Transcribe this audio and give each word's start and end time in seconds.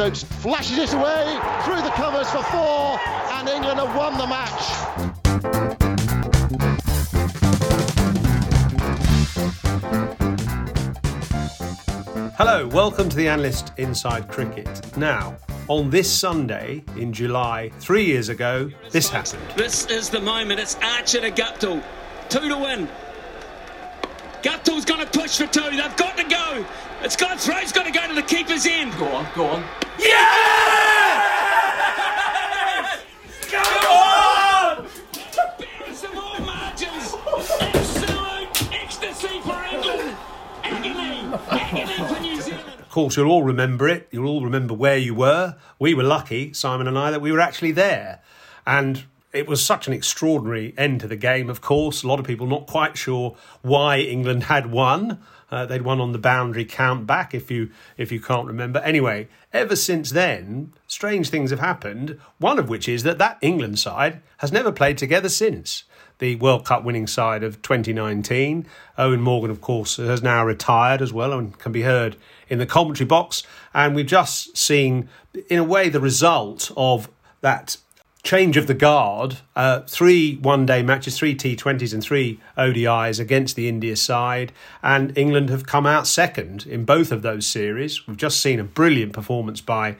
Stokes 0.00 0.22
flashes 0.22 0.78
it 0.78 0.94
away 0.94 1.38
through 1.62 1.82
the 1.82 1.90
covers 1.90 2.30
for 2.30 2.42
four, 2.44 2.98
and 3.34 3.46
England 3.50 3.78
have 3.78 3.94
won 3.94 4.16
the 4.16 4.26
match. 4.26 4.62
Hello, 12.38 12.66
welcome 12.68 13.10
to 13.10 13.16
the 13.16 13.28
Analyst 13.28 13.72
Inside 13.76 14.26
Cricket. 14.28 14.96
Now, 14.96 15.36
on 15.68 15.90
this 15.90 16.10
Sunday 16.10 16.82
in 16.96 17.12
July, 17.12 17.70
three 17.78 18.06
years 18.06 18.30
ago, 18.30 18.70
this 18.88 19.10
happened. 19.10 19.42
This 19.54 19.84
is 19.84 20.08
the 20.08 20.20
moment. 20.20 20.60
It's 20.60 20.76
Archer 20.76 21.20
to 21.20 21.30
Guptill. 21.30 21.84
Two 22.30 22.48
to 22.48 22.56
win. 22.56 22.88
Guptill's 24.42 24.84
going 24.84 25.00
to 25.00 25.06
push 25.06 25.38
for 25.38 25.46
two. 25.46 25.60
They've 25.60 25.96
got 25.96 26.16
to 26.16 26.24
go. 26.24 26.64
It's 27.02 27.16
got 27.16 27.40
throw's 27.40 27.72
got 27.72 27.86
to 27.86 27.92
go 27.92 28.06
to 28.08 28.14
the 28.14 28.22
keeper's 28.22 28.66
end. 28.66 28.96
Go 28.98 29.06
on, 29.06 29.26
go 29.34 29.46
on. 29.46 29.64
Barest 35.58 36.04
of 36.04 36.16
all 36.16 36.38
margins. 36.40 37.14
Absolute 37.60 38.72
ecstasy 38.72 39.40
for 39.40 39.62
England. 39.70 40.16
Agony. 40.62 41.34
Agony 41.50 42.14
for 42.14 42.20
New 42.20 42.40
Zealand. 42.40 42.80
Of 42.80 42.90
course, 42.90 43.16
you'll 43.16 43.30
all 43.30 43.42
remember 43.42 43.88
it. 43.88 44.08
You'll 44.10 44.28
all 44.28 44.42
remember 44.44 44.74
where 44.74 44.96
you 44.96 45.14
were. 45.14 45.56
We 45.78 45.94
were 45.94 46.02
lucky, 46.02 46.52
Simon 46.52 46.88
and 46.88 46.98
I, 46.98 47.10
that 47.10 47.20
we 47.20 47.32
were 47.32 47.40
actually 47.40 47.72
there. 47.72 48.20
And 48.66 49.04
it 49.32 49.46
was 49.46 49.64
such 49.64 49.86
an 49.86 49.92
extraordinary 49.92 50.74
end 50.76 51.00
to 51.00 51.08
the 51.08 51.16
game, 51.16 51.48
of 51.48 51.60
course. 51.60 52.02
A 52.02 52.08
lot 52.08 52.18
of 52.18 52.26
people 52.26 52.46
not 52.46 52.66
quite 52.66 52.96
sure 52.96 53.36
why 53.62 53.98
England 53.98 54.44
had 54.44 54.70
won. 54.70 55.20
Uh, 55.50 55.66
they'd 55.66 55.82
won 55.82 56.00
on 56.00 56.12
the 56.12 56.18
boundary 56.18 56.64
count 56.64 57.06
back, 57.06 57.34
if 57.34 57.50
you 57.50 57.70
if 57.96 58.12
you 58.12 58.20
can't 58.20 58.46
remember. 58.46 58.78
Anyway, 58.80 59.28
ever 59.52 59.74
since 59.74 60.10
then, 60.10 60.72
strange 60.86 61.28
things 61.28 61.50
have 61.50 61.60
happened. 61.60 62.18
One 62.38 62.58
of 62.58 62.68
which 62.68 62.88
is 62.88 63.02
that 63.02 63.18
that 63.18 63.38
England 63.40 63.78
side 63.78 64.20
has 64.38 64.52
never 64.52 64.70
played 64.70 64.98
together 64.98 65.28
since 65.28 65.84
the 66.18 66.36
World 66.36 66.64
Cup 66.64 66.84
winning 66.84 67.06
side 67.06 67.42
of 67.42 67.62
2019. 67.62 68.66
Eoin 68.98 69.20
Morgan, 69.20 69.50
of 69.50 69.60
course, 69.60 69.96
has 69.96 70.22
now 70.22 70.44
retired 70.44 71.02
as 71.02 71.12
well 71.12 71.32
and 71.32 71.58
can 71.58 71.72
be 71.72 71.82
heard 71.82 72.16
in 72.48 72.58
the 72.58 72.66
commentary 72.66 73.06
box. 73.06 73.42
And 73.74 73.94
we've 73.94 74.06
just 74.06 74.56
seen, 74.56 75.08
in 75.48 75.58
a 75.58 75.64
way, 75.64 75.88
the 75.88 76.00
result 76.00 76.70
of 76.76 77.08
that 77.40 77.76
change 78.22 78.56
of 78.56 78.66
the 78.66 78.74
guard. 78.74 79.38
Uh, 79.56 79.80
three 79.80 80.36
one 80.36 80.66
day 80.66 80.82
matches, 80.82 81.16
three 81.16 81.34
T20s 81.34 81.92
and 81.92 82.02
three 82.02 82.40
ODIs 82.56 83.18
against 83.18 83.56
the 83.56 83.68
India 83.68 83.96
side. 83.96 84.52
And 84.82 85.16
England 85.16 85.50
have 85.50 85.66
come 85.66 85.86
out 85.86 86.06
second 86.06 86.66
in 86.66 86.84
both 86.84 87.12
of 87.12 87.22
those 87.22 87.46
series. 87.46 88.06
We've 88.06 88.16
just 88.16 88.40
seen 88.40 88.60
a 88.60 88.64
brilliant 88.64 89.12
performance 89.12 89.60
by 89.60 89.96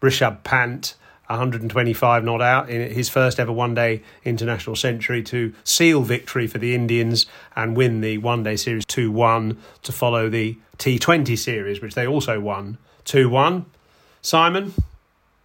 Rishabh 0.00 0.42
Pant. 0.44 0.94
125 1.28 2.22
not 2.22 2.42
out 2.42 2.68
in 2.68 2.92
his 2.92 3.08
first 3.08 3.40
ever 3.40 3.50
one 3.50 3.74
day 3.74 4.02
international 4.26 4.76
century 4.76 5.22
to 5.22 5.54
seal 5.64 6.02
victory 6.02 6.46
for 6.46 6.58
the 6.58 6.74
Indians 6.74 7.24
and 7.56 7.74
win 7.74 8.02
the 8.02 8.18
one 8.18 8.42
day 8.42 8.56
series 8.56 8.84
2 8.84 9.10
1 9.10 9.56
to 9.84 9.90
follow 9.90 10.28
the 10.28 10.58
T20 10.76 11.38
series, 11.38 11.80
which 11.80 11.94
they 11.94 12.06
also 12.06 12.40
won 12.40 12.76
2 13.06 13.30
1. 13.30 13.64
Simon, 14.20 14.74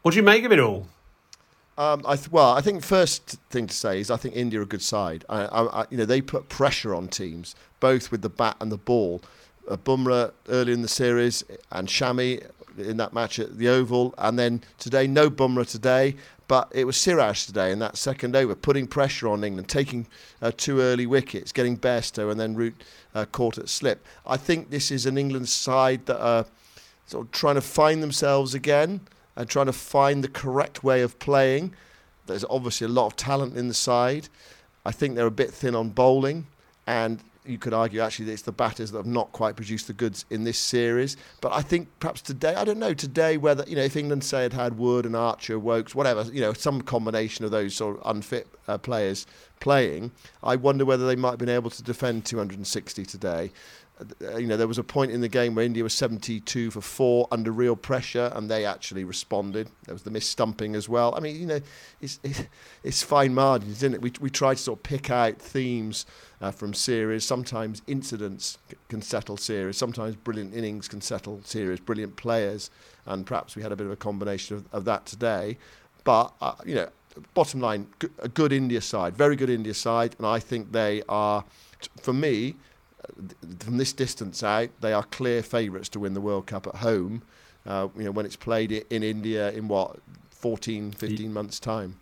what 0.01 0.11
do 0.11 0.17
you 0.17 0.23
make 0.23 0.43
of 0.43 0.51
it 0.51 0.59
all? 0.59 0.87
Um, 1.79 2.03
I 2.05 2.17
th- 2.17 2.29
well, 2.29 2.51
I 2.51 2.59
think 2.59 2.83
first 2.83 3.37
thing 3.51 3.65
to 3.67 3.73
say 3.73 4.01
is 4.01 4.11
I 4.11 4.17
think 4.17 4.35
India 4.35 4.59
are 4.59 4.63
a 4.63 4.65
good 4.65 4.81
side. 4.81 5.23
I, 5.29 5.45
I, 5.45 5.81
I, 5.81 5.85
you 5.89 5.97
know, 5.97 6.03
they 6.03 6.19
put 6.19 6.49
pressure 6.49 6.93
on 6.93 7.07
teams, 7.07 7.55
both 7.79 8.11
with 8.11 8.21
the 8.21 8.29
bat 8.29 8.57
and 8.59 8.69
the 8.69 8.77
ball. 8.77 9.21
Uh, 9.65 9.77
Bumrah 9.77 10.33
early 10.49 10.73
in 10.73 10.81
the 10.81 10.89
series 10.89 11.45
and 11.71 11.87
Shami 11.87 12.45
in 12.77 12.97
that 12.97 13.13
match 13.13 13.39
at 13.39 13.57
the 13.57 13.69
Oval, 13.69 14.13
and 14.17 14.37
then 14.37 14.61
today 14.77 15.07
no 15.07 15.29
Bumrah 15.29 15.65
today, 15.65 16.17
but 16.49 16.69
it 16.73 16.83
was 16.83 16.97
Siraj 16.97 17.45
today 17.45 17.71
in 17.71 17.79
that 17.79 17.95
second 17.95 18.35
over, 18.35 18.55
putting 18.55 18.85
pressure 18.85 19.29
on 19.29 19.45
England, 19.45 19.69
taking 19.69 20.05
uh, 20.41 20.51
two 20.55 20.81
early 20.81 21.05
wickets, 21.05 21.53
getting 21.53 21.77
Bairstow, 21.77 22.29
and 22.29 22.37
then 22.37 22.55
Root 22.55 22.83
uh, 23.15 23.23
caught 23.31 23.57
at 23.57 23.69
slip. 23.69 24.05
I 24.27 24.35
think 24.35 24.69
this 24.69 24.91
is 24.91 25.05
an 25.05 25.17
England 25.17 25.47
side 25.47 26.07
that 26.07 26.21
are 26.21 26.45
sort 27.05 27.25
of 27.25 27.31
trying 27.31 27.55
to 27.55 27.61
find 27.61 28.03
themselves 28.03 28.53
again 28.53 28.99
and 29.39 29.47
trying 29.49 29.67
to 29.67 29.73
find 29.73 30.21
the 30.21 30.27
correct 30.27 30.83
way 30.83 31.01
of 31.01 31.17
playing. 31.17 31.73
There's 32.27 32.43
obviously 32.49 32.85
a 32.85 32.89
lot 32.89 33.05
of 33.07 33.15
talent 33.15 33.55
in 33.55 33.69
the 33.69 33.73
side. 33.73 34.27
I 34.85 34.91
think 34.91 35.15
they're 35.15 35.25
a 35.25 35.31
bit 35.31 35.51
thin 35.51 35.75
on 35.75 35.91
bowling, 35.91 36.45
and 36.85 37.23
you 37.45 37.57
could 37.57 37.73
argue 37.73 38.01
actually 38.01 38.25
that 38.25 38.33
it's 38.33 38.41
the 38.41 38.51
batters 38.51 38.91
that 38.91 38.97
have 38.97 39.05
not 39.05 39.31
quite 39.31 39.55
produced 39.55 39.87
the 39.87 39.93
goods 39.93 40.25
in 40.29 40.43
this 40.43 40.57
series. 40.57 41.15
But 41.39 41.53
I 41.53 41.61
think 41.61 41.87
perhaps 42.01 42.21
today, 42.21 42.53
I 42.53 42.65
don't 42.65 42.79
know, 42.79 42.93
today 42.93 43.37
whether, 43.37 43.63
you 43.65 43.77
know, 43.77 43.81
if 43.81 43.95
England 43.95 44.25
say 44.25 44.43
had 44.43 44.51
had 44.51 44.77
Wood 44.77 45.05
and 45.05 45.15
Archer, 45.15 45.57
Woakes, 45.57 45.95
whatever, 45.95 46.23
you 46.33 46.41
know, 46.41 46.51
some 46.51 46.81
combination 46.81 47.45
of 47.45 47.51
those 47.51 47.73
sort 47.73 47.97
of 47.97 48.13
unfit 48.13 48.45
uh, 48.67 48.77
players 48.77 49.25
playing, 49.61 50.11
I 50.43 50.57
wonder 50.57 50.83
whether 50.83 51.07
they 51.07 51.15
might 51.15 51.31
have 51.31 51.39
been 51.39 51.47
able 51.47 51.69
to 51.69 51.81
defend 51.81 52.25
260 52.25 53.05
today. 53.05 53.51
Uh, 53.99 54.37
you 54.37 54.47
know, 54.47 54.55
there 54.55 54.67
was 54.67 54.77
a 54.77 54.83
point 54.83 55.11
in 55.11 55.21
the 55.21 55.27
game 55.27 55.55
where 55.55 55.65
India 55.65 55.83
was 55.83 55.93
72 55.93 56.71
for 56.71 56.81
four 56.81 57.27
under 57.31 57.51
real 57.51 57.75
pressure, 57.75 58.31
and 58.33 58.49
they 58.49 58.65
actually 58.65 59.03
responded. 59.03 59.69
There 59.85 59.93
was 59.93 60.03
the 60.03 60.11
miss 60.11 60.25
stumping 60.25 60.75
as 60.75 60.87
well. 60.87 61.13
I 61.15 61.19
mean, 61.19 61.35
you 61.35 61.45
know, 61.45 61.59
it's 62.01 62.19
it's, 62.83 63.03
fine 63.03 63.33
margins, 63.33 63.77
isn't 63.77 63.95
it? 63.95 64.01
We 64.01 64.13
we 64.21 64.29
try 64.29 64.53
to 64.53 64.59
sort 64.59 64.79
of 64.79 64.83
pick 64.83 65.09
out 65.09 65.37
themes 65.37 66.05
uh, 66.41 66.51
from 66.51 66.73
series. 66.73 67.25
Sometimes 67.25 67.81
incidents 67.87 68.57
can 68.87 69.01
settle 69.01 69.37
series. 69.37 69.77
Sometimes 69.77 70.15
brilliant 70.15 70.53
innings 70.53 70.87
can 70.87 71.01
settle 71.01 71.41
series. 71.43 71.79
Brilliant 71.79 72.15
players, 72.15 72.71
and 73.05 73.25
perhaps 73.25 73.55
we 73.55 73.61
had 73.61 73.71
a 73.71 73.75
bit 73.75 73.85
of 73.85 73.91
a 73.91 73.97
combination 73.97 74.57
of, 74.57 74.65
of 74.71 74.85
that 74.85 75.05
today. 75.05 75.57
But 76.05 76.33
uh, 76.39 76.55
you 76.65 76.75
know, 76.75 76.89
bottom 77.33 77.59
line, 77.59 77.87
a 78.19 78.29
good 78.29 78.53
India 78.53 78.81
side, 78.81 79.17
very 79.17 79.35
good 79.35 79.49
India 79.49 79.73
side, 79.73 80.15
and 80.17 80.25
I 80.25 80.39
think 80.39 80.71
they 80.71 81.03
are, 81.09 81.43
for 82.01 82.13
me 82.13 82.55
from 83.59 83.77
this 83.77 83.93
distance 83.93 84.43
out, 84.43 84.69
they 84.81 84.93
are 84.93 85.03
clear 85.03 85.43
favourites 85.43 85.89
to 85.89 85.99
win 85.99 86.13
the 86.13 86.21
World 86.21 86.47
Cup 86.47 86.67
at 86.67 86.75
home. 86.75 87.23
Uh, 87.65 87.89
you 87.95 88.03
know, 88.03 88.11
when 88.11 88.25
it's 88.25 88.35
played 88.35 88.71
in 88.71 89.03
India 89.03 89.51
in 89.51 89.67
what 89.67 89.97
14, 90.31 90.91
15 90.91 91.33
months' 91.33 91.59
time. 91.59 91.99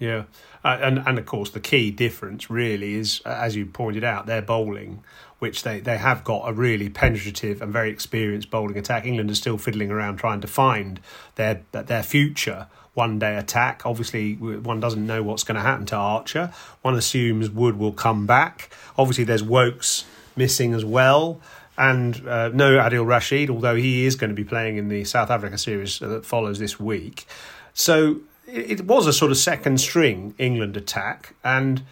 Yeah, 0.00 0.24
uh, 0.64 0.78
and 0.80 0.98
and 1.06 1.18
of 1.18 1.26
course 1.26 1.50
the 1.50 1.60
key 1.60 1.90
difference 1.90 2.48
really 2.48 2.94
is, 2.94 3.20
as 3.26 3.54
you 3.54 3.66
pointed 3.66 4.02
out, 4.02 4.24
their 4.24 4.40
bowling, 4.40 5.04
which 5.40 5.62
they, 5.62 5.78
they 5.78 5.98
have 5.98 6.24
got 6.24 6.48
a 6.48 6.54
really 6.54 6.88
penetrative 6.88 7.60
and 7.60 7.70
very 7.70 7.90
experienced 7.90 8.50
bowling 8.50 8.78
attack. 8.78 9.04
England 9.04 9.30
is 9.30 9.36
still 9.36 9.58
fiddling 9.58 9.90
around 9.90 10.16
trying 10.16 10.40
to 10.40 10.46
find 10.46 11.00
their 11.34 11.60
their 11.72 12.02
future 12.02 12.68
one 12.94 13.18
day 13.18 13.36
attack. 13.36 13.82
Obviously, 13.84 14.36
one 14.36 14.80
doesn't 14.80 15.06
know 15.06 15.22
what's 15.22 15.44
going 15.44 15.56
to 15.56 15.60
happen 15.60 15.84
to 15.86 15.96
Archer. 15.96 16.50
One 16.80 16.94
assumes 16.94 17.50
Wood 17.50 17.78
will 17.78 17.92
come 17.92 18.26
back. 18.26 18.70
Obviously, 18.96 19.24
there's 19.24 19.42
Woakes 19.42 20.06
missing 20.40 20.72
as 20.74 20.84
well. 20.84 21.40
And 21.76 22.26
uh, 22.26 22.48
no 22.48 22.72
Adil 22.72 23.06
Rashid, 23.06 23.48
although 23.50 23.76
he 23.76 24.04
is 24.04 24.16
going 24.16 24.30
to 24.30 24.34
be 24.34 24.44
playing 24.44 24.76
in 24.76 24.88
the 24.88 25.04
South 25.04 25.30
Africa 25.30 25.56
series 25.56 25.98
that 26.00 26.24
follows 26.24 26.58
this 26.58 26.80
week. 26.80 27.26
So 27.74 28.20
it 28.46 28.80
was 28.86 29.06
a 29.06 29.12
sort 29.12 29.30
of 29.30 29.36
second 29.36 29.80
string 29.80 30.34
England 30.38 30.76
attack, 30.76 31.34
and 31.44 31.82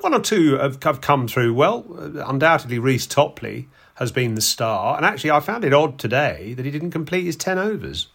one 0.00 0.14
or 0.14 0.20
two 0.20 0.56
have, 0.58 0.82
have 0.82 1.00
come 1.00 1.26
through 1.28 1.54
well. 1.54 1.84
Undoubtedly, 2.26 2.78
Reece 2.78 3.06
Topley 3.06 3.68
has 3.96 4.12
been 4.12 4.34
the 4.34 4.40
star, 4.40 4.96
and 4.96 5.06
actually, 5.06 5.30
I 5.30 5.40
found 5.40 5.64
it 5.64 5.72
odd 5.72 5.98
today 5.98 6.54
that 6.54 6.64
he 6.64 6.70
didn't 6.70 6.90
complete 6.90 7.24
his 7.24 7.36
ten 7.36 7.58
overs. 7.58 8.08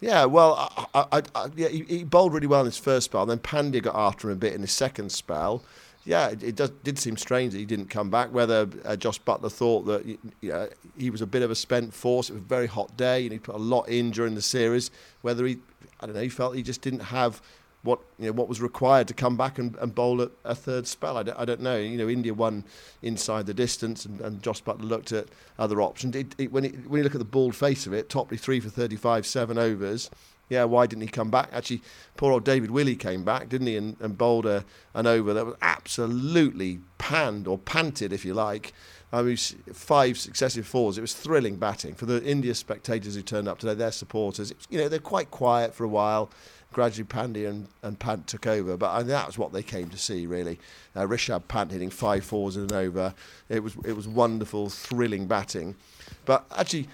Yeah, 0.00 0.26
well, 0.26 0.70
I, 0.94 1.06
I, 1.12 1.22
I, 1.34 1.46
yeah, 1.56 1.68
he, 1.68 1.82
he, 1.84 2.04
bowled 2.04 2.34
really 2.34 2.46
well 2.46 2.60
in 2.60 2.66
his 2.66 2.76
first 2.76 3.06
spell. 3.06 3.24
Then 3.24 3.38
Pandya 3.38 3.82
got 3.82 3.94
after 3.94 4.28
him 4.28 4.34
a 4.34 4.36
bit 4.36 4.52
in 4.52 4.60
his 4.60 4.72
second 4.72 5.10
spell. 5.10 5.62
Yeah, 6.04 6.28
it, 6.28 6.42
it 6.42 6.56
does, 6.56 6.70
did 6.82 6.98
seem 6.98 7.16
strange 7.16 7.52
that 7.52 7.58
he 7.58 7.64
didn't 7.64 7.88
come 7.88 8.10
back. 8.10 8.32
Whether 8.32 8.68
uh, 8.84 8.96
Josh 8.96 9.20
Buttler 9.22 9.50
thought 9.50 9.86
that 9.86 10.04
you 10.04 10.18
know, 10.42 10.68
he 10.98 11.08
was 11.10 11.22
a 11.22 11.26
bit 11.26 11.42
of 11.42 11.50
a 11.50 11.54
spent 11.54 11.94
force, 11.94 12.28
it 12.28 12.34
was 12.34 12.42
a 12.42 12.44
very 12.44 12.66
hot 12.66 12.96
day, 12.96 13.22
and 13.22 13.32
he 13.32 13.38
put 13.38 13.54
a 13.54 13.58
lot 13.58 13.88
in 13.88 14.10
during 14.10 14.34
the 14.34 14.42
series. 14.42 14.90
Whether 15.22 15.46
he 15.46 15.58
I 16.00 16.06
don't 16.06 16.14
know, 16.14 16.22
he 16.22 16.28
felt 16.28 16.56
he 16.56 16.62
just 16.62 16.82
didn't 16.82 17.00
have 17.00 17.40
what 17.82 18.00
you 18.18 18.26
know 18.26 18.32
what 18.32 18.48
was 18.48 18.60
required 18.60 19.06
to 19.08 19.14
come 19.14 19.36
back 19.36 19.58
and, 19.58 19.76
and 19.76 19.94
bowl 19.94 20.20
a, 20.20 20.30
a 20.44 20.54
third 20.54 20.86
spell. 20.86 21.16
I 21.16 21.22
don't, 21.22 21.38
I 21.38 21.44
don't, 21.44 21.60
know. 21.60 21.76
You 21.76 21.96
know, 21.96 22.08
India 22.08 22.34
won 22.34 22.64
inside 23.02 23.46
the 23.46 23.54
distance, 23.54 24.04
and, 24.04 24.20
and 24.20 24.42
Josh 24.42 24.62
Buttler 24.62 24.88
looked 24.88 25.12
at 25.12 25.28
other 25.58 25.80
options. 25.80 26.16
It, 26.16 26.34
it, 26.38 26.52
when, 26.52 26.64
when 26.64 26.98
you 26.98 27.04
look 27.04 27.14
at 27.14 27.18
the 27.18 27.24
bald 27.24 27.54
face 27.54 27.86
of 27.86 27.92
it, 27.92 28.08
Topley 28.08 28.36
three 28.36 28.60
for 28.60 28.70
35, 28.70 29.26
seven 29.26 29.58
overs. 29.58 30.10
Yeah, 30.48 30.64
why 30.64 30.86
didn't 30.86 31.02
he 31.02 31.08
come 31.08 31.30
back? 31.30 31.48
Actually, 31.52 31.82
poor 32.16 32.32
old 32.32 32.44
David 32.44 32.70
Willey 32.70 32.96
came 32.96 33.24
back, 33.24 33.48
didn't 33.48 33.66
he, 33.66 33.76
and, 33.76 33.96
and 34.00 34.18
bowled 34.18 34.46
a, 34.46 34.64
an 34.92 35.06
over 35.06 35.32
that 35.32 35.46
was 35.46 35.56
absolutely 35.62 36.80
panned 36.98 37.48
or 37.48 37.58
panted, 37.58 38.12
if 38.12 38.24
you 38.24 38.34
like. 38.34 38.72
I 39.12 39.22
mean, 39.22 39.36
five 39.36 40.18
successive 40.18 40.66
fours. 40.66 40.98
It 40.98 41.00
was 41.00 41.14
thrilling 41.14 41.56
batting 41.56 41.94
for 41.94 42.04
the 42.04 42.22
India 42.24 42.54
spectators 42.54 43.14
who 43.14 43.22
turned 43.22 43.48
up 43.48 43.58
today. 43.58 43.74
Their 43.74 43.92
supporters, 43.92 44.52
you 44.68 44.78
know, 44.78 44.88
they're 44.88 44.98
quite 44.98 45.30
quiet 45.30 45.74
for 45.74 45.84
a 45.84 45.88
while. 45.88 46.30
Gradually, 46.72 47.06
Pandya 47.06 47.48
and, 47.48 47.68
and 47.84 47.96
Pant 48.00 48.26
took 48.26 48.48
over, 48.48 48.76
but 48.76 48.90
I 48.90 48.98
mean, 48.98 49.06
that 49.06 49.28
was 49.28 49.38
what 49.38 49.52
they 49.52 49.62
came 49.62 49.88
to 49.90 49.96
see. 49.96 50.26
Really, 50.26 50.58
uh, 50.96 51.02
Rishabh 51.02 51.46
Pant 51.46 51.70
hitting 51.70 51.90
five 51.90 52.24
fours 52.24 52.56
in 52.56 52.64
an 52.64 52.72
over. 52.72 53.14
It 53.48 53.62
was 53.62 53.76
it 53.84 53.92
was 53.92 54.08
wonderful, 54.08 54.68
thrilling 54.70 55.28
batting, 55.28 55.76
but 56.24 56.44
actually, 56.56 56.88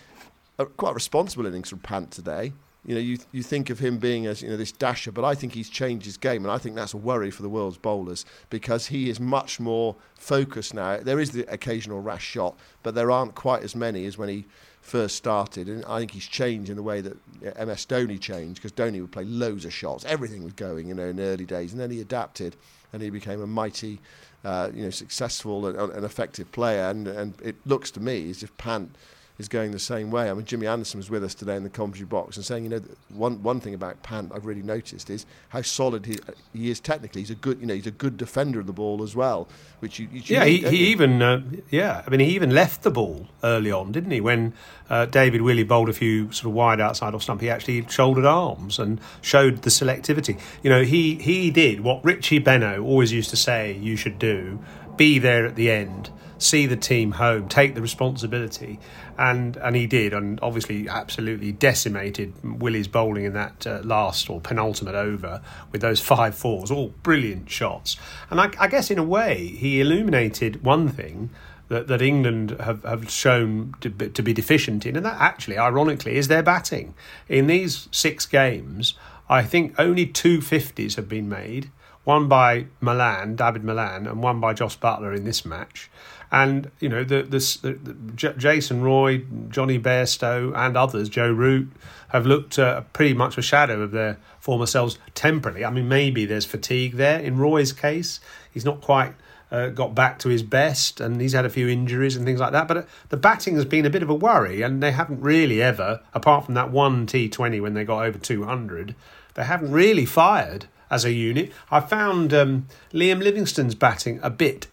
quite 0.77 0.91
a 0.91 0.95
responsible 0.95 1.47
innings 1.47 1.71
from 1.71 1.79
Pant 1.79 2.11
today 2.11 2.53
you 2.85 2.95
know, 2.95 3.01
you 3.01 3.19
you 3.31 3.43
think 3.43 3.69
of 3.69 3.79
him 3.79 3.99
being 3.99 4.27
as 4.27 4.43
you 4.43 4.49
know 4.49 4.57
this 4.57 4.73
dasher, 4.73 5.13
but 5.13 5.25
I 5.25 5.35
think 5.35 5.53
he's 5.53 5.69
changed 5.69 6.07
his 6.07 6.17
game, 6.17 6.45
and 6.45 6.51
I 6.51 6.59
think 6.59 6.77
that's 6.77 6.95
a 6.95 6.99
worry 6.99 7.31
for 7.31 7.43
the 7.43 7.49
world's 7.49 7.77
bowlers 7.77 8.25
because 8.49 8.87
he 8.87 9.11
is 9.11 9.21
much 9.21 9.61
more 9.61 9.97
focused 10.15 10.73
now. 10.73 10.99
There 10.99 11.21
is 11.21 11.33
the 11.33 11.43
occasional 11.53 12.01
rash 12.01 12.25
shot, 12.25 12.57
but 12.83 12.95
there 12.95 13.11
aren't 13.11 13.35
quite 13.35 13.63
as 13.63 13.77
many 13.77 14.07
as 14.07 14.17
when 14.17 14.31
he 14.31 14.47
first 14.81 15.17
started, 15.17 15.69
and 15.69 15.85
I 15.85 15.99
think 15.99 16.13
he's 16.13 16.27
changed 16.27 16.71
in 16.71 16.77
the 16.77 16.83
way 16.83 17.03
that 17.03 17.17
MS 17.43 17.85
Dhoni 17.85 18.19
changed 18.19 18.63
because 18.63 18.73
Dhoni 18.73 19.01
would 19.03 19.13
play 19.13 19.25
loads 19.25 19.67
of 19.67 19.75
shots, 19.75 20.07
everything 20.07 20.43
was 20.43 20.55
going, 20.55 20.89
you 20.89 20.95
know, 20.95 21.07
in 21.07 21.17
the 21.17 21.25
early 21.25 21.45
days, 21.45 21.73
and 21.73 21.81
then 21.81 21.91
he 21.91 22.01
adapted 22.01 22.57
and 22.93 23.03
he 23.03 23.11
became 23.11 23.43
a 23.43 23.47
mighty, 23.47 24.01
uh, 24.43 24.71
you 24.75 24.83
know, 24.83 24.91
successful 24.91 25.67
and, 25.67 25.93
and 25.93 26.05
effective 26.05 26.51
player, 26.51 26.89
and 26.89 27.07
and 27.07 27.35
it 27.43 27.57
looks 27.67 27.91
to 27.91 28.01
me 28.01 28.31
as 28.31 28.43
if 28.43 28.57
Pant 28.57 28.97
is 29.41 29.49
going 29.49 29.73
the 29.73 29.79
same 29.79 30.11
way. 30.11 30.31
I 30.31 30.35
mean, 30.35 30.45
Jimmy 30.45 30.67
Anderson 30.67 30.99
was 30.99 31.09
with 31.09 31.25
us 31.25 31.35
today 31.35 31.57
in 31.57 31.65
the 31.65 31.71
commentary 31.71 32.05
box 32.05 32.37
and 32.37 32.45
saying, 32.45 32.65
you 32.65 32.71
know, 32.71 32.83
one 33.09 33.43
one 33.43 33.59
thing 33.59 33.73
about 33.73 34.03
Pant 34.03 34.31
I've 34.35 34.45
really 34.45 34.63
noticed 34.63 35.09
is 35.09 35.25
how 35.49 35.63
solid 35.63 36.05
he, 36.05 36.19
he 36.53 36.71
is 36.71 36.79
technically. 36.79 37.23
He's 37.23 37.31
a 37.31 37.35
good, 37.35 37.59
you 37.59 37.67
know, 37.67 37.75
he's 37.75 37.87
a 37.87 37.91
good 37.91 38.19
defender 38.19 38.61
of 38.61 38.67
the 38.67 38.73
ball 38.75 39.03
as 39.03 39.17
well. 39.17 39.49
Which 39.81 39.99
you, 39.99 40.09
you 40.13 40.23
yeah, 40.27 40.45
he, 40.45 40.59
he 40.59 40.77
even 40.89 41.23
uh, 41.23 41.43
yeah, 41.71 42.03
I 42.07 42.11
mean, 42.11 42.21
he 42.21 42.35
even 42.35 42.51
left 42.51 42.83
the 42.83 42.91
ball 42.91 43.29
early 43.43 43.73
on, 43.73 43.93
didn't 43.93 44.11
he? 44.11 44.21
When 44.21 44.53
uh, 44.91 45.07
David 45.07 45.41
Willey 45.41 45.65
bowled 45.65 45.89
a 45.89 45.95
few 45.95 46.31
sort 46.31 46.51
of 46.51 46.53
wide 46.53 46.79
outside 46.79 47.15
off 47.15 47.23
stump, 47.23 47.41
he 47.41 47.49
actually 47.49 47.87
shouldered 47.89 48.27
arms 48.27 48.79
and 48.79 49.01
showed 49.23 49.63
the 49.63 49.71
selectivity. 49.71 50.39
You 50.63 50.69
know, 50.69 50.83
he 50.83 51.15
he 51.17 51.51
did 51.51 51.81
what 51.81 52.05
Richie 52.05 52.41
Benaud 52.41 52.85
always 52.85 53.11
used 53.11 53.31
to 53.31 53.37
say 53.37 53.73
you 53.73 53.97
should 53.97 54.19
do: 54.19 54.63
be 54.97 55.19
there 55.19 55.47
at 55.47 55.57
the 55.57 55.71
end 55.71 56.11
see 56.41 56.67
the 56.67 56.77
team 56.77 57.13
home, 57.13 57.49
take 57.49 57.75
the 57.75 57.81
responsibility, 57.81 58.79
and 59.19 59.57
and 59.59 59.77
he 59.77 59.87
did, 59.87 60.13
and 60.13 60.39
obviously 60.43 60.89
absolutely 60.89 61.53
decimated 61.53 62.33
Willey's 62.43 62.89
bowling 62.89 63.25
in 63.25 63.35
that 63.35 63.67
uh, 63.67 63.81
last 63.85 64.31
or 64.31 64.41
penultimate 64.41 64.95
over 64.95 65.43
with 65.71 65.81
those 65.81 66.01
five 66.01 66.35
fours, 66.35 66.71
all 66.71 66.89
brilliant 67.03 67.51
shots. 67.51 67.97
And 68.31 68.41
I, 68.41 68.51
I 68.59 68.69
guess 68.69 68.91
in 68.91 68.99
a 68.99 69.05
way 69.05 69.47
he 69.47 69.81
illuminated 69.81 70.65
one 70.65 70.89
thing. 70.89 71.31
That, 71.69 71.87
that 71.87 72.03
England 72.03 72.57
have, 72.59 72.83
have 72.83 73.09
shown 73.09 73.77
to 73.81 73.91
be, 73.91 74.09
to 74.09 74.23
be 74.25 74.33
deficient 74.33 74.85
in, 74.85 74.97
and 74.97 75.07
that 75.07 75.21
actually, 75.21 75.57
ironically, 75.57 76.17
is 76.17 76.27
their 76.27 76.43
batting. 76.43 76.95
In 77.29 77.47
these 77.47 77.89
six 77.93 78.27
games, 78.27 78.95
I 79.29 79.45
think 79.45 79.77
only 79.79 80.05
two 80.05 80.41
50s 80.41 80.97
have 80.97 81.09
been 81.09 81.29
made 81.29 81.71
one 82.05 82.29
by 82.29 82.67
Malan, 82.81 83.37
Dawid 83.37 83.63
Malan, 83.63 84.07
and 84.07 84.23
one 84.23 84.41
by 84.41 84.55
Josh 84.55 84.79
Buttler 84.79 85.17
in 85.17 85.25
this 85.25 85.45
match. 85.45 85.91
And 86.33 86.71
you 86.79 86.89
know, 86.89 87.03
the, 87.03 87.23
the, 87.23 87.79
the 87.83 87.95
J- 88.15 88.35
Jason 88.37 88.83
Roy, 88.83 89.25
Johnny 89.49 89.79
Bairstow, 89.79 90.57
and 90.57 90.77
others, 90.77 91.09
Joe 91.09 91.31
Root, 91.33 91.71
have 92.11 92.27
looked 92.27 92.59
uh, 92.59 92.83
pretty 92.93 93.15
much 93.15 93.37
a 93.37 93.43
shadow 93.43 93.83
of 93.83 93.91
their 93.91 94.17
former 94.39 94.67
selves 94.67 94.99
temporarily. 95.15 95.65
I 95.65 95.71
mean, 95.71 95.89
maybe 95.89 96.27
there's 96.27 96.45
fatigue 96.45 96.97
there. 96.97 97.19
In 97.19 97.39
Roy's 97.39 97.73
case, 97.73 98.21
he's 98.53 98.65
not 98.65 98.81
quite 98.81 99.15
uh, 99.51 99.69
got 99.69 99.95
back 99.95 100.19
to 100.21 100.29
his 100.29 100.43
best, 100.43 101.01
and 101.01 101.21
he's 101.21 101.33
had 101.33 101.45
a 101.45 101.51
few 101.51 101.69
injuries 101.69 102.17
and 102.17 102.25
things 102.25 102.41
like 102.41 102.53
that. 102.53 102.69
But 102.69 102.77
uh, 102.77 102.83
the 103.09 103.17
batting 103.17 103.57
has 103.57 103.65
been 103.65 103.85
a 103.85 103.91
bit 103.91 104.03
of 104.03 104.11
a 104.11 104.15
worry, 104.15 104.63
and 104.63 104.83
they 104.83 104.93
haven't 104.93 105.21
really 105.21 105.61
ever, 105.61 106.01
apart 106.15 106.45
from 106.45 106.55
that 106.55 106.71
one 106.71 107.07
T20 107.07 107.61
when 107.61 107.75
they 107.75 107.85
got 107.85 108.05
over 108.05 108.19
200, 108.19 108.95
they 109.35 109.45
haven't 109.45 109.73
really 109.73 110.07
fired 110.07 110.67
as 110.91 111.05
a 111.05 111.13
unit. 111.13 111.53
I 111.71 111.81
found 111.81 112.33
um, 112.35 112.67
Liam 112.93 113.23
Livingstone's 113.23 113.75
batting 113.75 114.21
a 114.23 114.31
bit 114.31 114.69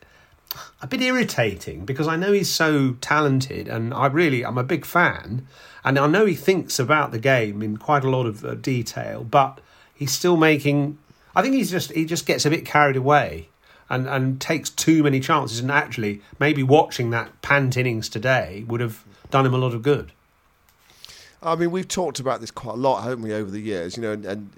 a 0.82 0.88
bit 0.88 1.02
irritating 1.02 1.86
because 1.86 2.08
I 2.08 2.16
know 2.16 2.32
he's 2.32 2.50
so 2.50 2.94
talented 3.02 3.68
and 3.68 3.94
I 3.94 4.08
really 4.08 4.46
I'm 4.46 4.58
a 4.58 4.64
big 4.64 4.86
fan 4.86 5.48
and 5.84 5.98
I 5.98 6.08
know 6.08 6.26
he 6.26 6.36
thinks 6.36 6.80
about 6.80 7.12
the 7.12 7.20
game 7.20 7.62
in 7.62 7.78
quite 7.78 8.04
a 8.04 8.10
lot 8.10 8.26
of 8.26 8.44
uh, 8.44 8.56
detail 8.56 9.24
but 9.24 9.60
he's 9.94 10.12
still 10.12 10.38
making 10.38 10.98
I 11.36 11.42
think 11.42 11.56
he's 11.56 11.72
just 11.72 11.92
he 11.92 12.06
just 12.06 12.26
gets 12.26 12.46
a 12.46 12.50
bit 12.50 12.66
carried 12.66 12.96
away 12.96 13.50
and 13.90 14.08
and 14.08 14.40
takes 14.42 14.70
too 14.70 15.04
many 15.04 15.20
chances 15.20 15.60
and 15.60 15.72
actually 15.72 16.22
maybe 16.40 16.64
watching 16.64 17.10
that 17.12 17.42
pant 17.42 17.78
innings 17.78 18.10
today 18.10 18.64
would 18.68 18.82
have 18.82 19.04
done 19.30 19.46
him 19.46 19.54
a 19.54 19.58
lot 19.58 19.74
of 19.74 19.82
good. 19.82 20.12
I 21.42 21.56
mean, 21.56 21.70
we've 21.70 21.88
talked 21.88 22.20
about 22.20 22.42
this 22.42 22.50
quite 22.50 22.74
a 22.74 22.78
lot, 22.78 23.04
haven't 23.04 23.22
we, 23.22 23.34
over 23.34 23.52
the 23.52 23.60
years? 23.60 23.96
You 23.96 24.04
know, 24.04 24.12
and, 24.14 24.26
and 24.26 24.50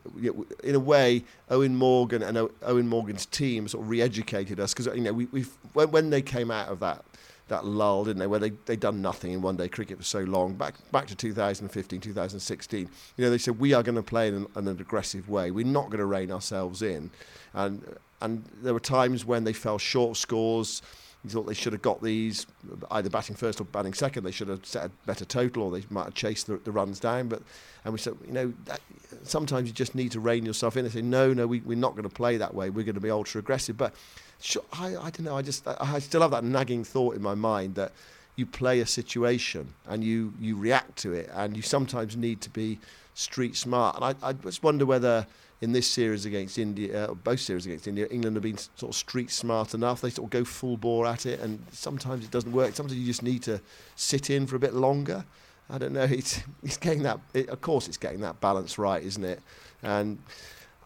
in 0.63 0.75
a 0.75 0.79
way, 0.79 1.23
Eoin 1.49 1.73
Morgan 1.73 2.23
and 2.23 2.37
uh, 2.37 2.47
Eoin 2.61 2.85
Morgan's 2.85 3.25
team 3.25 3.67
sort 3.67 3.83
of 3.83 3.89
re-educated 3.89 4.59
us 4.59 4.73
because 4.73 4.85
you 4.95 5.01
know 5.01 5.11
we, 5.11 5.27
have 5.41 5.49
when, 5.73 5.91
when 5.91 6.09
they 6.09 6.21
came 6.21 6.49
out 6.49 6.69
of 6.69 6.79
that 6.79 7.03
that 7.49 7.65
lull, 7.65 8.05
didn't 8.05 8.19
they, 8.19 8.27
where 8.27 8.39
they 8.39 8.51
they'd 8.65 8.79
done 8.79 9.01
nothing 9.01 9.33
in 9.33 9.41
one 9.41 9.57
day 9.57 9.67
cricket 9.67 9.97
for 9.97 10.03
so 10.03 10.21
long, 10.21 10.53
back 10.53 10.75
back 10.91 11.07
to 11.07 11.15
2015, 11.15 11.99
2016. 11.99 12.89
You 13.17 13.25
know, 13.25 13.29
they 13.29 13.37
said 13.37 13.59
we 13.59 13.73
are 13.73 13.83
going 13.83 13.95
to 13.95 14.03
play 14.03 14.29
in 14.29 14.35
an, 14.35 14.47
an 14.55 14.67
aggressive 14.69 15.27
way. 15.27 15.51
We're 15.51 15.65
not 15.65 15.87
going 15.87 15.99
to 15.99 16.05
rein 16.05 16.31
ourselves 16.31 16.81
in, 16.81 17.11
and 17.53 17.83
and 18.21 18.45
there 18.61 18.73
were 18.73 18.79
times 18.79 19.25
when 19.25 19.43
they 19.43 19.53
fell 19.53 19.77
short 19.77 20.15
scores 20.15 20.81
he 21.23 21.29
thought 21.29 21.43
they 21.43 21.53
should 21.53 21.73
have 21.73 21.81
got 21.81 22.01
these 22.01 22.47
either 22.91 23.09
batting 23.09 23.35
first 23.35 23.59
or 23.59 23.65
batting 23.65 23.93
second. 23.93 24.23
They 24.23 24.31
should 24.31 24.47
have 24.47 24.65
set 24.65 24.85
a 24.85 24.89
better 25.05 25.25
total, 25.25 25.63
or 25.63 25.71
they 25.71 25.83
might 25.89 26.05
have 26.05 26.13
chased 26.13 26.47
the, 26.47 26.57
the 26.57 26.71
runs 26.71 26.99
down. 26.99 27.27
But 27.27 27.41
and 27.83 27.91
we 27.91 27.99
said, 27.99 28.15
you 28.25 28.31
know, 28.31 28.53
that, 28.65 28.79
sometimes 29.23 29.67
you 29.67 29.73
just 29.73 29.95
need 29.95 30.11
to 30.13 30.19
rein 30.21 30.45
yourself 30.45 30.77
in 30.77 30.85
and 30.85 30.93
say, 30.93 31.01
no, 31.01 31.33
no, 31.33 31.45
we, 31.45 31.59
we're 31.61 31.77
not 31.77 31.91
going 31.91 32.03
to 32.03 32.09
play 32.09 32.37
that 32.37 32.53
way. 32.53 32.69
We're 32.69 32.85
going 32.85 32.95
to 32.95 33.01
be 33.01 33.09
ultra 33.09 33.39
aggressive. 33.39 33.75
But 33.75 33.93
sure, 34.39 34.63
I, 34.71 34.95
I 34.95 35.09
don't 35.09 35.21
know. 35.21 35.35
I 35.35 35.41
just 35.41 35.67
I 35.67 35.99
still 35.99 36.21
have 36.21 36.31
that 36.31 36.45
nagging 36.45 36.85
thought 36.85 37.15
in 37.15 37.21
my 37.21 37.35
mind 37.35 37.75
that 37.75 37.91
you 38.37 38.45
play 38.45 38.79
a 38.79 38.85
situation 38.85 39.73
and 39.87 40.03
you 40.03 40.33
you 40.39 40.55
react 40.55 40.97
to 40.99 41.11
it, 41.13 41.29
and 41.33 41.57
you 41.57 41.61
sometimes 41.61 42.15
need 42.15 42.39
to 42.41 42.49
be 42.49 42.79
street 43.13 43.57
smart. 43.57 43.97
And 43.97 44.05
I, 44.05 44.29
I 44.29 44.31
just 44.31 44.63
wonder 44.63 44.85
whether 44.85 45.27
in 45.61 45.73
this 45.73 45.87
series 45.87 46.25
against 46.25 46.57
India, 46.57 47.05
uh, 47.05 47.13
both 47.13 47.39
series 47.39 47.65
against 47.65 47.87
India, 47.87 48.07
England 48.09 48.35
have 48.35 48.43
been 48.43 48.57
sort 48.57 48.91
of 48.91 48.95
street 48.95 49.29
smart 49.29 49.73
enough. 49.73 50.01
They 50.01 50.09
sort 50.09 50.27
of 50.27 50.29
go 50.29 50.45
full 50.45 50.77
bore 50.77 51.05
at 51.05 51.25
it, 51.25 51.39
and 51.41 51.63
sometimes 51.71 52.23
it 52.23 52.31
doesn't 52.31 52.51
work. 52.51 52.75
Sometimes 52.75 52.97
you 52.97 53.05
just 53.05 53.23
need 53.23 53.43
to 53.43 53.59
sit 53.95 54.29
in 54.29 54.47
for 54.47 54.55
a 54.55 54.59
bit 54.59 54.73
longer. 54.73 55.25
I 55.69 55.77
don't 55.77 55.93
know. 55.93 56.03
It's, 56.09 56.41
it's 56.63 56.77
getting 56.77 57.03
that. 57.03 57.19
It, 57.33 57.49
of 57.49 57.61
course, 57.61 57.87
it's 57.87 57.97
getting 57.97 58.21
that 58.21 58.39
balance 58.39 58.77
right, 58.77 59.03
isn't 59.03 59.23
it? 59.23 59.41
And 59.83 60.19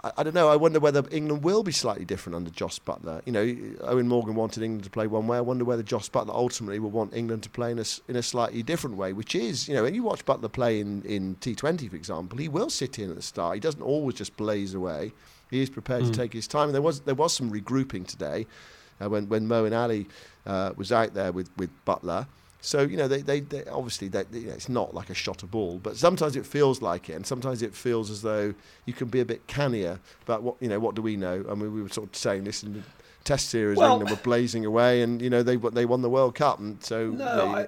I, 0.04 0.12
I, 0.18 0.24
don't 0.24 0.34
know. 0.34 0.50
I 0.50 0.56
wonder 0.56 0.80
whether 0.80 1.04
England 1.12 1.44
will 1.44 1.64
be 1.64 1.72
slightly 1.72 2.06
different 2.06 2.36
under 2.36 2.50
Jos 2.50 2.80
Buttler. 2.80 3.22
You 3.26 3.32
know, 3.32 3.46
Eoin 3.46 4.06
Morgan 4.06 4.36
wanted 4.36 4.64
England 4.64 4.84
to 4.84 4.90
play 4.90 5.08
one 5.08 5.28
way. 5.28 5.38
I 5.38 5.42
wonder 5.42 5.66
whether 5.66 5.84
Jos 5.84 6.10
Buttler 6.10 6.34
ultimately 6.34 6.80
will 6.80 6.92
want 6.92 7.16
England 7.16 7.44
to 7.44 7.50
play 7.50 7.72
in 7.72 7.80
a, 7.80 7.86
in 8.08 8.16
a 8.16 8.24
slightly 8.24 8.64
different 8.64 8.98
way, 8.98 9.14
which 9.14 9.36
is, 9.36 9.68
you 9.68 9.74
know, 9.74 9.84
when 9.84 9.96
you 9.96 10.04
watch 10.04 10.26
Buttler 10.26 10.52
play 10.52 10.80
in, 10.80 11.02
in 11.04 11.36
T20, 11.38 11.90
for 11.90 11.96
example, 11.96 12.38
he 12.38 12.48
will 12.48 12.70
sit 12.70 13.00
in 13.00 13.10
at 13.10 13.16
the 13.16 13.22
start. 13.22 13.56
He 13.56 13.60
doesn't 13.60 13.82
always 13.82 14.16
just 14.16 14.36
blaze 14.38 14.74
away. 14.74 15.14
He 15.50 15.62
is 15.62 15.70
prepared 15.70 16.04
mm. 16.04 16.12
to 16.12 16.18
take 16.18 16.34
his 16.34 16.48
time. 16.48 16.70
And 16.70 16.76
there 16.76 16.82
was 16.82 17.02
there 17.02 17.16
was 17.16 17.34
some 17.34 17.52
regrouping 17.52 18.08
today 18.08 18.48
uh, 19.00 19.10
when 19.10 19.30
when 19.30 19.48
Moeen 19.48 19.78
Ali 19.78 20.08
uh, 20.46 20.72
was 20.76 20.92
out 20.92 21.14
there 21.14 21.32
with 21.32 21.50
with 21.58 21.70
Buttler. 21.86 22.28
So 22.66 22.82
you 22.82 22.96
know, 22.96 23.10
they, 23.10 23.22
they, 23.22 23.42
they 23.42 23.66
obviously 23.66 24.08
they, 24.08 24.24
you 24.32 24.48
know, 24.48 24.54
it's 24.54 24.70
not 24.70 24.94
like 24.94 25.10
a 25.10 25.14
shot 25.14 25.44
of 25.44 25.52
ball, 25.52 25.82
but 25.84 25.98
sometimes 25.98 26.38
it 26.38 26.46
feels 26.46 26.82
like 26.82 27.10
it, 27.10 27.14
and 27.14 27.28
sometimes 27.28 27.62
it 27.62 27.76
feels 27.76 28.10
as 28.10 28.22
though 28.22 28.54
you 28.86 28.94
can 28.94 29.10
be 29.10 29.20
a 29.20 29.26
bit 29.26 29.46
cannier 29.48 30.00
about 30.24 30.44
what 30.44 30.56
you 30.62 30.70
know. 30.70 30.80
What 30.80 30.96
do 30.96 31.02
we 31.02 31.18
know? 31.18 31.44
I 31.50 31.56
mean, 31.56 31.74
we 31.74 31.84
were 31.84 31.90
sort 31.90 32.08
of 32.08 32.16
saying 32.16 32.46
this 32.46 32.64
in 32.64 32.76
the 32.76 32.84
Test 33.26 33.50
series, 33.50 33.78
well, 33.78 33.94
England 33.94 34.12
were 34.12 34.24
blazing 34.24 34.66
away, 34.66 35.02
and 35.02 35.22
you 35.22 35.30
know 35.30 35.44
they 35.44 35.58
they 35.58 35.86
won 35.86 36.02
the 36.02 36.10
World 36.10 36.36
Cup, 36.36 36.60
and 36.60 36.82
so. 36.82 37.10
No, 37.10 37.26
I, 37.26 37.68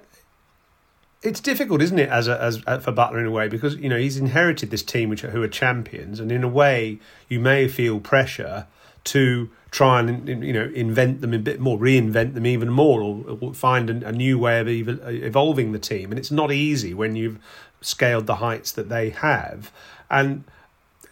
it's 1.22 1.40
difficult, 1.40 1.82
isn't 1.82 1.98
it, 1.98 2.08
as 2.08 2.28
a, 2.28 2.40
as 2.40 2.62
uh, 2.66 2.78
for 2.78 2.92
Buttler 2.92 3.20
in 3.20 3.26
a 3.26 3.30
way, 3.30 3.48
because 3.48 3.74
you 3.76 3.88
know 3.88 3.98
he's 3.98 4.16
inherited 4.16 4.70
this 4.70 4.82
team 4.82 5.08
which 5.10 5.24
are, 5.24 5.30
who 5.30 5.42
are 5.42 5.48
champions, 5.48 6.20
and 6.20 6.32
in 6.32 6.42
a 6.44 6.48
way 6.48 7.00
you 7.28 7.40
may 7.40 7.68
feel 7.68 8.00
pressure 8.00 8.66
to 9.04 9.50
try 9.76 10.00
and 10.00 10.26
you 10.26 10.54
know 10.54 10.72
invent 10.74 11.20
them 11.20 11.34
a 11.34 11.38
bit 11.38 11.60
more, 11.60 11.78
reinvent 11.78 12.32
them 12.32 12.46
even 12.46 12.70
more, 12.70 13.02
or, 13.02 13.52
find 13.52 13.90
a, 13.90 14.10
new 14.10 14.38
way 14.38 14.58
of 14.58 14.68
evolving 14.68 15.72
the 15.72 15.78
team. 15.78 16.10
And 16.10 16.18
it's 16.18 16.30
not 16.30 16.50
easy 16.50 16.94
when 16.94 17.14
you've 17.14 17.38
scaled 17.82 18.26
the 18.26 18.36
heights 18.36 18.72
that 18.72 18.88
they 18.88 19.10
have. 19.10 19.70
And 20.10 20.44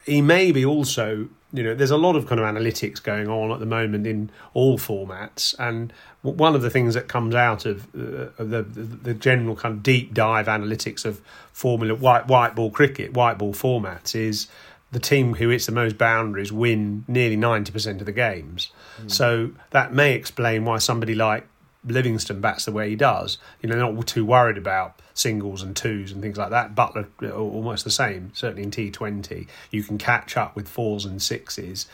he 0.07 0.23
may 0.23 0.51
be 0.51 0.65
also, 0.65 1.29
you 1.53 1.63
know, 1.63 1.75
there's 1.75 1.91
a 1.91 1.99
lot 1.99 2.17
of 2.17 2.27
kind 2.27 2.41
of 2.41 2.47
analytics 2.47 3.03
going 3.03 3.29
on 3.29 3.53
at 3.53 3.61
the 3.61 3.67
moment 3.67 4.07
in 4.07 4.31
all 4.55 4.79
formats, 4.79 5.55
and 5.59 5.93
one 6.23 6.55
of 6.55 6.63
the 6.63 6.71
things 6.71 6.95
that 6.95 7.07
comes 7.07 7.35
out 7.35 7.67
of, 7.67 7.85
uh, 7.95 8.31
the, 8.39 8.63
the, 8.63 8.83
the 9.09 9.15
general 9.15 9.57
kind 9.57 9.75
of 9.75 9.83
deep 9.83 10.15
dive 10.15 10.47
analytics 10.47 11.05
of 11.05 11.21
Formula 11.53 11.95
white 11.95 12.29
white 12.29 12.55
ball 12.57 12.71
cricket, 12.71 13.13
white 13.13 13.37
ball 13.37 13.53
formats 13.53 14.17
is 14.17 14.49
the 14.95 15.01
team 15.01 15.35
who 15.35 15.51
hits 15.51 15.67
the 15.67 15.73
most 15.73 15.99
boundaries 15.99 16.53
win 16.53 17.05
nearly 17.07 17.37
90% 17.37 18.01
of 18.01 18.07
the 18.07 18.13
games. 18.13 18.71
Mm. 19.03 19.11
So 19.11 19.51
that 19.71 19.93
may 19.93 20.15
explain 20.15 20.65
why 20.65 20.79
somebody 20.79 21.15
like 21.15 21.47
Livingstone 21.85 22.41
bats 22.41 22.65
the 22.65 22.73
way 22.73 22.89
he 22.89 22.97
does. 22.97 23.39
You 23.61 23.69
know, 23.69 23.77
they're 23.77 23.93
not 23.93 24.07
too 24.07 24.25
worried 24.25 24.57
about 24.57 25.01
singles 25.13 25.63
and 25.63 25.77
twos 25.77 26.13
and 26.13 26.23
things 26.23 26.39
like 26.39 26.51
that. 26.51 26.75
Buttler, 26.75 27.09
almost 27.37 27.85
the 27.85 27.91
same, 27.91 28.31
certainly 28.35 28.63
in 28.63 28.71
T20. 28.71 29.47
You 29.71 29.83
can 29.83 29.99
catch 29.99 30.37
up 30.37 30.57
with 30.57 30.69
fours 30.69 31.05
and 31.05 31.21
sixes. 31.21 31.87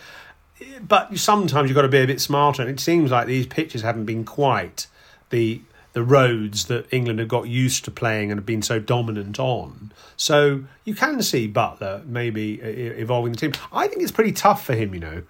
But 0.86 1.18
sometimes 1.18 1.68
you've 1.68 1.74
got 1.74 1.82
to 1.82 1.88
be 1.88 1.98
a 1.98 2.06
bit 2.06 2.20
smarter. 2.20 2.62
And 2.62 2.70
it 2.70 2.80
seems 2.80 3.10
like 3.10 3.26
these 3.26 3.46
pitches 3.46 3.82
haven't 3.82 4.04
been 4.04 4.24
quite 4.24 4.86
the 5.30 5.62
the 5.92 6.02
roads 6.02 6.66
that 6.66 6.86
England 6.92 7.18
have 7.18 7.28
got 7.28 7.48
used 7.48 7.84
to 7.84 7.90
playing 7.90 8.30
and 8.30 8.38
have 8.38 8.46
been 8.46 8.62
so 8.62 8.78
dominant 8.78 9.38
on. 9.38 9.92
So 10.16 10.64
you 10.84 10.94
can 10.94 11.22
see 11.22 11.50
Buttler 11.50 12.06
maybe 12.06 12.60
evolving 12.60 13.32
the 13.32 13.38
team. 13.38 13.52
I 13.72 13.88
think 13.88 14.02
it's 14.02 14.12
pretty 14.12 14.32
tough 14.32 14.64
for 14.64 14.74
him, 14.74 14.94
you 14.94 15.00
know. 15.00 15.22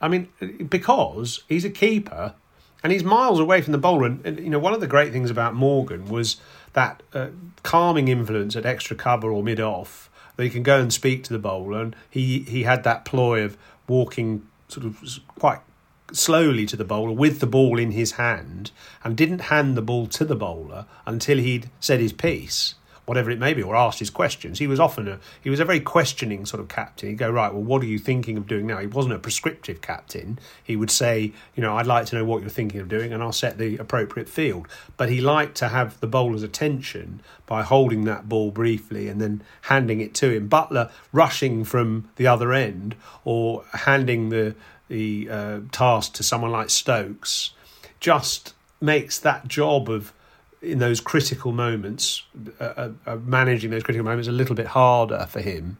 I 0.00 0.08
mean, 0.08 0.28
because 0.68 1.44
he's 1.48 1.64
a 1.64 1.70
keeper 1.70 2.34
and 2.82 2.92
he's 2.92 3.04
miles 3.04 3.40
away 3.40 3.60
from 3.60 3.72
the 3.72 3.78
bowler. 3.78 4.06
And, 4.06 4.38
you 4.38 4.50
know, 4.50 4.58
one 4.58 4.72
of 4.72 4.80
the 4.80 4.86
great 4.86 5.12
things 5.12 5.30
about 5.30 5.54
Morgan 5.54 6.08
was 6.08 6.36
that 6.72 7.02
uh, 7.12 7.28
calming 7.62 8.08
influence 8.08 8.56
at 8.56 8.66
extra 8.66 8.96
cover 8.96 9.30
or 9.30 9.42
mid 9.42 9.60
off 9.60 10.10
that 10.36 10.44
he 10.44 10.50
can 10.50 10.62
go 10.62 10.80
and 10.80 10.92
speak 10.92 11.24
to 11.24 11.32
the 11.32 11.38
bowler. 11.38 11.80
And 11.80 11.96
he, 12.08 12.40
he 12.40 12.62
had 12.64 12.84
that 12.84 13.04
ploy 13.04 13.42
of 13.42 13.56
walking 13.88 14.46
sort 14.68 14.86
of 14.86 15.20
quite 15.38 15.60
slowly 16.12 16.66
to 16.66 16.76
the 16.76 16.84
bowler 16.84 17.12
with 17.12 17.40
the 17.40 17.46
ball 17.46 17.78
in 17.78 17.92
his 17.92 18.12
hand 18.12 18.70
and 19.04 19.16
didn't 19.16 19.40
hand 19.40 19.76
the 19.76 19.82
ball 19.82 20.06
to 20.06 20.24
the 20.24 20.36
bowler 20.36 20.86
until 21.06 21.38
he'd 21.38 21.70
said 21.80 22.00
his 22.00 22.12
piece. 22.12 22.74
Whatever 23.04 23.30
it 23.30 23.38
may 23.38 23.54
be 23.54 23.62
or 23.62 23.74
asked 23.74 24.00
his 24.00 24.10
questions. 24.10 24.58
He 24.58 24.66
was 24.66 24.78
often 24.78 25.08
a 25.08 25.18
he 25.42 25.48
was 25.48 25.60
a 25.60 25.64
very 25.64 25.80
questioning 25.80 26.44
sort 26.44 26.60
of 26.60 26.68
captain. 26.68 27.08
He'd 27.08 27.16
go 27.16 27.30
right 27.30 27.50
well 27.50 27.62
what 27.62 27.80
are 27.82 27.86
you 27.86 27.98
thinking 27.98 28.36
of 28.36 28.46
doing 28.46 28.66
now? 28.66 28.80
He 28.80 28.86
wasn't 28.86 29.14
a 29.14 29.18
prescriptive 29.18 29.80
captain. 29.80 30.38
He 30.62 30.76
would 30.76 30.90
say 30.90 31.32
you 31.56 31.62
know 31.62 31.78
i'd 31.78 31.86
like 31.86 32.04
to 32.06 32.16
know 32.16 32.24
what 32.26 32.42
you're 32.42 32.50
thinking 32.50 32.80
of 32.80 32.88
doing 32.90 33.14
and 33.14 33.22
i'll 33.22 33.32
set 33.32 33.56
the 33.56 33.78
appropriate 33.78 34.28
field. 34.28 34.68
But 34.98 35.08
he 35.08 35.22
liked 35.22 35.56
to 35.56 35.68
have 35.68 35.98
the 36.00 36.06
bowler's 36.06 36.42
attention 36.42 37.22
by 37.46 37.62
holding 37.62 38.04
that 38.04 38.28
ball 38.28 38.50
briefly 38.50 39.08
and 39.08 39.22
then 39.22 39.42
handing 39.62 40.02
it 40.02 40.12
to 40.16 40.30
him. 40.30 40.50
Buttler 40.50 40.90
rushing 41.10 41.64
from 41.64 42.10
the 42.16 42.26
other 42.26 42.52
end 42.52 42.94
or 43.24 43.64
handing 43.72 44.28
the 44.28 44.54
the 44.88 45.28
uh, 45.30 45.60
task 45.72 46.14
to 46.14 46.22
someone 46.22 46.50
like 46.50 46.70
Stokes 46.70 47.52
just 48.00 48.54
makes 48.80 49.18
that 49.20 49.48
job 49.48 49.88
of 49.88 50.12
in 50.60 50.78
those 50.78 51.00
critical 51.00 51.52
moments, 51.52 52.24
uh, 52.58 52.90
uh, 53.06 53.16
managing 53.16 53.70
those 53.70 53.82
critical 53.82 54.04
moments 54.04 54.28
a 54.28 54.32
little 54.32 54.56
bit 54.56 54.66
harder 54.66 55.26
for 55.28 55.40
him. 55.40 55.76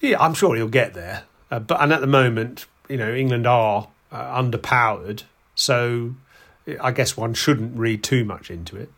Yeah, 0.00 0.20
I'm 0.20 0.34
sure 0.34 0.54
he'll 0.54 0.68
get 0.68 0.94
there. 0.94 1.24
Uh, 1.50 1.58
but 1.58 1.80
and 1.80 1.92
at 1.92 2.00
the 2.00 2.06
moment, 2.06 2.66
you 2.88 2.96
know, 2.96 3.12
England 3.12 3.46
are 3.46 3.88
uh, 4.12 4.42
underpowered, 4.42 5.22
so 5.54 6.14
I 6.80 6.92
guess 6.92 7.16
one 7.16 7.34
shouldn't 7.34 7.76
read 7.76 8.02
too 8.02 8.24
much 8.24 8.50
into 8.50 8.76
it. 8.76 8.90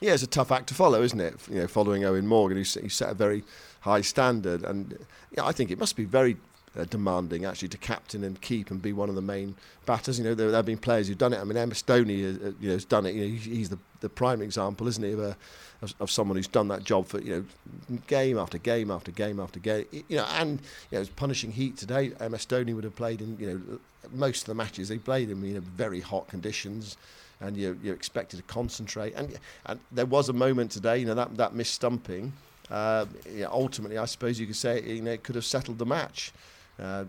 Yeah, 0.00 0.14
it's 0.14 0.22
a 0.22 0.28
tough 0.28 0.52
act 0.52 0.68
to 0.68 0.74
follow, 0.74 1.02
isn't 1.02 1.20
it? 1.20 1.36
You 1.50 1.60
know, 1.60 1.66
following 1.66 2.02
Eoin 2.02 2.24
Morgan, 2.24 2.56
he 2.56 2.64
set 2.64 3.10
a 3.10 3.14
very 3.14 3.42
high 3.80 4.00
standard, 4.00 4.64
and 4.64 4.98
yeah, 5.36 5.44
I 5.44 5.52
think 5.52 5.70
it 5.70 5.78
must 5.78 5.96
be 5.96 6.04
very 6.04 6.36
uh, 6.76 6.84
demanding 6.84 7.44
actually 7.44 7.68
to 7.68 7.78
captain 7.78 8.24
and 8.24 8.40
keep 8.40 8.70
and 8.70 8.80
be 8.82 8.92
one 8.92 9.08
of 9.08 9.14
the 9.14 9.22
main 9.22 9.54
batters. 9.86 10.18
You 10.18 10.24
know, 10.24 10.34
there, 10.34 10.48
there 10.48 10.56
have 10.56 10.66
been 10.66 10.78
players 10.78 11.08
who've 11.08 11.18
done 11.18 11.32
it. 11.32 11.38
I 11.38 11.44
mean, 11.44 11.56
MS 11.68 11.82
Dhoni, 11.82 12.24
uh, 12.24 12.48
uh, 12.48 12.52
you 12.60 12.68
know, 12.68 12.74
has 12.74 12.84
done 12.84 13.06
it. 13.06 13.14
You 13.14 13.22
know, 13.22 13.36
he's, 13.36 13.68
the, 13.68 13.78
the 14.00 14.08
prime 14.08 14.42
example, 14.42 14.86
isn't 14.88 15.02
he, 15.02 15.12
of, 15.12 15.20
a, 15.20 15.36
of, 15.82 15.94
of, 16.00 16.10
someone 16.10 16.36
who's 16.36 16.48
done 16.48 16.68
that 16.68 16.84
job 16.84 17.06
for 17.06 17.20
you 17.20 17.46
know, 17.90 17.98
game 18.06 18.38
after 18.38 18.58
game 18.58 18.90
after 18.90 19.10
game 19.10 19.40
after 19.40 19.60
game. 19.60 19.86
You 19.92 20.18
know, 20.18 20.26
and 20.32 20.52
you 20.52 20.56
know, 20.92 20.98
it 20.98 21.00
was 21.00 21.08
punishing 21.08 21.52
heat 21.52 21.76
today. 21.76 22.12
MS 22.20 22.46
Dhoni 22.46 22.74
would 22.74 22.84
have 22.84 22.96
played 22.96 23.20
in 23.20 23.36
you 23.38 23.46
know 23.46 23.78
most 24.12 24.42
of 24.42 24.46
the 24.46 24.54
matches 24.54 24.88
they 24.88 24.98
played 24.98 25.30
in 25.30 25.42
you 25.44 25.54
know 25.54 25.60
very 25.60 26.00
hot 26.00 26.28
conditions 26.28 26.96
and 27.40 27.56
you're, 27.56 27.76
you're 27.82 27.94
expected 27.94 28.36
to 28.36 28.42
concentrate. 28.42 29.14
And, 29.14 29.38
and 29.66 29.78
there 29.92 30.06
was 30.06 30.28
a 30.28 30.32
moment 30.32 30.70
today, 30.70 30.98
you 30.98 31.06
know, 31.06 31.14
that, 31.14 31.36
that 31.36 31.54
missed 31.54 31.74
stumping. 31.74 32.32
Uh, 32.70 33.06
ultimately, 33.50 33.96
I 33.96 34.04
suppose 34.04 34.38
you 34.38 34.46
could 34.46 34.56
say 34.56 34.82
you 34.82 35.02
know, 35.02 35.12
it 35.12 35.22
could 35.22 35.36
have 35.36 35.44
settled 35.44 35.78
the 35.78 35.86
match. 35.86 36.32
Uh, 36.80 37.04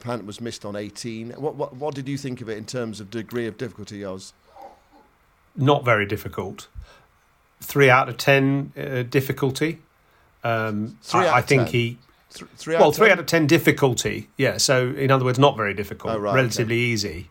Pant 0.00 0.26
was 0.26 0.40
missed 0.40 0.64
on 0.64 0.76
18. 0.76 1.30
What, 1.32 1.56
what, 1.56 1.74
what 1.74 1.94
did 1.94 2.08
you 2.08 2.16
think 2.16 2.40
of 2.40 2.48
it 2.48 2.56
in 2.56 2.64
terms 2.64 3.00
of 3.00 3.10
degree 3.10 3.46
of 3.46 3.58
difficulty, 3.58 4.04
Oz? 4.04 4.32
Not 5.56 5.84
very 5.84 6.06
difficult. 6.06 6.68
Three 7.60 7.90
out 7.90 8.08
of 8.08 8.16
ten 8.16 8.72
uh, 8.76 9.02
difficulty. 9.02 9.80
Um, 10.44 10.98
three 11.02 11.26
I, 11.26 11.38
I 11.38 11.42
think 11.42 11.64
10. 11.64 11.72
he. 11.72 11.98
Th- 12.32 12.50
three 12.56 12.76
well, 12.76 12.92
three 12.92 13.10
out 13.10 13.18
of 13.18 13.26
ten 13.26 13.48
difficulty. 13.48 14.28
Yeah. 14.36 14.58
So, 14.58 14.90
in 14.90 15.10
other 15.10 15.24
words, 15.24 15.38
not 15.38 15.56
very 15.56 15.74
difficult. 15.74 16.14
Oh, 16.14 16.18
right, 16.18 16.34
relatively 16.34 16.76
okay. 16.76 16.84
easy. 16.84 17.30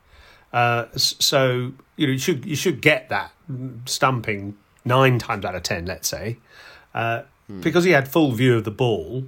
Uh, 0.51 0.85
so 0.95 1.71
you 1.97 2.07
know 2.07 2.13
you 2.13 2.19
should 2.19 2.45
you 2.45 2.55
should 2.55 2.81
get 2.81 3.09
that 3.09 3.31
stumping 3.85 4.57
nine 4.83 5.19
times 5.19 5.45
out 5.45 5.55
of 5.55 5.63
ten, 5.63 5.85
let's 5.85 6.07
say, 6.07 6.37
uh, 6.93 7.23
hmm. 7.47 7.61
because 7.61 7.83
he 7.83 7.91
had 7.91 8.07
full 8.07 8.31
view 8.31 8.57
of 8.57 8.63
the 8.63 8.71
ball 8.71 9.25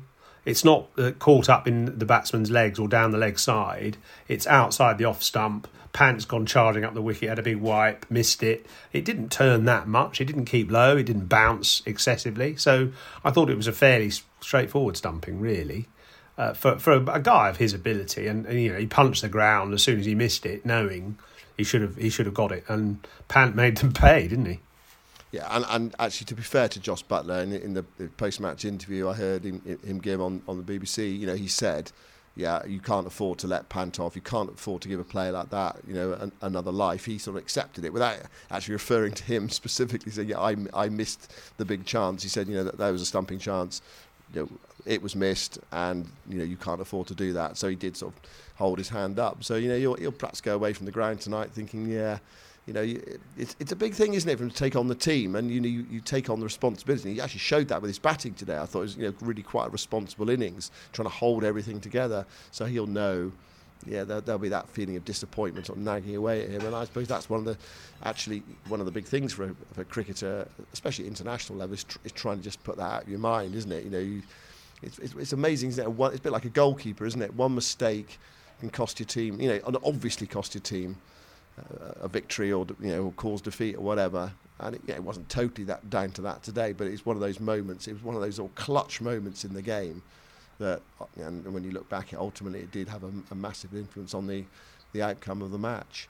it's 0.49 0.65
not 0.65 0.87
uh, 0.97 1.11
caught 1.19 1.47
up 1.47 1.67
in 1.67 1.99
the 1.99 2.05
batsman's 2.05 2.49
legs 2.49 2.79
or 2.79 2.87
down 2.87 3.11
the 3.11 3.19
leg 3.19 3.37
side. 3.37 3.97
It's 4.27 4.47
outside 4.47 4.97
the 4.97 5.05
off 5.05 5.21
stump. 5.21 5.67
Pant's 5.93 6.25
gone 6.25 6.47
charging 6.47 6.83
up 6.83 6.95
the 6.95 7.03
wicket, 7.03 7.29
had 7.29 7.37
a 7.37 7.43
big 7.43 7.57
wipe, 7.57 8.05
missed 8.09 8.41
it. 8.41 8.65
It 8.91 9.05
didn't 9.05 9.31
turn 9.31 9.65
that 9.65 9.87
much. 9.87 10.19
It 10.19 10.25
didn't 10.25 10.45
keep 10.45 10.71
low. 10.71 10.97
It 10.97 11.05
didn't 11.05 11.27
bounce 11.27 11.83
excessively. 11.85 12.55
So 12.55 12.91
I 13.23 13.29
thought 13.29 13.51
it 13.51 13.57
was 13.57 13.67
a 13.67 13.71
fairly 13.71 14.11
straightforward 14.41 14.97
stumping, 14.97 15.39
really. 15.39 15.87
Uh, 16.35 16.53
for 16.53 16.79
for 16.79 16.93
a, 16.93 17.19
guy 17.19 17.49
of 17.49 17.57
his 17.57 17.73
ability, 17.73 18.25
and, 18.25 18.45
and, 18.45 18.59
you 18.59 18.71
know 18.71 18.79
he 18.79 18.87
punched 18.87 19.21
the 19.21 19.29
ground 19.29 19.73
as 19.73 19.83
soon 19.83 19.99
as 19.99 20.05
he 20.05 20.15
missed 20.15 20.45
it, 20.45 20.65
knowing 20.65 21.17
he 21.57 21.63
should 21.63 21.81
have 21.81 21.97
he 21.97 22.09
should 22.09 22.25
have 22.25 22.33
got 22.33 22.51
it, 22.51 22.63
and 22.69 23.05
Pant 23.27 23.55
made 23.55 23.77
them 23.77 23.91
pay, 24.05 24.27
didn't 24.27 24.45
he? 24.45 24.59
Yeah, 25.31 25.47
and, 25.51 25.65
and 25.69 25.95
actually, 25.99 26.25
to 26.25 26.35
be 26.35 26.41
fair 26.41 26.67
to 26.69 26.79
Jos 26.79 27.03
Buttler, 27.03 27.43
in, 27.43 27.53
in 27.53 27.73
the 27.73 27.83
post-match 28.17 28.65
interview 28.65 29.07
I 29.07 29.13
heard 29.13 29.43
him, 29.43 29.61
him 29.85 29.99
give 29.99 30.19
on, 30.19 30.41
on 30.47 30.63
the 30.63 30.63
BBC, 30.63 31.17
you 31.19 31.27
know, 31.27 31.35
he 31.35 31.47
said, 31.47 31.91
yeah, 32.35 32.65
you 32.65 32.79
can't 32.79 33.05
afford 33.05 33.37
to 33.39 33.47
let 33.47 33.69
Pant 33.69 33.99
off. 33.99 34.15
You 34.15 34.21
can't 34.21 34.49
afford 34.49 34.81
to 34.83 34.87
give 34.87 34.99
a 34.99 35.03
player 35.03 35.31
like 35.31 35.49
that, 35.49 35.77
you 35.87 35.93
know, 35.93 36.13
an, 36.13 36.31
another 36.41 36.71
life. 36.71 37.05
He 37.05 37.17
sort 37.17 37.37
of 37.37 37.43
accepted 37.43 37.85
it 37.85 37.93
without 37.93 38.17
actually 38.49 38.73
referring 38.73 39.13
to 39.13 39.23
him 39.23 39.49
specifically. 39.49 40.11
Saying, 40.11 40.29
yeah, 40.29 40.39
I, 40.39 40.55
I 40.73 40.89
missed 40.89 41.33
the 41.57 41.65
big 41.65 41.85
chance. 41.85 42.23
He 42.23 42.29
said, 42.29 42.47
you 42.47 42.55
know, 42.55 42.63
that 42.63 42.91
was 42.91 43.01
a 43.01 43.05
stumping 43.05 43.39
chance. 43.39 43.81
You 44.33 44.41
know, 44.41 44.49
it 44.85 45.01
was 45.01 45.15
missed, 45.15 45.59
and 45.71 46.07
you 46.29 46.37
know, 46.37 46.43
you 46.43 46.55
can't 46.55 46.79
afford 46.79 47.07
to 47.07 47.15
do 47.15 47.33
that. 47.33 47.57
So 47.57 47.67
he 47.67 47.75
did 47.75 47.97
sort 47.97 48.13
of 48.13 48.21
hold 48.55 48.77
his 48.77 48.89
hand 48.89 49.19
up. 49.19 49.43
So 49.43 49.55
you 49.55 49.67
know, 49.67 49.75
you'll, 49.75 49.99
you'll 49.99 50.11
perhaps 50.11 50.39
go 50.39 50.55
away 50.55 50.71
from 50.73 50.85
the 50.85 50.91
ground 50.91 51.19
tonight 51.19 51.51
thinking, 51.51 51.87
yeah 51.87 52.19
you 52.65 52.73
know, 52.73 53.01
it's, 53.37 53.55
it's 53.59 53.71
a 53.71 53.75
big 53.75 53.93
thing, 53.93 54.13
isn't 54.13 54.29
it, 54.29 54.37
for 54.37 54.43
him 54.43 54.51
to 54.51 54.55
take 54.55 54.75
on 54.75 54.87
the 54.87 54.95
team, 54.95 55.35
and 55.35 55.49
you 55.49 55.59
know, 55.59 55.67
you, 55.67 55.85
you 55.89 56.01
take 56.01 56.29
on 56.29 56.39
the 56.39 56.45
responsibility. 56.45 57.15
He 57.15 57.21
actually 57.21 57.39
showed 57.39 57.67
that 57.69 57.81
with 57.81 57.89
his 57.89 57.97
batting 57.99 58.35
today. 58.35 58.57
I 58.57 58.65
thought 58.65 58.79
it 58.79 58.83
was 58.83 58.97
you 58.97 59.07
know 59.07 59.13
really 59.21 59.41
quite 59.41 59.67
a 59.67 59.69
responsible 59.69 60.29
innings, 60.29 60.69
trying 60.93 61.07
to 61.07 61.13
hold 61.13 61.43
everything 61.43 61.79
together. 61.79 62.25
So 62.51 62.65
he'll 62.65 62.85
know, 62.85 63.31
yeah, 63.87 64.03
there, 64.03 64.21
will 64.21 64.37
be 64.37 64.49
that 64.49 64.69
feeling 64.69 64.97
of 64.97 65.05
disappointment 65.05 65.65
sort 65.65 65.79
of 65.79 65.83
nagging 65.83 66.15
away 66.15 66.43
at 66.43 66.49
him, 66.49 66.65
and 66.65 66.75
I 66.75 66.85
suppose 66.85 67.07
that's 67.07 67.29
one 67.29 67.39
of 67.39 67.45
the, 67.45 67.57
actually 68.03 68.43
one 68.67 68.79
of 68.79 68.85
the 68.85 68.91
big 68.91 69.05
things 69.05 69.33
for 69.33 69.45
a, 69.45 69.55
for 69.73 69.81
a 69.81 69.85
cricketer, 69.85 70.47
especially 70.71 71.07
international 71.07 71.57
level, 71.57 71.73
is, 71.73 71.85
tr- 71.85 71.97
is, 72.03 72.11
trying 72.11 72.37
to 72.37 72.43
just 72.43 72.63
put 72.63 72.77
that 72.77 72.83
out 72.83 73.03
of 73.03 73.09
your 73.09 73.19
mind, 73.19 73.55
isn't 73.55 73.71
it? 73.71 73.83
You 73.83 73.89
know, 73.89 73.99
you, 73.99 74.21
it's, 74.83 74.99
it's, 74.99 75.15
it's 75.15 75.33
amazing, 75.33 75.69
isn't 75.69 75.83
it? 75.83 75.89
It's 75.89 76.19
a 76.19 76.21
bit 76.21 76.31
like 76.31 76.45
a 76.45 76.49
goalkeeper, 76.49 77.05
isn't 77.05 77.21
it? 77.21 77.33
One 77.33 77.55
mistake 77.55 78.19
can 78.59 78.69
cost 78.69 78.99
your 78.99 79.07
team, 79.07 79.39
you 79.39 79.49
know, 79.49 79.59
and 79.65 79.77
obviously 79.83 80.27
cost 80.27 80.53
your 80.53 80.61
team 80.61 80.97
a 82.01 82.07
victory 82.07 82.51
or 82.51 82.65
you 82.79 82.89
know 82.89 83.13
cause 83.17 83.41
defeat 83.41 83.75
or 83.75 83.81
whatever. 83.81 84.31
And 84.61 84.75
it, 84.75 84.81
yeah, 84.87 84.95
it 84.95 85.03
wasn't 85.03 85.29
totally 85.29 85.63
that 85.65 85.89
down 85.89 86.11
to 86.11 86.21
that 86.23 86.43
today, 86.43 86.73
but 86.73 86.87
it's 86.87 87.05
one 87.05 87.15
of 87.15 87.21
those 87.21 87.39
moments. 87.39 87.87
It 87.87 87.93
was 87.93 88.03
one 88.03 88.15
of 88.15 88.21
those 88.21 88.39
all 88.39 88.51
clutch 88.55 88.99
moments 88.99 89.45
in 89.45 89.53
the 89.53 89.61
game 89.61 90.01
that, 90.59 90.81
uh, 90.99 91.05
and 91.15 91.53
when 91.53 91.63
you 91.63 91.71
look 91.71 91.87
back, 91.87 92.11
it 92.11 92.19
ultimately 92.19 92.59
it 92.59 92.71
did 92.71 92.89
have 92.89 93.03
a, 93.03 93.11
a 93.31 93.35
massive 93.35 93.73
influence 93.73 94.13
on 94.13 94.27
the 94.27 94.43
the 94.91 95.01
outcome 95.01 95.41
of 95.41 95.51
the 95.51 95.59
match. 95.59 96.09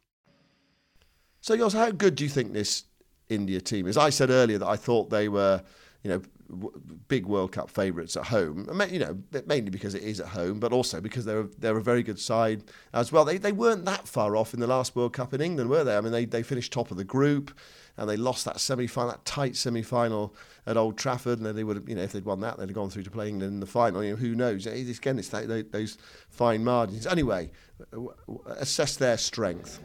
So, 1.41 1.57
Jos, 1.57 1.73
how 1.73 1.91
good 1.91 2.15
do 2.15 2.23
you 2.23 2.29
think 2.29 2.53
this 2.53 2.83
India 3.27 3.59
team 3.59 3.87
is? 3.87 3.97
I 3.97 4.11
said 4.11 4.29
earlier 4.29 4.59
that 4.59 4.67
I 4.67 4.75
thought 4.75 5.09
they 5.09 5.27
were, 5.27 5.63
you 6.03 6.11
know, 6.11 6.21
w- 6.49 6.79
big 7.07 7.25
World 7.25 7.51
Cup 7.51 7.69
favourites 7.69 8.15
at 8.15 8.25
home. 8.25 8.69
You 8.91 8.99
know, 8.99 9.17
mainly 9.47 9.71
because 9.71 9.95
it 9.95 10.03
is 10.03 10.19
at 10.19 10.27
home, 10.27 10.59
but 10.59 10.71
also 10.71 11.01
because 11.01 11.25
they're 11.25 11.47
they're 11.57 11.77
a 11.77 11.81
very 11.81 12.03
good 12.03 12.19
side 12.19 12.63
as 12.93 13.11
well. 13.11 13.25
They 13.25 13.37
they 13.37 13.51
weren't 13.51 13.85
that 13.85 14.07
far 14.07 14.35
off 14.35 14.53
in 14.53 14.59
the 14.59 14.67
last 14.67 14.95
World 14.95 15.13
Cup 15.13 15.33
in 15.33 15.41
England, 15.41 15.69
were 15.69 15.83
they? 15.83 15.97
I 15.97 16.01
mean, 16.01 16.11
they 16.11 16.25
they 16.25 16.43
finished 16.43 16.71
top 16.71 16.91
of 16.91 16.97
the 16.97 17.03
group. 17.03 17.51
And 17.97 18.09
they 18.09 18.15
lost 18.15 18.45
that 18.45 18.61
semi-final, 18.61 19.11
that 19.11 19.25
tight 19.25 19.55
semi-final 19.57 20.33
at 20.65 20.77
Old 20.77 20.97
Trafford, 20.97 21.39
and 21.39 21.45
then 21.45 21.57
they 21.57 21.65
would 21.65 21.75
have, 21.75 21.89
you 21.89 21.93
know, 21.93 22.01
if 22.01 22.13
they'd 22.13 22.23
won 22.23 22.39
that, 22.39 22.57
they'd 22.57 22.69
have 22.69 22.73
gone 22.73 22.89
through 22.89 23.03
to 23.03 23.11
play 23.11 23.27
England 23.27 23.53
in 23.53 23.59
the 23.59 23.65
final. 23.65 24.01
You 24.01 24.11
know, 24.11 24.15
who 24.15 24.33
knows? 24.33 24.65
Again, 24.65 25.19
it's 25.19 25.27
that, 25.27 25.67
those 25.71 25.97
fine 26.29 26.63
margins. 26.63 27.05
Anyway, 27.05 27.51
assess 28.47 28.95
their 28.95 29.17
strength. 29.17 29.81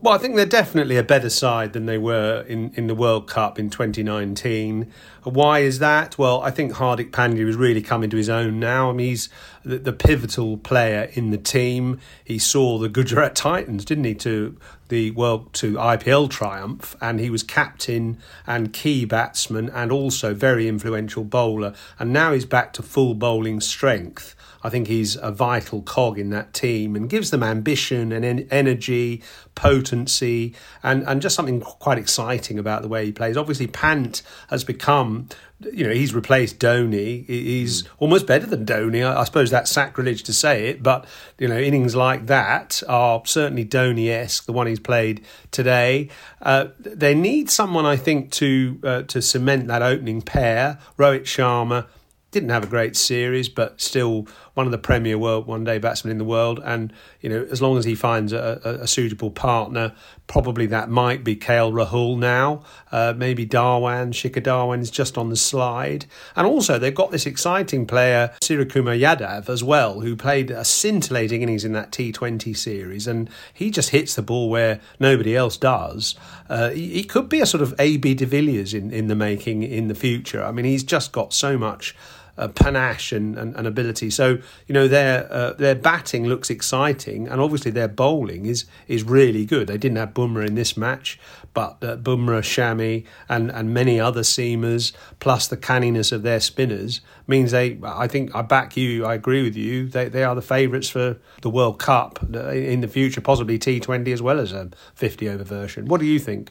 Well, 0.00 0.12
I 0.12 0.18
think 0.18 0.36
they're 0.36 0.44
definitely 0.44 0.98
a 0.98 1.02
better 1.02 1.30
side 1.30 1.72
than 1.72 1.86
they 1.86 1.96
were 1.96 2.44
in, 2.46 2.72
in 2.74 2.88
the 2.88 2.94
World 2.94 3.26
Cup 3.26 3.58
in 3.58 3.70
2019. 3.70 4.92
Why 5.22 5.60
is 5.60 5.78
that? 5.78 6.18
Well, 6.18 6.42
I 6.42 6.50
think 6.50 6.74
Hardik 6.74 7.10
Pandya 7.10 7.46
has 7.46 7.56
really 7.56 7.80
come 7.80 8.02
into 8.02 8.18
his 8.18 8.28
own 8.28 8.60
now. 8.60 8.90
I 8.90 8.92
mean, 8.92 9.08
he's 9.08 9.30
the, 9.64 9.78
the 9.78 9.94
pivotal 9.94 10.58
player 10.58 11.08
in 11.14 11.30
the 11.30 11.38
team. 11.38 12.00
He 12.22 12.38
saw 12.38 12.76
the 12.76 12.90
Gujarat 12.90 13.34
Titans, 13.34 13.86
didn't 13.86 14.04
he, 14.04 14.14
to 14.16 14.58
the 14.88 15.10
World 15.12 15.54
to 15.54 15.74
IPL 15.74 16.28
triumph, 16.28 16.94
and 17.00 17.18
he 17.18 17.30
was 17.30 17.42
captain 17.42 18.18
and 18.46 18.74
key 18.74 19.06
batsman 19.06 19.70
and 19.70 19.90
also 19.90 20.34
very 20.34 20.68
influential 20.68 21.24
bowler. 21.24 21.72
And 21.98 22.12
now 22.12 22.34
he's 22.34 22.44
back 22.44 22.74
to 22.74 22.82
full 22.82 23.14
bowling 23.14 23.60
strength. 23.62 24.36
I 24.64 24.70
think 24.70 24.86
he's 24.88 25.16
a 25.16 25.30
vital 25.30 25.82
cog 25.82 26.18
in 26.18 26.30
that 26.30 26.54
team 26.54 26.96
and 26.96 27.08
gives 27.08 27.30
them 27.30 27.42
ambition 27.42 28.12
and 28.12 28.24
en- 28.24 28.48
energy, 28.50 29.22
potency, 29.54 30.54
and, 30.82 31.06
and 31.06 31.20
just 31.20 31.36
something 31.36 31.60
quite 31.60 31.98
exciting 31.98 32.58
about 32.58 32.80
the 32.80 32.88
way 32.88 33.04
he 33.04 33.12
plays. 33.12 33.36
Obviously, 33.36 33.66
Pant 33.66 34.22
has 34.48 34.64
become, 34.64 35.28
you 35.60 35.86
know, 35.86 35.92
he's 35.92 36.14
replaced 36.14 36.60
Dhoni. 36.60 37.26
He's 37.26 37.82
mm. 37.82 37.88
almost 37.98 38.26
better 38.26 38.46
than 38.46 38.64
Dhoni. 38.64 39.06
I, 39.06 39.20
I, 39.20 39.24
suppose 39.24 39.50
that's 39.50 39.70
sacrilege 39.70 40.22
to 40.22 40.32
say 40.32 40.68
it, 40.68 40.82
but, 40.82 41.06
you 41.38 41.46
know, 41.46 41.58
innings 41.58 41.94
like 41.94 42.24
that 42.26 42.82
are 42.88 43.20
certainly 43.26 43.66
Dhoni 43.66 44.08
esque, 44.08 44.46
the 44.46 44.54
one 44.54 44.66
he's 44.66 44.80
played 44.80 45.22
today. 45.50 46.08
Uh, 46.40 46.68
they 46.78 47.14
need 47.14 47.50
someone, 47.50 47.84
I 47.84 47.96
think, 47.96 48.30
to, 48.32 48.80
uh, 48.82 49.02
to 49.02 49.20
cement 49.20 49.66
that 49.66 49.82
opening 49.82 50.22
pair. 50.22 50.78
Rohit 50.96 51.24
Sharma 51.24 51.86
didn't 52.34 52.50
have 52.50 52.64
a 52.64 52.66
great 52.66 52.96
series, 52.96 53.48
but 53.48 53.80
still 53.80 54.26
one 54.54 54.66
of 54.66 54.72
the 54.72 54.78
premier 54.78 55.18
world 55.18 55.46
one 55.46 55.64
day 55.64 55.78
batsmen 55.78 56.10
in 56.10 56.18
the 56.18 56.24
world. 56.24 56.60
And 56.64 56.92
you 57.20 57.28
know, 57.28 57.46
as 57.50 57.60
long 57.60 57.76
as 57.76 57.84
he 57.84 57.94
finds 57.94 58.32
a, 58.32 58.60
a, 58.64 58.70
a 58.82 58.86
suitable 58.86 59.30
partner, 59.30 59.92
probably 60.26 60.66
that 60.66 60.88
might 60.88 61.22
be 61.22 61.36
KL 61.36 61.72
Rahul 61.72 62.18
now. 62.18 62.62
Uh, 62.90 63.12
maybe 63.16 63.46
Dhawan, 63.46 64.12
Shikhar 64.12 64.78
is 64.80 64.90
just 64.90 65.18
on 65.18 65.28
the 65.28 65.36
slide. 65.36 66.06
And 66.36 66.46
also 66.46 66.78
they've 66.78 66.94
got 66.94 67.10
this 67.10 67.26
exciting 67.26 67.86
player 67.86 68.32
Suryakumar 68.40 68.98
Yadav 68.98 69.48
as 69.48 69.62
well, 69.62 70.00
who 70.00 70.16
played 70.16 70.50
a 70.50 70.64
scintillating 70.64 71.42
innings 71.42 71.64
in 71.64 71.72
that 71.72 71.90
T20 71.90 72.56
series, 72.56 73.06
and 73.06 73.28
he 73.52 73.70
just 73.70 73.90
hits 73.90 74.14
the 74.14 74.22
ball 74.22 74.48
where 74.48 74.80
nobody 74.98 75.36
else 75.36 75.56
does. 75.56 76.14
Uh, 76.48 76.70
he, 76.70 76.94
he 76.94 77.04
could 77.04 77.28
be 77.28 77.40
a 77.40 77.46
sort 77.46 77.62
of 77.62 77.74
AB 77.78 78.14
de 78.14 78.26
Villiers 78.26 78.72
in, 78.72 78.90
in 78.90 79.08
the 79.08 79.14
making 79.14 79.62
in 79.62 79.88
the 79.88 79.94
future. 79.94 80.44
I 80.44 80.52
mean, 80.52 80.64
he's 80.64 80.84
just 80.84 81.12
got 81.12 81.32
so 81.32 81.58
much 81.58 81.94
uh, 82.36 82.48
panache 82.48 83.12
and, 83.12 83.38
and, 83.38 83.54
and, 83.56 83.66
ability. 83.66 84.10
So 84.10 84.38
you 84.66 84.72
know 84.72 84.88
their 84.88 85.32
uh, 85.32 85.52
their 85.52 85.74
batting 85.74 86.26
looks 86.26 86.50
exciting, 86.50 87.28
and 87.28 87.40
obviously 87.40 87.70
their 87.70 87.88
bowling 87.88 88.46
is 88.46 88.64
is 88.88 89.04
really 89.04 89.44
good. 89.44 89.68
They 89.68 89.78
didn't 89.78 89.98
have 89.98 90.14
Bumrah 90.14 90.46
in 90.46 90.54
this 90.54 90.76
match, 90.76 91.18
but 91.52 91.82
uh, 91.82 91.96
Bumrah, 91.96 92.42
Shami, 92.42 93.04
and 93.28 93.50
and 93.50 93.72
many 93.72 94.00
other 94.00 94.22
seamers, 94.22 94.92
plus 95.20 95.46
the 95.46 95.56
canniness 95.56 96.12
of 96.12 96.22
their 96.22 96.40
spinners, 96.40 97.00
means 97.26 97.52
they. 97.52 97.78
I 97.84 98.08
think 98.08 98.34
I 98.34 98.42
back 98.42 98.76
you. 98.76 99.04
I 99.04 99.14
agree 99.14 99.42
with 99.42 99.56
you. 99.56 99.88
They 99.88 100.08
they 100.08 100.24
are 100.24 100.34
the 100.34 100.42
favourites 100.42 100.88
for 100.88 101.16
the 101.42 101.50
World 101.50 101.78
Cup 101.78 102.18
uh, 102.34 102.48
in 102.48 102.80
the 102.80 102.88
future, 102.88 103.20
possibly 103.20 103.58
T 103.58 103.80
Twenty 103.80 104.12
as 104.12 104.22
well 104.22 104.40
as 104.40 104.52
a 104.52 104.70
fifty 104.94 105.28
over 105.28 105.44
version. 105.44 105.86
What 105.86 106.00
do 106.00 106.06
you 106.06 106.18
think? 106.18 106.50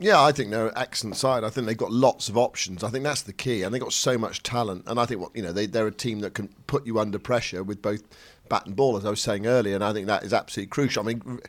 Yeah, 0.00 0.22
I 0.22 0.30
think 0.30 0.50
they're 0.50 0.68
an 0.68 0.72
excellent 0.76 1.16
side. 1.16 1.42
I 1.42 1.50
think 1.50 1.66
they've 1.66 1.76
got 1.76 1.90
lots 1.90 2.28
of 2.28 2.38
options. 2.38 2.84
I 2.84 2.90
think 2.90 3.02
that's 3.02 3.22
the 3.22 3.32
key, 3.32 3.62
and 3.62 3.74
they've 3.74 3.82
got 3.82 3.92
so 3.92 4.16
much 4.16 4.42
talent. 4.42 4.84
And 4.86 5.00
I 5.00 5.06
think 5.06 5.24
you 5.34 5.42
know, 5.42 5.52
they, 5.52 5.66
they're 5.66 5.88
a 5.88 5.92
team 5.92 6.20
that 6.20 6.34
can 6.34 6.48
put 6.66 6.86
you 6.86 7.00
under 7.00 7.18
pressure 7.18 7.64
with 7.64 7.82
both 7.82 8.02
bat 8.48 8.66
and 8.66 8.76
ball, 8.76 8.96
as 8.96 9.04
I 9.04 9.10
was 9.10 9.20
saying 9.20 9.46
earlier. 9.46 9.74
And 9.74 9.82
I 9.82 9.92
think 9.92 10.06
that 10.06 10.22
is 10.22 10.32
absolutely 10.32 10.68
crucial. 10.68 11.02
I 11.02 11.06
mean, 11.06 11.40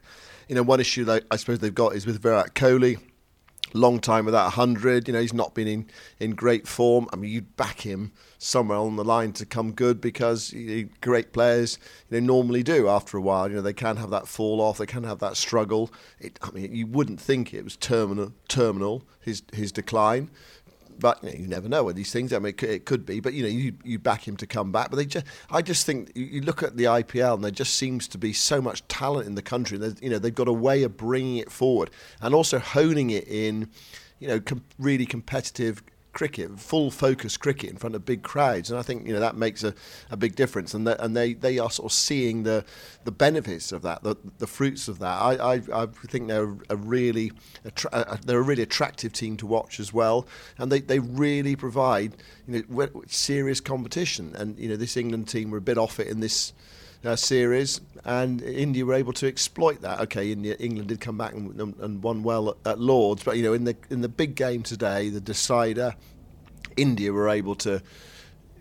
you 0.47 0.55
know, 0.55 0.63
one 0.63 0.79
issue 0.79 1.05
that 1.05 1.25
I 1.29 1.35
suppose 1.35 1.59
they've 1.59 1.73
got 1.73 1.95
is 1.95 2.07
with 2.07 2.21
Virat 2.21 2.55
Kohli 2.55 2.99
long 3.73 3.99
time 3.99 4.25
without 4.25 4.45
100. 4.45 5.07
You 5.07 5.13
know, 5.13 5.21
he's 5.21 5.33
not 5.33 5.53
been 5.53 5.67
in, 5.67 5.87
in 6.19 6.31
great 6.31 6.67
form. 6.67 7.07
I 7.11 7.15
mean, 7.15 7.31
you'd 7.31 7.55
back 7.57 7.81
him 7.81 8.11
somewhere 8.37 8.77
on 8.77 8.95
the 8.95 9.03
line 9.03 9.33
to 9.33 9.45
come 9.45 9.71
good 9.73 9.99
because 9.99 10.53
you 10.53 10.83
know, 10.83 10.89
great 11.01 11.33
players, 11.33 11.77
you 12.09 12.19
know, 12.19 12.25
normally 12.25 12.63
do 12.63 12.87
after 12.87 13.17
a 13.17 13.21
while. 13.21 13.49
You 13.49 13.57
know, 13.57 13.61
they 13.61 13.73
can 13.73 13.97
have 13.97 14.09
that 14.11 14.27
fall 14.27 14.61
off, 14.61 14.77
they 14.77 14.85
can 14.85 15.03
have 15.03 15.19
that 15.19 15.37
struggle. 15.37 15.91
It, 16.19 16.39
I 16.41 16.51
mean, 16.51 16.73
you 16.73 16.87
wouldn't 16.87 17.19
think 17.19 17.53
it 17.53 17.63
was 17.63 17.75
terminal, 17.75 18.33
terminal 18.47 19.03
his 19.19 19.43
his 19.53 19.71
decline 19.71 20.29
but 20.99 21.23
you, 21.23 21.29
know, 21.29 21.35
you, 21.37 21.47
never 21.47 21.69
know 21.69 21.83
with 21.83 21.95
these 21.95 22.11
things. 22.11 22.33
I 22.33 22.39
mean, 22.39 22.49
it 22.49 22.57
could, 22.57 22.69
it 22.69 22.85
could, 22.85 23.05
be, 23.05 23.19
but 23.19 23.33
you 23.33 23.43
know, 23.43 23.49
you, 23.49 23.73
you 23.83 23.99
back 23.99 24.27
him 24.27 24.37
to 24.37 24.47
come 24.47 24.71
back. 24.71 24.89
But 24.89 24.97
they 24.97 25.05
just, 25.05 25.25
I 25.49 25.61
just 25.61 25.85
think 25.85 26.11
you 26.15 26.41
look 26.41 26.63
at 26.63 26.77
the 26.77 26.85
IPL, 26.85 27.35
and 27.35 27.43
there 27.43 27.51
just 27.51 27.75
seems 27.75 28.07
to 28.09 28.17
be 28.17 28.33
so 28.33 28.61
much 28.61 28.87
talent 28.87 29.27
in 29.27 29.35
the 29.35 29.41
country. 29.41 29.77
There's, 29.77 30.01
you 30.01 30.09
know, 30.09 30.19
they've 30.19 30.33
got 30.33 30.47
a 30.47 30.53
way 30.53 30.83
of 30.83 30.97
bringing 30.97 31.37
it 31.37 31.51
forward 31.51 31.89
and 32.21 32.35
also 32.35 32.59
honing 32.59 33.09
it 33.09 33.27
in, 33.27 33.69
you 34.19 34.27
know, 34.27 34.39
com- 34.39 34.63
really 34.77 35.05
competitive 35.05 35.83
cricket, 36.13 36.59
full 36.59 36.91
focus 36.91 37.37
cricket 37.37 37.69
in 37.69 37.77
front 37.77 37.95
of 37.95 38.05
big 38.05 38.23
crowds, 38.23 38.69
and 38.69 38.79
I 38.79 38.83
think 38.83 39.07
you 39.07 39.13
know 39.13 39.19
that 39.19 39.35
makes 39.35 39.63
a, 39.63 39.73
a 40.09 40.17
big 40.17 40.35
difference. 40.35 40.73
And 40.73 40.87
and 40.87 41.15
they, 41.15 41.33
they 41.33 41.59
are 41.59 41.69
sort 41.69 41.91
of 41.91 41.93
seeing 41.93 42.43
the 42.43 42.65
the 43.03 43.11
benefits 43.11 43.71
of 43.71 43.81
that, 43.83 44.03
the, 44.03 44.15
the 44.39 44.47
fruits 44.47 44.87
of 44.87 44.99
that. 44.99 45.21
I, 45.21 45.55
I, 45.55 45.61
I 45.73 45.85
think 45.85 46.27
they're 46.27 46.55
a 46.69 46.75
really 46.75 47.31
attra- 47.65 47.91
uh, 47.91 48.17
they're 48.25 48.39
a 48.39 48.43
really 48.43 48.63
attractive 48.63 49.13
team 49.13 49.37
to 49.37 49.45
watch 49.45 49.79
as 49.79 49.93
well, 49.93 50.27
and 50.57 50.71
they, 50.71 50.81
they 50.81 50.99
really 50.99 51.55
provide 51.55 52.17
you 52.47 52.65
know 52.69 53.03
serious 53.07 53.61
competition. 53.61 54.35
And 54.35 54.57
you 54.59 54.69
know 54.69 54.75
this 54.75 54.97
England 54.97 55.27
team 55.27 55.51
were 55.51 55.59
a 55.59 55.61
bit 55.61 55.77
off 55.77 55.99
it 55.99 56.07
in 56.07 56.19
this 56.19 56.53
uh, 57.05 57.15
series, 57.15 57.81
and 58.05 58.41
India 58.41 58.85
were 58.85 58.93
able 58.93 59.13
to 59.13 59.27
exploit 59.27 59.81
that. 59.81 59.99
Okay, 60.01 60.31
India, 60.31 60.55
England 60.59 60.89
did 60.89 60.99
come 60.99 61.17
back 61.17 61.33
and, 61.33 61.59
and 61.59 62.03
won 62.03 62.23
well 62.23 62.49
at, 62.49 62.55
at, 62.65 62.79
Lords, 62.79 63.23
but 63.23 63.37
you 63.37 63.43
know 63.43 63.53
in 63.53 63.63
the 63.63 63.75
in 63.89 64.01
the 64.01 64.09
big 64.09 64.35
game 64.35 64.63
today, 64.63 65.09
the 65.09 65.21
decider, 65.21 65.95
India 66.77 67.11
were 67.11 67.29
able 67.29 67.55
to. 67.55 67.81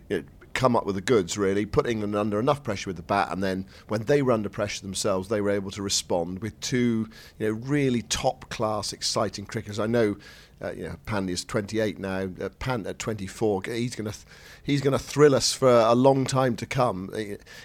You 0.08 0.18
know, 0.18 0.24
come 0.54 0.74
up 0.74 0.84
with 0.84 0.96
the 0.96 1.00
goods 1.00 1.38
really, 1.38 1.64
put 1.64 1.86
England 1.86 2.16
under 2.16 2.40
enough 2.40 2.64
pressure 2.64 2.90
with 2.90 2.96
the 2.96 3.02
bat, 3.02 3.28
and 3.30 3.42
then 3.42 3.64
when 3.86 4.02
they 4.04 4.22
were 4.22 4.32
under 4.32 4.48
pressure 4.48 4.82
themselves, 4.82 5.28
they 5.28 5.40
were 5.40 5.50
able 5.50 5.70
to 5.70 5.82
respond 5.82 6.40
with 6.40 6.58
two, 6.60 7.08
you 7.38 7.46
know, 7.46 7.52
really 7.52 8.02
top 8.02 8.48
class, 8.48 8.92
exciting 8.92 9.46
cricketers. 9.46 9.78
I 9.78 9.86
know, 9.86 10.16
uh, 10.62 10.72
you 10.72 10.84
know, 10.84 10.96
Pandya's 11.06 11.44
28 11.44 11.98
now, 11.98 12.28
uh, 12.40 12.48
Pant 12.58 12.86
at 12.86 12.98
24. 12.98 13.62
He's 13.64 13.94
going 13.94 14.10
to. 14.10 14.16
Th- 14.16 14.26
he's 14.68 14.82
going 14.82 14.92
to 14.92 14.98
thrill 14.98 15.34
us 15.34 15.52
for 15.54 15.70
a 15.70 15.94
long 15.94 16.26
time 16.26 16.54
to 16.54 16.66
come. 16.66 17.10
Uh, 17.12 17.18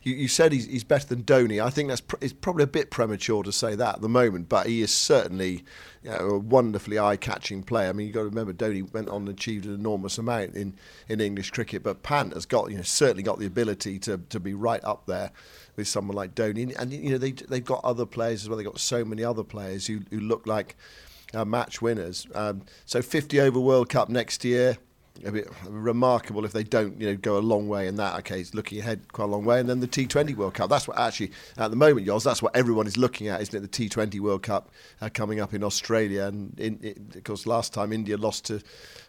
you, 0.03 0.15
you 0.15 0.27
said 0.29 0.53
he's, 0.53 0.65
he's, 0.65 0.85
better 0.85 1.05
than 1.07 1.23
Dhoni. 1.23 1.61
I 1.61 1.69
think 1.69 1.89
that's 1.89 2.01
pr- 2.01 2.15
it's 2.21 2.31
probably 2.31 2.63
a 2.63 2.67
bit 2.67 2.91
premature 2.91 3.43
to 3.43 3.51
say 3.51 3.75
that 3.75 3.95
at 3.95 4.01
the 4.01 4.07
moment, 4.07 4.47
but 4.47 4.67
he 4.67 4.81
is 4.81 4.95
certainly 4.95 5.65
you 6.01 6.11
know, 6.11 6.17
a 6.17 6.39
wonderfully 6.39 6.97
eye-catching 6.97 7.63
player. 7.63 7.89
I 7.89 7.91
mean, 7.91 8.07
you've 8.07 8.15
got 8.15 8.21
to 8.21 8.29
remember 8.29 8.53
Dhoni 8.53 8.91
went 8.93 9.09
on 9.09 9.23
and 9.23 9.29
achieved 9.29 9.65
an 9.65 9.73
enormous 9.73 10.17
amount 10.17 10.55
in, 10.55 10.75
in 11.09 11.19
English 11.19 11.51
cricket, 11.51 11.83
but 11.83 12.03
Pant 12.03 12.33
has 12.33 12.45
got 12.45 12.71
you 12.71 12.77
know 12.77 12.83
certainly 12.83 13.21
got 13.21 13.37
the 13.37 13.45
ability 13.45 13.99
to, 13.99 14.17
to 14.29 14.39
be 14.39 14.53
right 14.53 14.83
up 14.85 15.05
there 15.05 15.31
with 15.75 15.89
someone 15.89 16.15
like 16.15 16.35
Dhoni. 16.35 16.73
And 16.79 16.93
you 16.93 17.11
know 17.11 17.17
they 17.17 17.31
they've 17.31 17.65
got 17.65 17.83
other 17.83 18.05
players 18.05 18.43
as 18.43 18.49
well. 18.49 18.57
They've 18.57 18.65
got 18.65 18.79
so 18.79 19.03
many 19.03 19.25
other 19.25 19.43
players 19.43 19.87
who 19.87 20.01
who 20.09 20.21
look 20.21 20.47
like 20.47 20.77
uh, 21.33 21.45
match 21.45 21.81
winners. 21.81 22.27
Um, 22.33 22.63
so 22.85 23.01
50 23.01 23.39
over 23.41 23.59
World 23.59 23.89
Cup 23.89 24.09
next 24.09 24.43
year 24.43 24.77
a 25.25 25.31
bit 25.31 25.49
remarkable 25.67 26.43
if 26.43 26.51
they 26.51 26.63
don't, 26.63 26.99
you 26.99 27.07
know, 27.07 27.15
go 27.15 27.37
a 27.37 27.39
long 27.39 27.67
way 27.67 27.87
in 27.87 27.95
that. 27.97 28.17
Okay, 28.19 28.43
looking 28.53 28.79
ahead 28.79 29.11
quite 29.13 29.25
a 29.25 29.27
long 29.27 29.45
way, 29.45 29.59
and 29.59 29.69
then 29.69 29.79
the 29.79 29.87
T20 29.87 30.35
World 30.35 30.55
Cup. 30.55 30.69
That's 30.69 30.87
what 30.87 30.97
actually 30.97 31.31
at 31.57 31.69
the 31.69 31.77
moment, 31.77 32.07
Yoz. 32.07 32.23
That's 32.23 32.41
what 32.41 32.55
everyone 32.55 32.87
is 32.87 32.97
looking 32.97 33.27
at, 33.27 33.41
isn't 33.41 33.55
it? 33.55 33.71
The 33.71 33.89
T20 33.89 34.19
World 34.19 34.43
Cup 34.43 34.69
uh, 35.01 35.09
coming 35.13 35.39
up 35.39 35.53
in 35.53 35.63
Australia, 35.63 36.25
and 36.25 36.59
in, 36.59 36.79
it, 36.81 37.15
of 37.15 37.23
course, 37.23 37.45
last 37.45 37.73
time 37.73 37.93
India 37.93 38.17
lost 38.17 38.45
to 38.45 38.61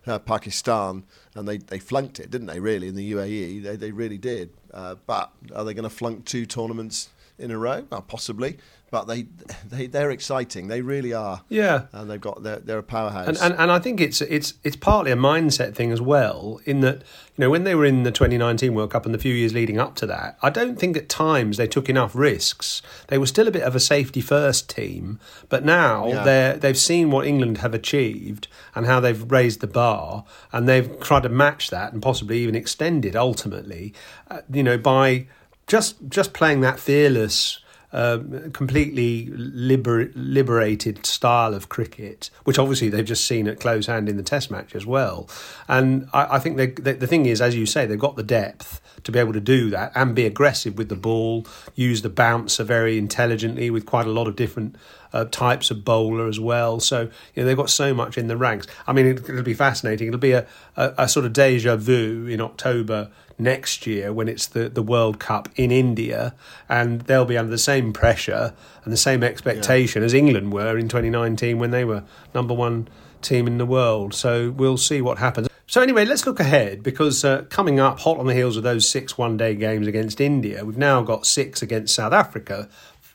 uh, 0.07 0.19
Pakistan, 0.19 1.05
and 1.35 1.49
they, 1.49 1.59
they 1.59 1.79
flunked 1.79 2.21
it, 2.21 2.31
didn't 2.31 2.49
they? 2.49 2.61
Really, 2.61 2.89
in 2.89 2.95
the 2.95 3.13
UAE, 3.13 3.63
they 3.63 3.77
they 3.77 3.91
really 3.91 4.19
did. 4.19 4.51
Uh, 4.73 4.97
but 5.07 5.33
are 5.55 5.65
they 5.65 5.75
going 5.75 5.89
to 5.89 5.91
flunk 5.91 6.25
two 6.25 6.47
tournaments 6.47 7.09
in 7.38 7.51
a 7.51 7.59
row? 7.59 7.85
Well, 7.90 8.03
possibly 8.03 8.59
but 8.94 9.09
they, 9.09 9.27
they 9.68 9.88
they're 9.88 10.12
exciting. 10.12 10.68
They 10.68 10.81
really 10.81 11.12
are. 11.12 11.42
Yeah, 11.49 11.87
and 11.90 12.09
they've 12.09 12.20
got 12.20 12.44
they're, 12.44 12.61
they're 12.61 12.79
a 12.79 12.83
powerhouse. 12.85 13.27
And, 13.27 13.37
and, 13.38 13.55
and 13.55 13.73
I 13.73 13.81
think 13.81 14.01
it's 14.01 14.20
it's 14.20 14.55
it's 14.62 14.77
partly 14.77 15.11
a 15.11 15.16
mindset 15.16 15.75
thing 15.75 15.90
as 15.90 16.01
well. 16.01 16.61
In 16.64 16.81
that 16.83 16.99
you 16.99 17.38
know 17.38 17.51
when 17.51 17.64
they 17.64 17.75
were 17.75 17.85
in 17.85 18.05
the 18.05 18.12
2019 18.12 18.73
World 18.73 18.92
Cup 18.92 19.05
and 19.05 19.12
the 19.12 19.18
few 19.18 19.35
years 19.35 19.53
leading 19.53 19.81
up 19.81 19.97
to 19.97 20.07
that, 20.07 20.38
I 20.42 20.51
don't 20.51 20.79
think 20.79 20.97
at 20.97 21.09
times 21.09 21.57
they 21.57 21.66
took 21.66 21.88
enough 21.88 22.14
risks. 22.14 22.83
They 23.09 23.18
were 23.18 23.27
still 23.27 23.49
a 23.49 23.51
bit 23.51 23.64
of 23.64 23.75
a 23.75 23.81
safety 23.81 24.20
first 24.20 24.70
team, 24.70 25.18
but 25.49 25.64
now 25.64 26.07
yeah. 26.07 26.23
they 26.23 26.59
they've 26.61 26.79
seen 26.79 27.11
what 27.11 27.27
England 27.27 27.59
have 27.59 27.75
achieved 27.75 28.47
and 28.77 28.87
how 28.87 29.01
they've 29.01 29.29
raised 29.29 29.61
the 29.61 29.66
bar, 29.66 30.25
and 30.53 30.68
they've 30.68 31.01
tried 31.01 31.25
to 31.25 31.29
match 31.29 31.70
that 31.70 31.92
and 31.92 32.01
possibly 32.01 32.38
even 32.38 32.55
extend 32.55 33.05
it 33.05 33.16
ultimately. 33.16 33.92
Uh, 34.31 34.42
you 34.53 34.62
know 34.62 34.79
by 34.79 35.27
just 35.66 35.96
just 36.09 36.33
playing 36.33 36.61
that 36.61 36.79
fearless 36.79 37.61
um, 37.94 38.50
completely 38.50 39.27
liber- 39.27 40.11
liberated 40.16 41.07
style 41.07 41.55
of 41.55 41.68
cricket, 41.68 42.29
which 42.42 42.59
obviously 42.59 42.88
they've 42.88 43.05
just 43.05 43.24
seen 43.24 43.46
at 43.46 43.61
close 43.61 43.87
hand 43.87 44.09
in 44.09 44.16
the 44.16 44.22
Test 44.22 44.50
match 44.50 44.74
as 44.74 44.85
well. 44.85 45.29
And 45.68 46.09
I, 46.12 46.37
I 46.37 46.38
think 46.40 46.57
they, 46.57 46.66
they, 46.66 46.94
the 46.94 47.07
thing 47.07 47.27
is, 47.27 47.40
as 47.40 47.55
you 47.55 47.66
say, 47.66 47.87
they've 47.87 47.98
got 47.98 48.16
the 48.16 48.24
depth 48.24 48.81
to 49.05 49.12
be 49.12 49.19
able 49.19 49.33
to 49.33 49.40
do 49.40 49.71
that 49.71 49.93
and 49.95 50.14
be 50.14 50.27
aggressive 50.27 50.77
with 50.77 50.88
the 50.88 50.97
ball, 50.97 51.47
use 51.75 52.03
the 52.03 52.09
bouncer 52.09 52.64
very 52.64 52.99
intelligently 52.99 53.71
with 53.71 53.87
quite 53.87 54.07
a 54.07 54.11
lot 54.11 54.27
of 54.27 54.37
different 54.37 54.77
uh, 55.12 55.25
types 55.27 55.71
of 55.71 55.85
bowler 55.85 56.27
as 56.27 56.40
well. 56.40 56.81
So 56.81 57.03
you 57.35 57.43
know 57.43 57.45
they've 57.45 57.57
got 57.57 57.71
so 57.71 57.95
much 57.95 58.19
in 58.19 58.27
the 58.27 58.37
ranks. 58.37 58.67
I 58.87 58.93
mean, 58.93 59.07
it, 59.07 59.29
will 59.29 59.43
be 59.43 59.55
fascinating. 59.55 60.09
It'll 60.09 60.19
be 60.19 60.33
a, 60.33 60.47
a, 60.77 60.95
a 60.99 61.09
sort 61.09 61.25
of 61.25 61.33
deja 61.33 61.77
vu 61.77 62.27
in 62.27 62.40
October 62.40 63.11
next 63.38 63.87
year 63.87 64.12
when 64.12 64.29
it's 64.29 64.47
the, 64.47 64.69
the 64.69 64.83
World 64.83 65.19
Cup 65.19 65.49
in 65.57 65.71
India, 65.71 66.35
and 66.69 67.03
they'll 67.03 67.25
be 67.25 67.38
under 67.38 67.51
the 67.51 67.59
same 67.59 67.93
pressure 67.93 68.55
and 68.85 68.93
the 68.93 68.99
same 68.99 69.23
expectation 69.23 70.03
yeah. 70.03 70.07
as 70.07 70.14
England 70.14 70.53
were 70.53 70.77
in 70.77 70.88
2019 70.88 71.59
when 71.59 71.71
they 71.71 71.85
were 71.85 72.03
number 72.35 72.55
one 72.55 72.88
team 73.23 73.47
in 73.47 73.59
the 73.59 73.67
world. 73.67 74.14
So 74.14 74.51
we'll 74.51 74.77
see 74.77 75.01
what 75.01 75.19
happens. 75.19 75.49
So 75.66 75.81
anyway, 75.81 76.05
let's 76.05 76.27
look 76.27 76.40
ahead 76.40 76.83
because 76.83 77.24
uh, 77.24 77.42
coming 77.48 77.81
up 77.81 78.00
hot 78.00 78.18
on 78.18 78.27
the 78.27 78.35
heels 78.35 78.57
of 78.57 78.62
those 78.62 78.88
six 78.88 79.16
one-day 79.16 79.55
games 79.55 79.87
against 79.87 80.20
India, 80.20 80.64
we've 80.64 80.77
now 80.77 81.00
got 81.03 81.24
six 81.24 81.62
against 81.62 81.94
South 81.94 82.12
Africa, 82.12 82.68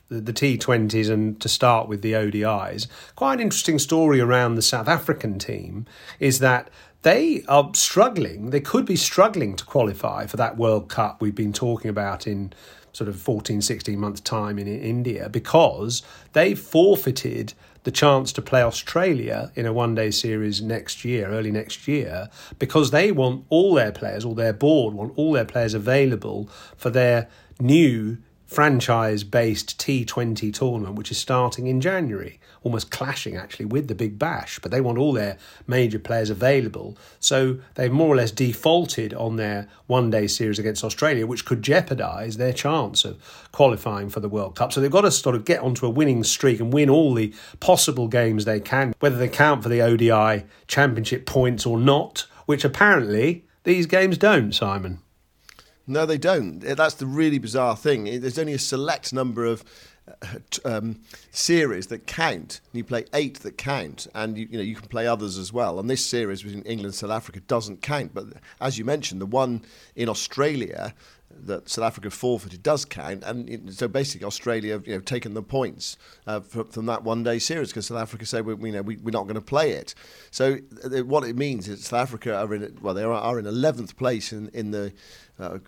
the, 0.08 0.20
the 0.20 0.32
T20s, 0.32 1.08
and 1.08 1.40
to 1.40 1.48
start 1.48 1.88
with 1.88 2.02
the 2.02 2.12
ODIs. 2.12 2.88
Quite 3.14 3.34
an 3.34 3.40
interesting 3.40 3.78
story 3.78 4.20
around 4.20 4.56
the 4.56 4.62
South 4.62 4.88
African 4.88 5.38
team 5.38 5.86
is 6.18 6.40
that 6.40 6.68
they 7.02 7.44
are 7.46 7.70
struggling. 7.74 8.50
They 8.50 8.60
could 8.60 8.84
be 8.84 8.96
struggling 8.96 9.54
to 9.54 9.64
qualify 9.64 10.26
for 10.26 10.36
that 10.36 10.56
World 10.56 10.88
Cup 10.88 11.22
we've 11.22 11.34
been 11.34 11.52
talking 11.52 11.88
about 11.88 12.26
in 12.26 12.52
sort 12.92 13.08
of 13.08 13.16
14, 13.20 13.62
16 13.62 13.98
months' 13.98 14.20
time 14.20 14.58
in 14.58 14.66
India 14.66 15.28
because 15.28 16.02
they 16.32 16.56
forfeited 16.56 17.54
the 17.84 17.90
chance 17.90 18.32
to 18.32 18.42
play 18.42 18.62
Australia 18.62 19.50
in 19.54 19.66
a 19.66 19.72
one 19.72 19.94
day 19.94 20.10
series 20.10 20.60
next 20.60 21.04
year, 21.04 21.28
early 21.28 21.50
next 21.50 21.88
year, 21.88 22.28
because 22.58 22.90
they 22.90 23.10
want 23.10 23.44
all 23.48 23.74
their 23.74 23.92
players, 23.92 24.24
or 24.24 24.34
their 24.34 24.52
board 24.52 24.94
want 24.94 25.12
all 25.16 25.32
their 25.32 25.44
players 25.44 25.74
available 25.74 26.48
for 26.76 26.90
their 26.90 27.28
new 27.58 28.18
franchise 28.50 29.22
based 29.22 29.78
T20 29.78 30.52
tournament, 30.52 30.96
which 30.96 31.12
is 31.12 31.18
starting 31.18 31.68
in 31.68 31.80
January, 31.80 32.40
almost 32.64 32.90
clashing 32.90 33.36
actually 33.36 33.66
with 33.66 33.86
the 33.86 33.94
Big 33.94 34.18
Bash. 34.18 34.58
But 34.58 34.72
they 34.72 34.80
want 34.80 34.98
all 34.98 35.12
their 35.12 35.38
major 35.68 36.00
players 36.00 36.30
available. 36.30 36.98
So 37.20 37.58
they've 37.76 37.92
more 37.92 38.08
or 38.08 38.16
less 38.16 38.32
defaulted 38.32 39.14
on 39.14 39.36
their 39.36 39.68
one 39.86 40.10
day 40.10 40.26
series 40.26 40.58
against 40.58 40.82
Australia, 40.82 41.28
which 41.28 41.44
could 41.44 41.62
jeopardise 41.62 42.38
their 42.38 42.52
chance 42.52 43.04
of 43.04 43.48
qualifying 43.52 44.10
for 44.10 44.18
the 44.18 44.28
World 44.28 44.56
Cup. 44.56 44.72
So 44.72 44.80
they've 44.80 44.90
got 44.90 45.02
to 45.02 45.12
sort 45.12 45.36
of 45.36 45.44
get 45.44 45.60
onto 45.60 45.86
a 45.86 45.90
winning 45.90 46.24
streak 46.24 46.58
and 46.58 46.72
win 46.72 46.90
all 46.90 47.14
the 47.14 47.32
possible 47.60 48.08
games 48.08 48.46
they 48.46 48.58
can, 48.58 48.94
whether 48.98 49.16
they 49.16 49.28
count 49.28 49.62
for 49.62 49.68
the 49.68 49.80
ODI 49.80 50.44
championship 50.66 51.24
points 51.24 51.64
or 51.64 51.78
not, 51.78 52.26
which 52.46 52.64
apparently 52.64 53.44
these 53.62 53.86
games 53.86 54.18
don't, 54.18 54.52
Simon. 54.52 54.98
No, 55.90 56.06
they 56.06 56.18
don't. 56.18 56.60
That's 56.60 56.94
the 56.94 57.06
really 57.06 57.40
bizarre 57.40 57.76
thing. 57.76 58.04
There's 58.04 58.38
only 58.38 58.52
a 58.52 58.60
select 58.60 59.12
number 59.12 59.44
of 59.44 59.64
uh, 60.06 60.38
um, 60.64 61.00
series 61.32 61.88
that 61.88 62.06
count. 62.06 62.60
You 62.72 62.84
play 62.84 63.06
eight 63.12 63.40
that 63.40 63.58
count, 63.58 64.06
and 64.14 64.38
you, 64.38 64.46
you, 64.48 64.58
know 64.58 64.62
you 64.62 64.76
can 64.76 64.86
play 64.86 65.08
others 65.08 65.36
as 65.36 65.52
well. 65.52 65.80
And 65.80 65.90
this 65.90 66.04
series 66.04 66.44
between 66.44 66.62
England 66.62 66.84
and 66.86 66.94
South 66.94 67.10
Africa 67.10 67.40
doesn't 67.40 67.82
count. 67.82 68.14
But 68.14 68.26
as 68.60 68.78
you 68.78 68.84
mentioned, 68.84 69.20
the 69.20 69.26
one 69.26 69.62
in 69.96 70.08
Australia 70.08 70.94
that 71.30 71.68
South 71.68 71.84
Africa 71.84 72.10
forfeited 72.10 72.62
does 72.62 72.84
count, 72.84 73.22
and 73.24 73.72
so 73.72 73.88
basically 73.88 74.26
Australia, 74.26 74.82
you 74.84 74.94
know, 74.94 75.00
taken 75.00 75.34
the 75.34 75.42
points 75.42 75.96
uh, 76.26 76.40
from, 76.40 76.68
from, 76.68 76.86
that 76.86 77.04
one-day 77.04 77.38
series 77.38 77.68
because 77.68 77.86
South 77.86 77.98
Africa 77.98 78.26
said, 78.26 78.44
we, 78.44 78.70
you 78.70 78.74
know, 78.74 78.82
we, 78.82 78.96
are 78.96 79.10
not 79.10 79.24
going 79.24 79.34
to 79.34 79.40
play 79.40 79.72
it. 79.72 79.94
So 80.30 80.58
uh, 80.84 81.04
what 81.04 81.24
it 81.24 81.36
means 81.36 81.68
is 81.68 81.84
South 81.84 82.00
Africa 82.00 82.36
are 82.36 82.54
in 82.54 82.78
well, 82.82 82.94
they 82.94 83.04
are, 83.04 83.12
are 83.12 83.38
in 83.38 83.46
eleventh 83.46 83.96
place 83.96 84.32
in 84.32 84.48
in 84.48 84.70
the 84.70 84.92
uh, 85.38 85.58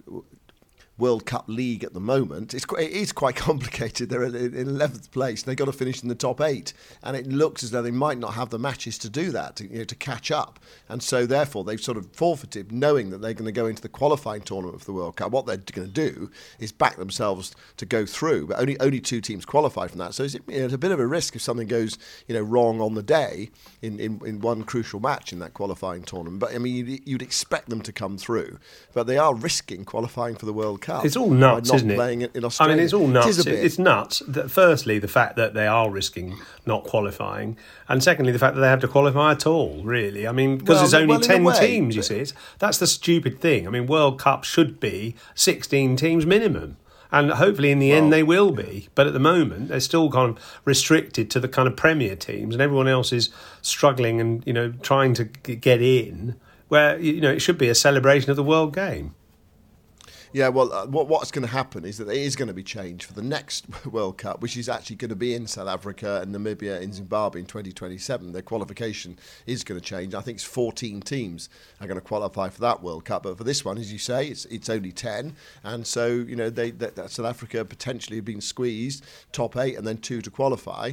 World 1.02 1.26
Cup 1.26 1.46
league 1.48 1.82
at 1.82 1.94
the 1.94 2.00
moment. 2.00 2.54
It's 2.54 2.64
it 2.78 2.90
is 2.90 3.10
quite 3.10 3.34
complicated. 3.48 4.08
They're 4.08 4.22
in 4.22 4.54
eleventh 4.54 5.10
place. 5.10 5.42
They've 5.42 5.56
got 5.56 5.64
to 5.64 5.72
finish 5.72 6.00
in 6.00 6.08
the 6.08 6.14
top 6.14 6.40
eight, 6.40 6.72
and 7.02 7.16
it 7.16 7.26
looks 7.26 7.64
as 7.64 7.72
though 7.72 7.82
they 7.82 7.90
might 7.90 8.18
not 8.18 8.34
have 8.34 8.50
the 8.50 8.58
matches 8.58 8.98
to 8.98 9.10
do 9.10 9.32
that, 9.32 9.56
to, 9.56 9.66
you 9.66 9.78
know, 9.78 9.84
to 9.84 9.96
catch 9.96 10.30
up. 10.30 10.60
And 10.88 11.02
so, 11.02 11.26
therefore, 11.26 11.64
they've 11.64 11.80
sort 11.80 11.98
of 11.98 12.06
forfeited, 12.12 12.70
knowing 12.70 13.10
that 13.10 13.20
they're 13.20 13.34
going 13.34 13.46
to 13.46 13.52
go 13.52 13.66
into 13.66 13.82
the 13.82 13.88
qualifying 13.88 14.42
tournament 14.42 14.78
for 14.78 14.86
the 14.86 14.92
World 14.92 15.16
Cup. 15.16 15.32
What 15.32 15.46
they're 15.46 15.56
going 15.56 15.88
to 15.88 15.92
do 15.92 16.30
is 16.60 16.70
back 16.70 16.96
themselves 16.96 17.52
to 17.78 17.84
go 17.84 18.06
through, 18.06 18.46
but 18.46 18.60
only 18.60 18.78
only 18.78 19.00
two 19.00 19.20
teams 19.20 19.44
qualify 19.44 19.88
from 19.88 19.98
that. 19.98 20.14
So 20.14 20.22
it's, 20.22 20.34
you 20.34 20.42
know, 20.46 20.64
it's 20.66 20.74
a 20.74 20.78
bit 20.78 20.92
of 20.92 21.00
a 21.00 21.06
risk 21.06 21.34
if 21.34 21.42
something 21.42 21.66
goes 21.66 21.98
you 22.28 22.34
know 22.36 22.42
wrong 22.42 22.80
on 22.80 22.94
the 22.94 23.02
day 23.02 23.50
in, 23.80 23.98
in, 23.98 24.20
in 24.24 24.40
one 24.40 24.62
crucial 24.62 25.00
match 25.00 25.32
in 25.32 25.40
that 25.40 25.52
qualifying 25.52 26.04
tournament. 26.04 26.38
But 26.38 26.54
I 26.54 26.58
mean, 26.58 26.86
you'd, 26.86 27.08
you'd 27.08 27.22
expect 27.22 27.68
them 27.70 27.80
to 27.82 27.92
come 27.92 28.16
through, 28.18 28.58
but 28.94 29.08
they 29.08 29.18
are 29.18 29.34
risking 29.34 29.84
qualifying 29.84 30.36
for 30.36 30.46
the 30.46 30.52
World 30.52 30.80
Cup. 30.80 30.91
Cup. 30.96 31.04
It's 31.04 31.16
all 31.16 31.30
nuts, 31.30 31.72
isn't 31.72 31.90
it? 31.90 31.94
Playing 31.96 32.22
it 32.22 32.36
in 32.36 32.44
I 32.44 32.68
mean, 32.68 32.78
it's 32.78 32.92
all 32.92 33.06
nuts. 33.06 33.38
It. 33.38 33.46
It's 33.48 33.78
nuts. 33.78 34.22
That- 34.28 34.50
Firstly, 34.50 34.98
the 34.98 35.08
fact 35.08 35.36
that 35.36 35.54
they 35.54 35.66
are 35.66 35.90
risking 35.90 36.38
not 36.66 36.84
qualifying, 36.84 37.56
and 37.88 38.02
secondly, 38.02 38.32
the 38.32 38.38
fact 38.38 38.54
that 38.54 38.60
they 38.60 38.68
have 38.68 38.80
to 38.80 38.88
qualify 38.88 39.32
at 39.32 39.46
all. 39.46 39.82
Really, 39.82 40.26
I 40.26 40.32
mean, 40.32 40.58
because 40.58 40.74
Well, 40.74 40.78
there's 40.82 40.94
only 40.94 41.06
well, 41.08 41.20
ten 41.20 41.44
way, 41.44 41.58
teams. 41.58 41.96
You 41.96 42.02
see, 42.02 42.16
it's, 42.16 42.34
that's 42.58 42.78
the 42.78 42.86
stupid 42.86 43.40
thing. 43.40 43.66
I 43.66 43.70
mean, 43.70 43.86
World 43.86 44.18
Cup 44.18 44.44
should 44.44 44.80
be 44.80 45.14
sixteen 45.34 45.96
teams 45.96 46.26
minimum. 46.26 46.76
And 47.14 47.30
hopefully, 47.32 47.70
in 47.70 47.78
the 47.78 47.92
end, 47.92 48.10
they 48.10 48.22
will 48.22 48.52
be. 48.52 48.88
But 48.94 49.06
at 49.06 49.12
the 49.12 49.18
moment, 49.20 49.68
they're 49.68 49.80
still 49.80 50.10
kind 50.10 50.30
of 50.30 50.60
restricted 50.64 51.30
to 51.32 51.40
the 51.40 51.48
kind 51.48 51.68
of 51.68 51.76
Premier 51.76 52.16
teams, 52.16 52.54
and 52.54 52.62
everyone 52.62 52.88
else 52.88 53.12
is 53.12 53.28
struggling 53.60 54.18
and 54.18 54.42
you 54.46 54.54
know 54.54 54.72
trying 54.80 55.12
to 55.14 55.24
get 55.24 55.82
in. 55.82 56.36
Where 56.68 56.98
you 56.98 57.20
know 57.20 57.30
it 57.30 57.40
should 57.40 57.58
be 57.58 57.68
a 57.68 57.74
celebration 57.74 58.30
of 58.30 58.36
the 58.36 58.42
World 58.42 58.74
Game. 58.74 59.14
Yeah, 60.34 60.48
well, 60.48 60.72
uh, 60.72 60.86
what, 60.86 61.08
what's 61.08 61.30
going 61.30 61.46
to 61.46 61.52
happen 61.52 61.84
is 61.84 61.98
that 61.98 62.08
it 62.08 62.16
is 62.16 62.36
going 62.36 62.48
to 62.48 62.54
be 62.54 62.62
changed 62.62 63.04
for 63.04 63.12
the 63.12 63.20
next 63.20 63.66
World 63.86 64.16
Cup, 64.16 64.40
which 64.40 64.56
is 64.56 64.66
actually 64.66 64.96
going 64.96 65.10
to 65.10 65.16
be 65.16 65.34
in 65.34 65.46
South 65.46 65.68
Africa 65.68 66.20
and 66.22 66.34
Namibia 66.34 66.80
and 66.80 66.94
Zimbabwe 66.94 67.40
in 67.40 67.46
2027. 67.46 68.32
Their 68.32 68.40
qualification 68.40 69.18
is 69.46 69.62
going 69.62 69.78
to 69.78 69.84
change. 69.84 70.14
I 70.14 70.22
think 70.22 70.36
it's 70.36 70.44
14 70.44 71.02
teams 71.02 71.50
are 71.82 71.86
going 71.86 72.00
to 72.00 72.06
qualify 72.06 72.48
for 72.48 72.62
that 72.62 72.82
World 72.82 73.04
Cup, 73.04 73.24
but 73.24 73.36
for 73.36 73.44
this 73.44 73.62
one, 73.62 73.76
as 73.76 73.92
you 73.92 73.98
say, 73.98 74.28
it's 74.28 74.46
it's 74.46 74.70
only 74.70 74.90
10, 74.90 75.34
and 75.64 75.86
so 75.86 76.06
you 76.06 76.34
know 76.34 76.48
they 76.48 76.70
that, 76.70 76.96
that 76.96 77.10
South 77.10 77.26
Africa 77.26 77.62
potentially 77.66 78.16
have 78.16 78.24
been 78.24 78.40
squeezed 78.40 79.04
top 79.32 79.58
eight 79.58 79.76
and 79.76 79.86
then 79.86 79.98
two 79.98 80.22
to 80.22 80.30
qualify. 80.30 80.92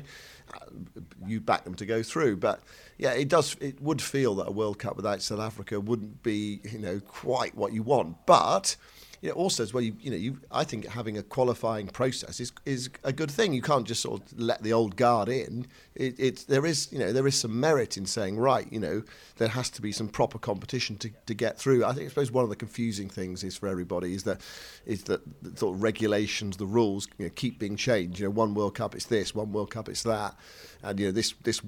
You 1.26 1.40
back 1.40 1.64
them 1.64 1.76
to 1.76 1.86
go 1.86 2.04
through, 2.04 2.38
but 2.38 2.60
yeah, 2.98 3.12
it 3.14 3.30
does. 3.30 3.56
It 3.62 3.82
would 3.82 4.02
feel 4.02 4.36
that 4.36 4.50
a 4.50 4.52
World 4.52 4.80
Cup 4.80 4.98
without 4.98 5.22
South 5.22 5.40
Africa 5.40 5.80
wouldn't 5.80 6.24
be 6.24 6.60
you 6.70 6.80
know 6.80 7.00
quite 7.00 7.56
what 7.56 7.72
you 7.72 7.84
want, 7.84 8.18
but 8.26 8.76
you 9.22 9.30
know, 9.30 9.36
also 9.36 9.64
as 9.64 9.74
well, 9.74 9.84
you, 9.84 9.96
you 10.00 10.12
know, 10.12 10.18
you, 10.18 10.40
I 10.52 10.64
think 10.64 10.88
having 10.88 11.18
a 11.18 11.24
qualifying 11.24 11.88
process 11.88 12.40
is 12.40 12.52
is 12.66 12.90
a 13.04 13.12
good 13.12 13.32
thing. 13.32 13.54
You 13.54 13.62
can't 13.62 13.88
just 13.88 14.02
sort 14.02 14.22
of 14.22 14.40
let 14.40 14.64
the 14.64 14.74
old 14.74 14.96
guard 14.96 15.30
in. 15.30 15.68
It, 16.00 16.16
it's 16.18 16.46
there 16.46 16.66
is 16.66 16.88
you 16.92 16.98
know 16.98 17.12
there 17.12 17.28
is 17.28 17.38
some 17.38 17.60
merit 17.60 17.98
in 17.98 18.06
saying 18.06 18.38
right, 18.38 18.72
you 18.72 18.80
know, 18.80 19.04
there 19.38 19.50
has 19.50 19.70
to 19.72 19.82
be 19.82 19.92
some 19.92 20.08
proper 20.08 20.40
competition 20.40 20.98
to, 20.98 21.12
to 21.26 21.34
get 21.34 21.60
through. 21.60 21.84
I 21.84 21.92
think 21.92 22.06
I 22.06 22.10
suppose 22.10 22.32
one 22.32 22.46
of 22.46 22.50
the 22.50 22.56
confusing 22.56 23.10
things 23.10 23.44
is 23.44 23.58
for 23.58 23.68
everybody 23.68 24.14
is 24.14 24.24
that 24.24 24.40
is 24.86 25.04
that 25.04 25.22
the 25.44 25.58
sort 25.58 25.76
of 25.76 25.84
regulations, 25.84 26.56
the 26.56 26.66
rules, 26.66 27.08
you 27.18 27.26
know, 27.26 27.32
keep 27.36 27.60
being 27.60 27.76
changed. 27.76 28.20
You 28.20 28.28
know, 28.28 28.32
one 28.32 28.54
World 28.54 28.76
Cup 28.76 28.96
it's 28.96 29.06
this, 29.06 29.36
one 29.36 29.52
World 29.52 29.72
Cup 29.72 29.90
it's 29.90 30.04
that, 30.04 30.36
and 30.82 30.98
you 31.00 31.08
know 31.08 31.12
this 31.12 31.34
this. 31.44 31.62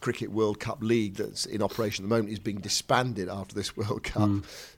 Cricket 0.00 0.30
World 0.30 0.60
Cup 0.60 0.82
League 0.82 1.14
that's 1.14 1.46
in 1.46 1.62
operation 1.62 2.04
at 2.04 2.08
the 2.08 2.14
moment 2.14 2.30
is 2.30 2.38
being 2.38 2.60
disbanded 2.60 3.28
after 3.28 3.56
this 3.56 3.76
World 3.76 4.04
Cup 4.04 4.30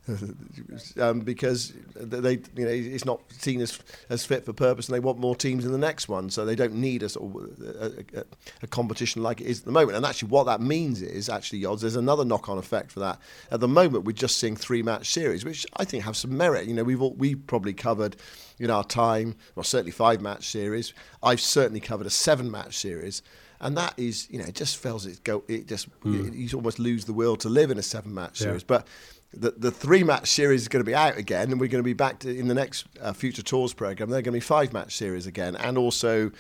um, 0.99 1.21
because 1.21 1.73
they, 1.95 2.33
you 2.57 2.65
know, 2.65 2.71
it's 2.71 3.05
not 3.05 3.21
seen 3.33 3.61
as 3.61 3.79
as 4.09 4.25
fit 4.25 4.45
for 4.45 4.53
purpose, 4.53 4.89
and 4.89 4.95
they 4.95 5.01
want 5.01 5.19
more 5.19 5.37
teams 5.37 5.65
in 5.65 5.73
the 5.73 5.79
next 5.79 6.09
one, 6.09 6.31
so 6.31 6.45
they 6.45 6.55
don't 6.55 6.75
need 6.75 7.03
a 7.03 7.09
sort 7.09 7.35
of 7.35 7.61
a, 7.63 8.21
a, 8.21 8.25
a 8.63 8.67
competition 8.79 9.23
like 9.25 9.41
it 9.41 9.47
is 9.49 9.59
at 9.61 9.65
the 9.65 9.73
moment. 9.73 9.97
And 9.97 10.07
actually, 10.07 10.29
what 10.29 10.45
that 10.47 10.61
means 10.61 11.03
is 11.03 11.29
actually, 11.29 11.65
odds 11.65 11.83
there's 11.83 11.97
another 11.97 12.25
knock-on 12.25 12.59
effect 12.59 12.93
for 12.93 13.01
that. 13.01 13.19
At 13.51 13.59
the 13.59 13.67
moment, 13.67 14.05
we're 14.05 14.13
just 14.13 14.37
seeing 14.37 14.55
three-match 14.55 15.11
series, 15.11 15.45
which 15.45 15.67
I 15.77 15.85
think 15.85 16.05
have 16.05 16.17
some 16.17 16.37
merit. 16.37 16.67
You 16.69 16.75
know, 16.75 16.85
we've 16.85 17.03
all, 17.03 17.15
we 17.15 17.35
probably 17.35 17.73
covered 17.75 18.15
in 18.61 18.71
our 18.71 18.85
time, 18.85 19.35
well, 19.57 19.65
certainly 19.65 19.91
five-match 19.91 20.47
series. 20.47 20.95
I've 21.23 21.41
certainly 21.41 21.81
covered 21.81 22.07
a 22.07 22.11
seven-match 22.11 22.77
series 22.77 23.23
and 23.61 23.77
that 23.77 23.93
is 23.97 24.29
you 24.31 24.39
know 24.39 24.45
it 24.45 24.55
just 24.55 24.77
feels 24.77 25.05
it 25.05 25.25
go 25.25 25.43
it 25.49 25.67
just 25.67 25.89
you, 26.05 26.31
you 26.33 26.49
almost 26.55 26.79
lose 26.79 27.07
the 27.07 27.13
will 27.13 27.35
to 27.37 27.49
live 27.49 27.73
in 27.73 27.79
a 27.79 27.83
seven 27.83 28.15
match 28.15 28.41
Yeah. 28.41 28.47
series 28.47 28.63
but 28.63 28.87
the, 29.35 29.51
the 29.53 29.71
three 29.71 30.03
match 30.05 30.29
series 30.31 30.63
is 30.63 30.69
going 30.69 30.83
to 30.83 30.89
be 30.91 30.95
out 30.95 31.17
again 31.19 31.51
and 31.53 31.61
we're 31.61 31.69
going 31.69 31.83
to 31.83 31.87
be 31.87 31.93
back 31.93 32.19
to 32.21 32.35
in 32.35 32.49
the 32.49 32.55
next 32.55 32.87
uh, 33.03 33.13
future 33.13 33.43
tours 33.43 33.75
program 33.75 34.09
they're 34.11 34.23
going 34.23 34.33
to 34.33 34.37
be 34.37 34.41
five 34.41 34.73
match 34.73 34.97
series 34.97 35.27
again 35.27 35.55
and 35.57 35.77
also 35.77 36.31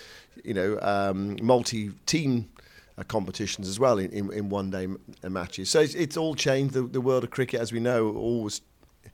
you 0.44 0.54
know 0.54 0.78
um, 0.80 1.36
multi 1.42 1.90
team 2.06 2.48
uh, 2.96 3.02
competitions 3.04 3.68
as 3.68 3.78
well 3.78 3.98
in, 3.98 4.10
in, 4.12 4.32
in 4.32 4.48
one 4.48 4.70
day 4.70 4.84
m- 4.84 4.98
matches 5.28 5.68
so 5.68 5.80
it's, 5.80 5.94
it's 5.94 6.16
all 6.16 6.34
changed 6.34 6.72
the, 6.74 6.82
the 6.82 7.00
world 7.00 7.24
of 7.24 7.30
cricket 7.30 7.60
as 7.60 7.72
we 7.72 7.78
know 7.80 8.08
always 8.16 8.62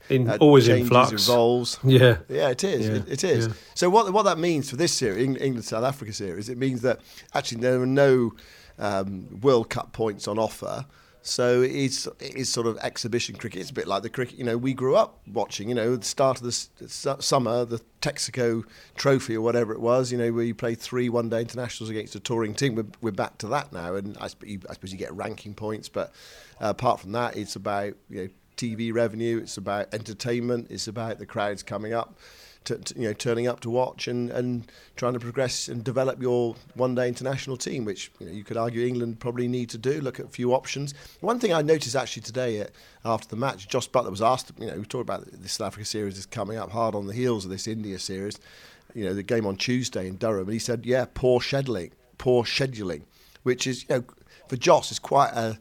In, 0.08 0.30
uh, 0.30 0.36
always 0.40 0.68
in 0.68 0.86
flux. 0.86 1.12
evolves 1.12 1.78
Yeah. 1.84 2.18
yeah, 2.28 2.50
it 2.50 2.62
is. 2.62 2.86
Yeah, 2.86 2.94
It, 2.94 3.08
it 3.08 3.24
is. 3.24 3.46
yeah. 3.48 3.52
So 3.74 3.90
what 3.90 4.12
what 4.12 4.22
that 4.24 4.38
means 4.38 4.70
for 4.70 4.76
this 4.76 4.92
series, 4.92 5.18
England 5.26 5.64
South 5.64 5.84
Africa 5.84 6.12
series, 6.12 6.48
it 6.48 6.58
means 6.58 6.80
that 6.82 7.00
actually 7.34 7.60
there 7.62 7.80
are 7.80 7.86
no 7.86 8.34
um, 8.78 9.40
World 9.40 9.68
Cup 9.70 9.92
points 9.92 10.28
on 10.28 10.38
offer. 10.38 10.84
So 11.26 11.62
it's 11.62 12.06
it's 12.20 12.50
sort 12.50 12.66
of 12.66 12.76
exhibition 12.82 13.36
cricket. 13.36 13.62
It's 13.62 13.70
a 13.70 13.74
bit 13.74 13.88
like 13.88 14.02
the 14.02 14.10
cricket. 14.10 14.36
You 14.36 14.44
know, 14.44 14.58
we 14.58 14.74
grew 14.74 14.94
up 14.94 15.20
watching. 15.26 15.70
You 15.70 15.74
know, 15.74 15.96
the 15.96 16.04
start 16.04 16.36
of 16.36 16.42
the 16.44 16.52
su- 16.52 17.16
summer, 17.18 17.64
the 17.64 17.80
Texaco 18.02 18.62
Trophy 18.94 19.34
or 19.34 19.40
whatever 19.40 19.72
it 19.72 19.80
was. 19.80 20.12
You 20.12 20.18
know, 20.18 20.30
where 20.34 20.44
you 20.44 20.54
play 20.54 20.74
three 20.74 21.08
one-day 21.08 21.40
internationals 21.40 21.88
against 21.88 22.14
a 22.14 22.20
touring 22.20 22.52
team. 22.52 22.74
We're, 22.74 22.84
we're 23.00 23.10
back 23.10 23.38
to 23.38 23.48
that 23.48 23.72
now, 23.72 23.94
and 23.94 24.18
I, 24.18 24.26
I 24.26 24.28
suppose 24.28 24.92
you 24.92 24.98
get 24.98 25.14
ranking 25.14 25.54
points. 25.54 25.88
But 25.88 26.12
uh, 26.60 26.68
apart 26.68 27.00
from 27.00 27.12
that, 27.12 27.38
it's 27.38 27.56
about 27.56 27.94
you 28.10 28.24
know 28.24 28.28
TV 28.58 28.92
revenue. 28.92 29.38
It's 29.38 29.56
about 29.56 29.94
entertainment. 29.94 30.66
It's 30.68 30.88
about 30.88 31.18
the 31.18 31.26
crowds 31.26 31.62
coming 31.62 31.94
up 31.94 32.18
to, 32.64 32.78
to, 32.78 32.94
you 32.98 33.08
know, 33.08 33.12
turning 33.12 33.46
up 33.46 33.60
to 33.60 33.70
watch 33.70 34.08
and, 34.08 34.30
and 34.30 34.70
trying 34.96 35.12
to 35.14 35.20
progress 35.20 35.68
and 35.68 35.84
develop 35.84 36.20
your 36.20 36.54
one-day 36.74 37.08
international 37.08 37.56
team, 37.56 37.84
which 37.84 38.10
you, 38.18 38.26
know, 38.26 38.32
you 38.32 38.44
could 38.44 38.56
argue 38.56 38.86
England 38.86 39.20
probably 39.20 39.48
need 39.48 39.70
to 39.70 39.78
do. 39.78 40.00
Look 40.00 40.20
at 40.20 40.26
a 40.26 40.30
few 40.30 40.54
options. 40.54 40.94
One 41.20 41.38
thing 41.38 41.52
I 41.52 41.62
noticed 41.62 41.96
actually 41.96 42.22
today 42.22 42.62
uh, 42.62 42.66
after 43.04 43.28
the 43.28 43.36
match, 43.36 43.68
Josh 43.68 43.88
Buttler 43.88 44.10
was 44.10 44.22
asked. 44.22 44.52
You 44.58 44.66
know, 44.66 44.76
we 44.76 44.84
talked 44.84 45.02
about 45.02 45.30
the 45.30 45.48
South 45.48 45.68
Africa 45.68 45.84
series 45.84 46.18
is 46.18 46.26
coming 46.26 46.58
up 46.58 46.70
hard 46.70 46.94
on 46.94 47.06
the 47.06 47.14
heels 47.14 47.44
of 47.44 47.50
this 47.50 47.66
India 47.66 47.98
series. 47.98 48.38
You 48.94 49.04
know, 49.04 49.14
the 49.14 49.22
game 49.22 49.46
on 49.46 49.56
Tuesday 49.56 50.06
in 50.06 50.16
Durham, 50.16 50.44
and 50.44 50.52
he 50.52 50.58
said, 50.58 50.86
"Yeah, 50.86 51.06
poor 51.12 51.40
scheduling, 51.40 51.90
poor 52.16 52.44
scheduling," 52.44 53.02
which 53.42 53.66
is 53.66 53.82
you 53.88 53.96
know, 53.96 54.04
for 54.48 54.56
Josh 54.56 54.92
is 54.92 55.00
quite 55.00 55.32
a 55.32 55.58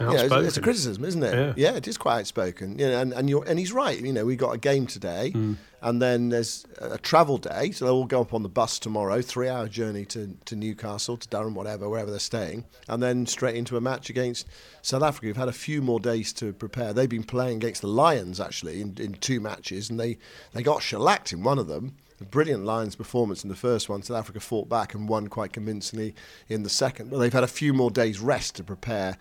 you 0.00 0.06
know, 0.06 0.12
it's, 0.12 0.46
it's 0.48 0.56
a 0.56 0.60
criticism, 0.60 1.04
isn't 1.04 1.22
it? 1.22 1.58
Yeah. 1.58 1.72
it 1.74 1.86
is 1.88 1.96
quite 1.96 2.20
outspoken. 2.20 2.78
You 2.78 2.88
know, 2.88 3.00
and 3.00 3.12
and 3.12 3.30
you're 3.30 3.44
and 3.44 3.58
he's 3.58 3.72
right. 3.72 4.00
You 4.00 4.12
know, 4.12 4.24
we 4.24 4.36
got 4.36 4.54
a 4.54 4.58
game 4.58 4.86
today, 4.86 5.30
hmm. 5.30 5.54
and 5.82 6.00
then 6.00 6.28
there's 6.28 6.66
a 6.80 6.98
travel 6.98 7.38
day, 7.38 7.70
so 7.70 7.84
they'll 7.84 7.94
all 7.94 8.04
go 8.04 8.20
up 8.20 8.34
on 8.34 8.42
the 8.42 8.48
bus 8.48 8.78
tomorrow, 8.78 9.22
three-hour 9.22 9.68
journey 9.68 10.04
to, 10.06 10.36
to 10.44 10.56
Newcastle, 10.56 11.16
to 11.16 11.28
Durham, 11.28 11.54
whatever, 11.54 11.88
wherever 11.88 12.10
they're 12.10 12.20
staying, 12.20 12.64
and 12.88 13.02
then 13.02 13.26
straight 13.26 13.56
into 13.56 13.76
a 13.76 13.80
match 13.80 14.10
against 14.10 14.46
South 14.82 15.02
Africa. 15.02 15.26
We've 15.26 15.36
had 15.36 15.48
a 15.48 15.52
few 15.52 15.82
more 15.82 16.00
days 16.00 16.32
to 16.34 16.52
prepare. 16.52 16.92
They've 16.92 17.08
been 17.08 17.24
playing 17.24 17.58
against 17.58 17.80
the 17.80 17.88
Lions 17.88 18.40
actually 18.40 18.80
in, 18.80 18.96
in 18.98 19.14
two 19.14 19.40
matches, 19.40 19.90
and 19.90 19.98
they 19.98 20.18
they 20.52 20.62
got 20.62 20.82
shellacked 20.82 21.32
in 21.32 21.42
one 21.42 21.58
of 21.58 21.66
them. 21.66 21.96
A 22.20 22.24
brilliant 22.24 22.64
Lions 22.64 22.94
performance 22.94 23.42
in 23.42 23.50
the 23.50 23.56
first 23.56 23.88
one. 23.88 24.02
South 24.02 24.16
Africa 24.16 24.38
fought 24.38 24.68
back 24.68 24.94
and 24.94 25.08
won 25.08 25.26
quite 25.26 25.52
convincingly 25.52 26.14
in 26.48 26.62
the 26.62 26.70
second. 26.70 27.10
Well, 27.10 27.18
they've 27.18 27.32
had 27.32 27.42
a 27.42 27.48
few 27.48 27.74
more 27.74 27.90
days 27.90 28.20
rest 28.20 28.54
to 28.56 28.64
prepare 28.64 29.18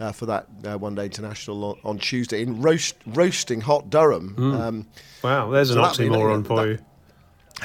uh, 0.00 0.12
for 0.12 0.26
that 0.26 0.46
uh, 0.64 0.78
one 0.78 0.94
day 0.94 1.04
international 1.04 1.64
on, 1.64 1.78
on 1.84 1.98
Tuesday 1.98 2.42
in 2.42 2.60
roast, 2.62 2.96
roasting 3.06 3.60
hot 3.60 3.90
Durham. 3.90 4.34
Um, 4.38 4.86
Wow, 5.22 5.50
there's 5.50 5.70
an 5.70 5.76
So 5.76 5.82
that'd 5.82 6.08
oxymoron 6.08 6.46
for 6.46 6.66
you. 6.66 6.78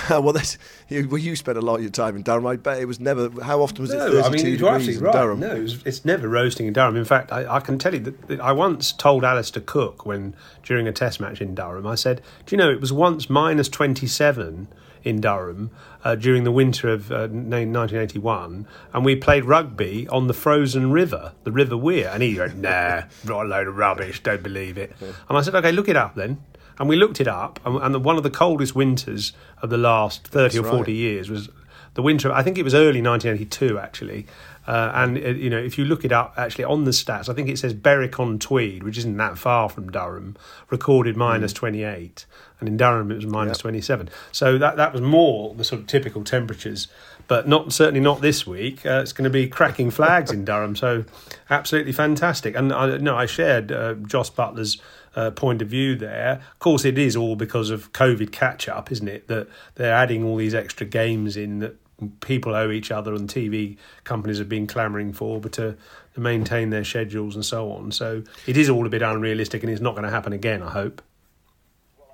well, 0.09 0.33
that's, 0.33 0.57
you, 0.89 1.07
well, 1.09 1.17
you 1.17 1.35
spent 1.35 1.57
a 1.57 1.61
lot 1.61 1.75
of 1.75 1.81
your 1.81 1.89
time 1.89 2.15
in 2.15 2.21
Durham. 2.21 2.45
I 2.45 2.55
bet 2.57 2.79
it 2.79 2.85
was 2.85 2.99
never. 2.99 3.29
How 3.41 3.61
often 3.61 3.81
was 3.81 3.91
it? 3.91 3.97
No, 3.97 4.21
I 4.21 4.29
mean 4.29 4.45
you're 4.45 4.69
absolutely 4.69 5.03
right. 5.03 5.13
Durham. 5.13 5.39
No, 5.39 5.55
it's, 5.55 5.77
it's 5.85 6.05
never 6.05 6.27
roasting 6.27 6.67
in 6.67 6.73
Durham. 6.73 6.95
In 6.95 7.05
fact, 7.05 7.31
I, 7.31 7.55
I 7.55 7.59
can 7.59 7.79
tell 7.79 7.93
you 7.93 8.01
that, 8.01 8.27
that 8.27 8.39
I 8.39 8.51
once 8.51 8.91
told 8.91 9.23
Alastair 9.23 9.63
Cook 9.65 10.05
when 10.05 10.35
during 10.63 10.87
a 10.87 10.91
Test 10.91 11.19
match 11.19 11.41
in 11.41 11.55
Durham, 11.55 11.87
I 11.87 11.95
said, 11.95 12.21
"Do 12.45 12.53
you 12.55 12.57
know 12.57 12.69
it 12.69 12.81
was 12.81 12.93
once 12.93 13.29
minus 13.29 13.69
27 13.69 14.67
in 15.07 15.21
Durham 15.21 15.71
uh, 16.03 16.15
during 16.15 16.43
the 16.43 16.51
winter 16.51 16.89
of 16.89 17.11
uh, 17.11 17.27
1981, 17.27 18.67
and 18.93 19.05
we 19.05 19.15
played 19.15 19.45
rugby 19.45 20.07
on 20.09 20.27
the 20.27 20.33
frozen 20.33 20.91
river, 20.91 21.33
the 21.43 21.51
River 21.51 21.77
Wear." 21.77 22.09
And 22.09 22.21
he 22.21 22.37
went, 22.37 22.57
"Nah, 22.57 23.03
not 23.25 23.45
a 23.45 23.49
load 23.49 23.67
of 23.67 23.77
rubbish. 23.77 24.21
Don't 24.21 24.43
believe 24.43 24.77
it." 24.77 24.93
And 25.01 25.37
I 25.37 25.41
said, 25.41 25.55
"Okay, 25.55 25.71
look 25.71 25.89
it 25.89 25.95
up 25.95 26.15
then." 26.15 26.43
And 26.79 26.87
we 26.87 26.95
looked 26.95 27.19
it 27.19 27.27
up, 27.27 27.59
and, 27.65 27.77
and 27.77 28.03
one 28.03 28.17
of 28.17 28.23
the 28.23 28.29
coldest 28.29 28.75
winters 28.75 29.33
of 29.61 29.71
the 29.71 29.77
last 29.77 30.27
30 30.27 30.59
or 30.59 30.63
40 30.63 30.77
right. 30.77 30.87
years 30.89 31.29
was 31.29 31.49
the 31.95 32.03
winter. 32.03 32.31
I 32.31 32.43
think 32.43 32.57
it 32.59 32.63
was 32.63 32.75
early 32.75 33.01
1982 33.01 33.79
actually. 33.79 34.27
Uh, 34.67 34.91
and 34.93 35.17
uh, 35.17 35.29
you 35.29 35.49
know, 35.49 35.57
if 35.57 35.77
you 35.77 35.85
look 35.85 36.03
it 36.03 36.11
up, 36.11 36.33
actually 36.35 36.65
on 36.65 36.83
the 36.83 36.91
stats, 36.91 37.29
I 37.29 37.33
think 37.33 37.47
it 37.47 37.57
says 37.57 37.73
Berwick 37.73 38.19
on 38.19 38.37
Tweed, 38.37 38.83
which 38.83 38.97
isn't 38.97 39.15
that 39.17 39.37
far 39.37 39.69
from 39.69 39.89
Durham, 39.89 40.35
recorded 40.69 41.15
minus 41.15 41.53
28, 41.53 42.25
and 42.59 42.67
in 42.67 42.75
Durham 42.75 43.09
it 43.11 43.15
was 43.15 43.25
minus 43.25 43.59
27. 43.59 44.09
So 44.31 44.57
that 44.57 44.75
that 44.75 44.91
was 44.91 45.01
more 45.01 45.55
the 45.55 45.63
sort 45.63 45.81
of 45.81 45.87
typical 45.87 46.23
temperatures, 46.25 46.89
but 47.29 47.47
not 47.47 47.71
certainly 47.71 48.01
not 48.01 48.19
this 48.21 48.45
week. 48.45 48.85
Uh, 48.85 48.99
it's 49.01 49.13
going 49.13 49.23
to 49.23 49.29
be 49.29 49.47
cracking 49.47 49.89
flags 49.89 50.31
in 50.31 50.43
Durham, 50.43 50.75
so 50.75 51.05
absolutely 51.49 51.93
fantastic. 51.93 52.53
And 52.53 52.73
I 52.73 52.97
no, 52.97 53.15
I 53.15 53.25
shared 53.25 53.71
uh, 53.71 53.93
Jos 53.93 54.29
Buttler's 54.29 54.81
uh, 55.15 55.31
point 55.31 55.61
of 55.61 55.69
view 55.69 55.95
there. 55.95 56.41
Of 56.51 56.59
course, 56.59 56.83
it 56.83 56.97
is 56.97 57.15
all 57.15 57.37
because 57.37 57.69
of 57.69 57.93
COVID 57.93 58.33
catch 58.33 58.67
up, 58.67 58.91
isn't 58.91 59.07
it? 59.07 59.27
That 59.27 59.47
they're 59.75 59.93
adding 59.93 60.25
all 60.25 60.35
these 60.35 60.53
extra 60.53 60.85
games 60.85 61.37
in 61.37 61.59
that 61.59 61.77
people 62.21 62.53
owe 62.53 62.69
each 62.71 62.91
other 62.91 63.13
and 63.13 63.27
TV 63.29 63.77
companies 64.03 64.37
have 64.37 64.47
been 64.49 64.67
clamouring 64.67 65.13
for, 65.13 65.41
but 65.41 65.51
to, 65.53 65.75
to 66.13 66.19
maintain 66.19 66.69
their 66.69 66.83
schedules 66.83 67.33
and 67.35 67.43
so 67.45 67.71
on. 67.71 67.91
So 67.91 68.23
it 68.45 68.55
is 68.57 68.69
all 68.69 68.85
a 68.85 68.89
bit 68.89 69.01
unrealistic 69.01 69.63
and 69.63 69.71
it's 69.71 69.81
not 69.81 69.91
going 69.95 70.03
to 70.03 70.09
happen 70.11 70.33
again, 70.33 70.61
I 70.61 70.69
hope. 70.69 71.01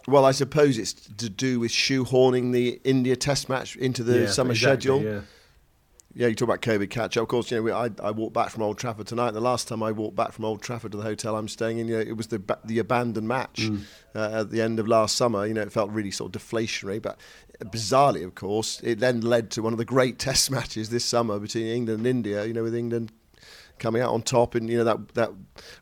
Well, 0.07 0.25
I 0.25 0.31
suppose 0.31 0.77
it's 0.77 0.93
to 0.93 1.29
do 1.29 1.59
with 1.59 1.71
shoehorning 1.71 2.51
the 2.51 2.79
India 2.83 3.15
Test 3.15 3.47
match 3.47 3.75
into 3.77 4.03
the 4.03 4.21
Yeah, 4.21 4.25
summer 4.27 4.51
exactly, 4.51 4.81
schedule. 4.89 5.01
yeah. 5.03 5.21
Yeah, 6.15 6.27
you 6.27 6.35
talk 6.35 6.47
about 6.47 6.61
COVID 6.61 6.91
catch 6.91 7.17
up. 7.17 7.23
Of 7.23 7.29
course, 7.29 7.49
you 7.49 7.59
know 7.63 7.73
I, 7.75 7.89
I 8.03 8.11
walked 8.11 8.33
back 8.35 8.49
from 8.49 8.61
Old 8.61 8.77
Trafford 8.77 9.07
tonight. 9.07 9.31
The 9.31 9.41
last 9.41 9.67
time 9.67 9.81
I 9.81 9.91
walked 9.91 10.15
back 10.15 10.31
from 10.31 10.45
Old 10.45 10.61
Trafford 10.61 10.91
to 10.91 10.97
the 10.99 11.03
hotel 11.03 11.35
I'm 11.35 11.47
staying 11.47 11.79
in, 11.79 11.87
you 11.87 11.95
know, 11.95 12.01
it 12.01 12.15
was 12.15 12.27
the 12.27 12.39
the 12.65 12.77
abandoned 12.77 13.27
match 13.27 13.61
Mm. 13.61 13.81
uh, 14.13 14.41
at 14.41 14.51
the 14.51 14.61
end 14.61 14.77
of 14.79 14.87
last 14.87 15.15
summer. 15.15 15.47
You 15.47 15.55
know, 15.55 15.61
it 15.61 15.71
felt 15.71 15.89
really 15.89 16.11
sort 16.11 16.35
of 16.35 16.39
deflationary, 16.39 17.01
but 17.01 17.17
bizarrely, 17.59 18.25
of 18.25 18.35
course, 18.35 18.81
it 18.83 18.99
then 18.99 19.21
led 19.21 19.51
to 19.51 19.61
one 19.61 19.73
of 19.73 19.79
the 19.79 19.85
great 19.85 20.19
Test 20.23 20.51
matches 20.51 20.89
this 20.89 21.05
summer 21.05 21.39
between 21.39 21.67
England 21.67 21.99
and 21.99 22.07
India. 22.07 22.45
You 22.45 22.53
know, 22.53 22.63
with 22.63 22.75
England 22.75 23.11
coming 23.79 24.01
out 24.01 24.13
on 24.13 24.21
top 24.21 24.55
in 24.55 24.67
you 24.67 24.77
know 24.77 24.83
that 24.83 25.13
that 25.15 25.31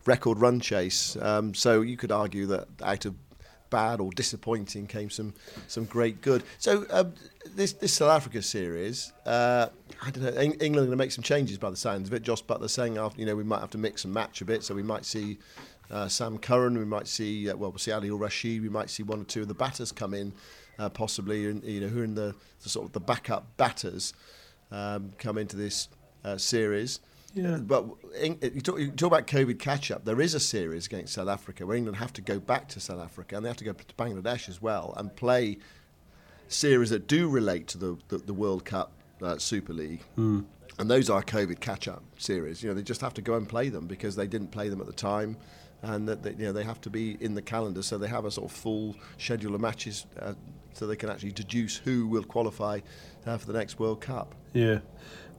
record 0.06 0.40
run 0.40 0.60
chase. 0.60 1.16
Um, 1.22 1.54
so 1.54 1.82
you 1.82 1.98
could 1.98 2.12
argue 2.12 2.46
that 2.48 2.68
out 2.82 3.06
of 3.06 3.16
bad 3.70 4.02
or 4.02 4.12
disappointing 4.12 4.86
came 4.86 5.10
some 5.10 5.34
some 5.68 5.86
great 5.86 6.22
good. 6.22 6.44
So 6.60 6.86
um, 6.92 7.14
this 7.56 7.74
this 7.74 7.94
South 7.94 8.12
Africa 8.12 8.42
series, 8.42 9.14
uh, 9.26 9.68
I 10.04 10.12
don't 10.12 10.24
know. 10.24 10.30
Eng- 10.30 10.54
England 10.54 10.76
are 10.76 10.80
going 10.82 10.92
to 10.92 10.96
make 10.98 11.12
some 11.12 11.24
changes 11.24 11.58
by 11.58 11.72
the 11.72 11.78
sounds 11.78 12.08
of 12.08 12.14
it. 12.14 12.22
Josh 12.22 12.44
Buttler 12.44 12.70
saying 12.70 12.98
after 12.98 13.20
you 13.20 13.26
know 13.26 13.36
we 13.36 13.44
might 13.44 13.62
have 13.62 13.72
to 13.72 13.80
mix 13.80 14.06
and 14.06 14.14
match 14.14 14.42
a 14.42 14.46
bit, 14.46 14.64
so 14.64 14.76
we 14.76 14.84
might 14.84 15.06
see. 15.06 15.40
Uh, 15.90 16.08
Sam 16.08 16.38
Curran, 16.38 16.78
we 16.78 16.86
might 16.86 17.06
see 17.06 17.50
uh, 17.50 17.58
well, 17.58 17.70
we'll 17.72 17.78
see 17.78 17.92
Adil 17.92 18.18
Rashid, 18.18 18.62
we 18.62 18.70
might 18.70 18.90
see 18.90 19.04
one 19.04 19.20
or 19.20 19.24
two 19.26 19.42
of 19.42 19.50
the 19.50 19.54
batters 19.54 19.92
come 19.92 20.14
in, 20.14 20.32
uh, 20.80 20.90
possibly, 20.90 21.48
and, 21.48 21.64
you 21.64 21.82
know, 21.82 21.88
who 21.88 22.02
are 22.02 22.04
in 22.04 22.16
the, 22.16 22.36
the 22.64 22.70
sort 22.70 22.86
of 22.86 22.94
the 22.94 23.00
backup 23.00 23.58
batters 23.58 24.14
um, 24.72 25.12
come 25.18 25.38
into 25.38 25.56
this 25.56 25.90
uh, 26.24 26.38
series. 26.38 27.00
Yeah. 27.34 27.58
But 27.58 27.86
Eng- 28.18 28.40
you 28.42 28.62
talk, 28.62 28.80
you 28.80 28.92
talk 28.92 29.08
about 29.08 29.28
COVID 29.28 29.58
catch 29.60 29.90
up. 29.90 30.04
There 30.04 30.20
is 30.20 30.34
a 30.34 30.40
series 30.40 30.86
against 30.88 31.14
South 31.14 31.30
Africa 31.30 31.66
where 31.66 31.78
England 31.78 31.98
have 31.98 32.14
to 32.14 32.22
go 32.22 32.40
back 32.40 32.68
to 32.70 32.80
South 32.80 33.00
Africa 33.00 33.36
and 33.36 33.46
they 33.46 33.50
have 33.50 33.58
to 33.58 33.64
go 33.64 33.74
to 33.74 33.96
Bangladesh 33.96 34.50
as 34.50 34.62
well 34.62 34.94
and 34.98 35.16
play 35.16 35.58
series 36.50 36.90
that 36.90 37.08
do 37.08 37.30
relate 37.30 37.68
to 37.68 37.78
the, 37.78 37.98
the, 38.10 38.18
the 38.18 38.34
World 38.34 38.66
Cup 38.66 38.92
uh, 39.22 39.38
Super 39.38 39.74
League. 39.74 40.02
Hmm. 40.16 40.42
And 40.78 40.90
those 40.90 41.10
are 41.10 41.22
COVID 41.22 41.60
catch 41.60 41.88
up 41.88 42.04
series. 42.18 42.64
You 42.64 42.70
know, 42.70 42.76
they 42.76 42.82
just 42.82 43.02
have 43.02 43.14
to 43.14 43.22
go 43.22 43.36
and 43.36 43.48
play 43.48 43.70
them 43.70 43.88
because 43.88 44.16
they 44.16 44.28
didn't 44.28 44.52
play 44.52 44.68
them 44.68 44.82
at 44.82 44.88
the 44.88 44.94
time. 44.94 45.38
And 45.84 46.08
that 46.08 46.22
they, 46.22 46.32
you 46.32 46.46
know 46.46 46.54
they 46.54 46.64
have 46.64 46.80
to 46.82 46.90
be 46.90 47.18
in 47.20 47.34
the 47.34 47.42
calendar, 47.42 47.82
so 47.82 47.98
they 47.98 48.08
have 48.08 48.26
a 48.26 48.32
sort 48.32 48.52
of 48.52 48.56
full 48.56 48.96
schedule 49.18 49.56
of 49.56 49.62
matches, 49.62 50.06
uh, 50.20 50.34
so 50.74 50.86
they 50.86 50.96
can 50.96 51.10
actually 51.10 51.32
deduce 51.32 51.78
who 51.78 52.08
will 52.08 52.24
qualify 52.24 52.80
uh, 53.26 53.38
for 53.38 53.48
the 53.48 53.54
next 53.54 53.80
World 53.80 54.00
Cup. 54.02 54.36
Yeah. 54.54 54.80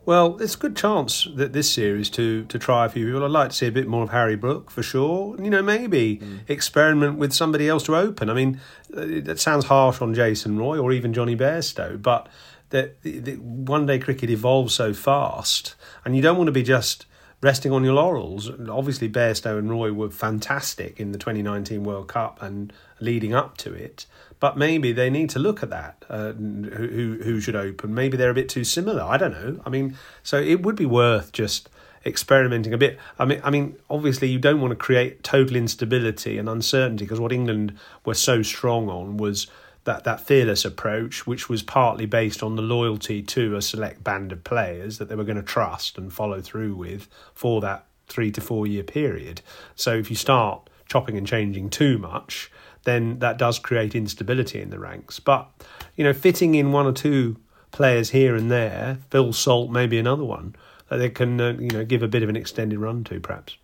Well, 0.04 0.38
it's 0.42 0.56
a 0.56 0.58
good 0.58 0.74
chance 0.74 1.28
that 1.36 1.52
this 1.52 1.70
series 1.70 2.10
to 2.10 2.44
to 2.46 2.58
try 2.58 2.86
a 2.86 2.88
few 2.88 3.06
people. 3.06 3.24
I'd 3.24 3.30
like 3.30 3.50
to 3.50 3.56
see 3.56 3.68
a 3.68 3.72
bit 3.72 3.86
more 3.86 4.02
of 4.02 4.10
Harry 4.10 4.34
Brook 4.34 4.68
for 4.68 4.82
sure. 4.82 5.40
You 5.40 5.48
know, 5.48 5.62
maybe 5.62 6.20
experiment 6.48 7.18
with 7.18 7.32
somebody 7.32 7.68
else 7.68 7.84
to 7.84 7.96
open. 7.96 8.28
I 8.28 8.34
mean, 8.34 8.60
uh, 8.96 9.20
that 9.22 9.38
sounds 9.38 9.66
harsh 9.66 10.02
on 10.02 10.12
Jason 10.12 10.58
Roy 10.58 10.76
or 10.76 10.92
even 10.92 11.12
Jonny 11.12 11.36
Bairstow, 11.36 12.02
but 12.02 12.28
the 12.70 13.36
one 13.36 13.86
day 13.86 14.00
cricket 14.00 14.28
evolves 14.28 14.74
so 14.74 14.92
fast, 14.92 15.76
and 16.04 16.16
you 16.16 16.22
don't 16.22 16.36
want 16.36 16.48
to 16.48 16.52
be 16.52 16.64
just 16.64 17.06
resting 17.42 17.72
on 17.72 17.84
your 17.84 17.94
laurels. 17.94 18.50
Obviously, 18.68 19.08
Bairstow 19.08 19.58
and 19.58 19.68
Roy 19.68 19.92
were 19.92 20.10
fantastic 20.10 20.98
in 20.98 21.12
the 21.12 21.18
2019 21.18 21.84
World 21.84 22.08
Cup 22.08 22.40
and 22.40 22.72
leading 23.00 23.34
up 23.34 23.58
to 23.58 23.74
it. 23.74 24.06
But 24.40 24.56
maybe 24.56 24.92
they 24.92 25.10
need 25.10 25.28
to 25.30 25.38
look 25.38 25.62
at 25.62 25.70
that. 25.70 26.04
Uh, 26.08 26.32
who 26.32 27.20
who 27.22 27.40
should 27.40 27.56
open? 27.56 27.94
Maybe 27.94 28.16
they're 28.16 28.30
a 28.30 28.34
bit 28.34 28.48
too 28.48 28.64
similar. 28.64 29.02
I 29.02 29.16
don't 29.16 29.32
know. 29.32 29.60
I 29.66 29.68
mean, 29.68 29.96
so 30.22 30.40
it 30.40 30.62
would 30.62 30.76
be 30.76 30.86
worth 30.86 31.32
just 31.32 31.68
experimenting 32.04 32.72
a 32.72 32.78
bit. 32.78 32.98
I 33.18 33.24
mean, 33.24 33.40
I 33.44 33.50
mean, 33.50 33.76
obviously 33.88 34.28
you 34.28 34.38
don't 34.38 34.60
want 34.60 34.72
to 34.72 34.76
create 34.76 35.22
total 35.22 35.56
instability 35.56 36.38
and 36.38 36.48
uncertainty 36.48 37.04
because 37.04 37.20
what 37.20 37.32
England 37.32 37.76
were 38.04 38.14
so 38.14 38.42
strong 38.42 38.88
on 38.88 39.16
was 39.16 39.46
that 39.84 40.04
that 40.04 40.20
fearless 40.20 40.64
approach, 40.64 41.26
which 41.26 41.48
was 41.48 41.62
partly 41.62 42.06
based 42.06 42.42
on 42.42 42.56
the 42.56 42.62
loyalty 42.62 43.22
to 43.22 43.56
a 43.56 43.62
select 43.62 44.04
band 44.04 44.32
of 44.32 44.44
players 44.44 44.98
that 44.98 45.08
they 45.08 45.14
were 45.14 45.24
going 45.24 45.36
to 45.36 45.42
trust 45.42 45.98
and 45.98 46.12
follow 46.12 46.40
through 46.40 46.74
with 46.74 47.08
for 47.34 47.60
that 47.60 47.86
three 48.06 48.30
to 48.30 48.40
four 48.40 48.66
year 48.66 48.82
period. 48.82 49.40
So 49.74 49.94
if 49.94 50.10
you 50.10 50.16
start 50.16 50.68
chopping 50.86 51.16
and 51.16 51.26
changing 51.26 51.70
too 51.70 51.98
much, 51.98 52.50
then 52.84 53.18
that 53.20 53.38
does 53.38 53.58
create 53.58 53.94
instability 53.94 54.60
in 54.60 54.70
the 54.70 54.78
ranks. 54.78 55.18
But 55.18 55.48
you 55.96 56.04
know, 56.04 56.12
fitting 56.12 56.54
in 56.54 56.72
one 56.72 56.86
or 56.86 56.92
two 56.92 57.38
players 57.70 58.10
here 58.10 58.36
and 58.36 58.50
there, 58.50 58.98
Phil 59.10 59.32
Salt 59.32 59.70
maybe 59.70 59.98
another 59.98 60.24
one 60.24 60.54
that 60.88 60.98
they 60.98 61.08
can 61.08 61.40
uh, 61.40 61.52
you 61.58 61.70
know 61.70 61.84
give 61.84 62.02
a 62.02 62.08
bit 62.08 62.22
of 62.22 62.28
an 62.28 62.36
extended 62.36 62.78
run 62.78 63.02
to, 63.04 63.18
perhaps. 63.18 63.56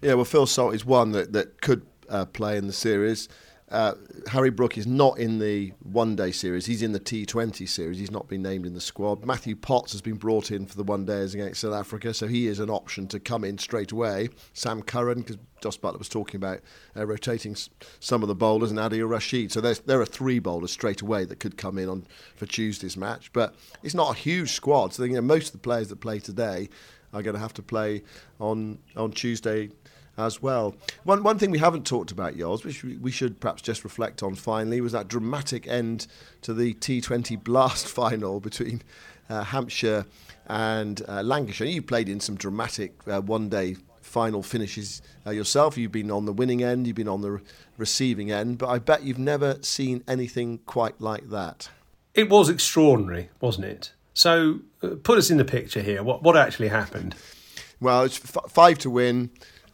Yeah, 0.00 0.14
well, 0.14 0.24
Phil 0.24 0.46
Salt 0.46 0.74
is 0.74 0.84
one 0.84 1.12
that, 1.12 1.32
that 1.32 1.60
could 1.60 1.86
uh, 2.08 2.24
play 2.24 2.56
in 2.56 2.66
the 2.66 2.72
series. 2.72 3.28
Uh, 3.70 3.94
Harry 4.26 4.50
Brook 4.50 4.76
is 4.76 4.86
not 4.86 5.18
in 5.18 5.38
the 5.38 5.72
one 5.84 6.16
day 6.16 6.32
series. 6.32 6.66
He's 6.66 6.82
in 6.82 6.90
the 6.90 6.98
T20 6.98 7.68
series. 7.68 8.00
He's 8.00 8.10
not 8.10 8.26
been 8.26 8.42
named 8.42 8.66
in 8.66 8.74
the 8.74 8.80
squad. 8.80 9.24
Matthew 9.24 9.54
Potts 9.54 9.92
has 9.92 10.02
been 10.02 10.16
brought 10.16 10.50
in 10.50 10.66
for 10.66 10.76
the 10.76 10.82
one 10.82 11.04
days 11.04 11.34
against 11.34 11.60
South 11.60 11.74
Africa, 11.74 12.12
so 12.12 12.26
he 12.26 12.48
is 12.48 12.58
an 12.58 12.68
option 12.68 13.06
to 13.08 13.20
come 13.20 13.44
in 13.44 13.58
straight 13.58 13.92
away. 13.92 14.30
Sam 14.54 14.82
Curran, 14.82 15.20
because 15.20 15.38
Jos 15.62 15.76
Buttler 15.78 15.98
was 15.98 16.08
talking 16.08 16.38
about 16.38 16.60
uh, 16.96 17.06
rotating 17.06 17.52
s- 17.52 17.70
some 18.00 18.22
of 18.22 18.28
the 18.28 18.34
bowlers, 18.34 18.70
and 18.72 18.80
Adil 18.80 19.08
Rashid. 19.08 19.52
So 19.52 19.60
there 19.60 20.00
are 20.00 20.06
three 20.06 20.40
bowlers 20.40 20.72
straight 20.72 21.00
away 21.00 21.24
that 21.26 21.38
could 21.38 21.56
come 21.56 21.78
in 21.78 21.88
on 21.88 22.06
for 22.34 22.46
Tuesday's 22.46 22.96
match. 22.96 23.32
But 23.32 23.54
it's 23.84 23.94
not 23.94 24.16
a 24.16 24.18
huge 24.18 24.50
squad. 24.50 24.94
So 24.94 25.04
you 25.04 25.14
know, 25.14 25.20
most 25.20 25.46
of 25.46 25.52
the 25.52 25.58
players 25.58 25.88
that 25.90 26.00
play 26.00 26.18
today 26.18 26.68
are 27.12 27.22
going 27.22 27.34
to 27.34 27.40
have 27.40 27.54
to 27.54 27.62
play 27.62 28.02
on 28.40 28.78
on 28.96 29.12
Tuesday 29.12 29.70
as 30.20 30.42
well. 30.42 30.74
One 31.04 31.22
one 31.22 31.38
thing 31.38 31.50
we 31.50 31.58
haven't 31.58 31.86
talked 31.86 32.10
about, 32.10 32.34
Yoz, 32.34 32.64
which 32.64 32.82
we, 32.84 32.96
we 32.96 33.10
should 33.10 33.40
perhaps 33.40 33.62
just 33.62 33.84
reflect 33.84 34.22
on 34.22 34.34
finally, 34.34 34.80
was 34.80 34.92
that 34.92 35.08
dramatic 35.08 35.66
end 35.66 36.06
to 36.42 36.54
the 36.54 36.74
T20 36.74 37.42
Blast 37.42 37.86
final 38.00 38.40
between 38.40 38.82
uh, 39.28 39.44
Hampshire 39.44 40.06
and 40.46 41.02
uh, 41.08 41.22
Lancashire. 41.22 41.68
You 41.68 41.82
played 41.82 42.08
in 42.08 42.20
some 42.20 42.36
dramatic 42.36 42.94
uh, 43.06 43.20
one-day 43.20 43.76
final 44.00 44.42
finishes 44.42 45.00
uh, 45.26 45.30
yourself. 45.30 45.78
You've 45.78 45.92
been 45.92 46.10
on 46.10 46.26
the 46.26 46.32
winning 46.32 46.62
end, 46.62 46.86
you've 46.86 46.96
been 46.96 47.08
on 47.08 47.20
the 47.22 47.30
re- 47.32 47.40
receiving 47.78 48.30
end, 48.30 48.58
but 48.58 48.68
I 48.68 48.78
bet 48.78 49.04
you've 49.04 49.18
never 49.18 49.58
seen 49.62 50.02
anything 50.08 50.58
quite 50.66 51.00
like 51.00 51.30
that. 51.30 51.70
It 52.14 52.28
was 52.28 52.48
extraordinary, 52.48 53.30
wasn't 53.40 53.66
it? 53.66 53.92
So 54.12 54.60
uh, 54.82 54.96
put 55.02 55.16
us 55.16 55.30
in 55.30 55.36
the 55.36 55.44
picture 55.44 55.80
here. 55.80 56.02
What 56.02 56.22
what 56.22 56.36
actually 56.36 56.68
happened? 56.68 57.14
Well, 57.80 58.02
it's 58.02 58.20
f- 58.36 58.50
five 58.50 58.78
to 58.78 58.90
win. 58.90 59.30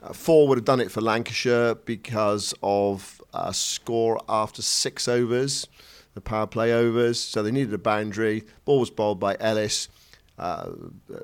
Uh, 0.07 0.13
four 0.13 0.47
would 0.47 0.59
have 0.59 0.65
done 0.65 0.81
it 0.81 0.91
for 0.91 1.01
Lancashire 1.01 1.75
because 1.75 2.55
of 2.63 3.21
a 3.35 3.53
score 3.53 4.21
after 4.29 4.63
six 4.63 5.09
overs, 5.09 5.67
the 6.15 6.21
power 6.21 6.47
play 6.47 6.73
overs. 6.73 7.21
So 7.21 7.43
they 7.43 7.51
needed 7.51 7.75
a 7.75 7.79
boundary. 7.79 8.45
Ball 8.65 8.81
was 8.81 8.91
bowled 8.91 9.19
by 9.19 9.37
Ellis. 9.41 9.89
Uh, 10.39 10.71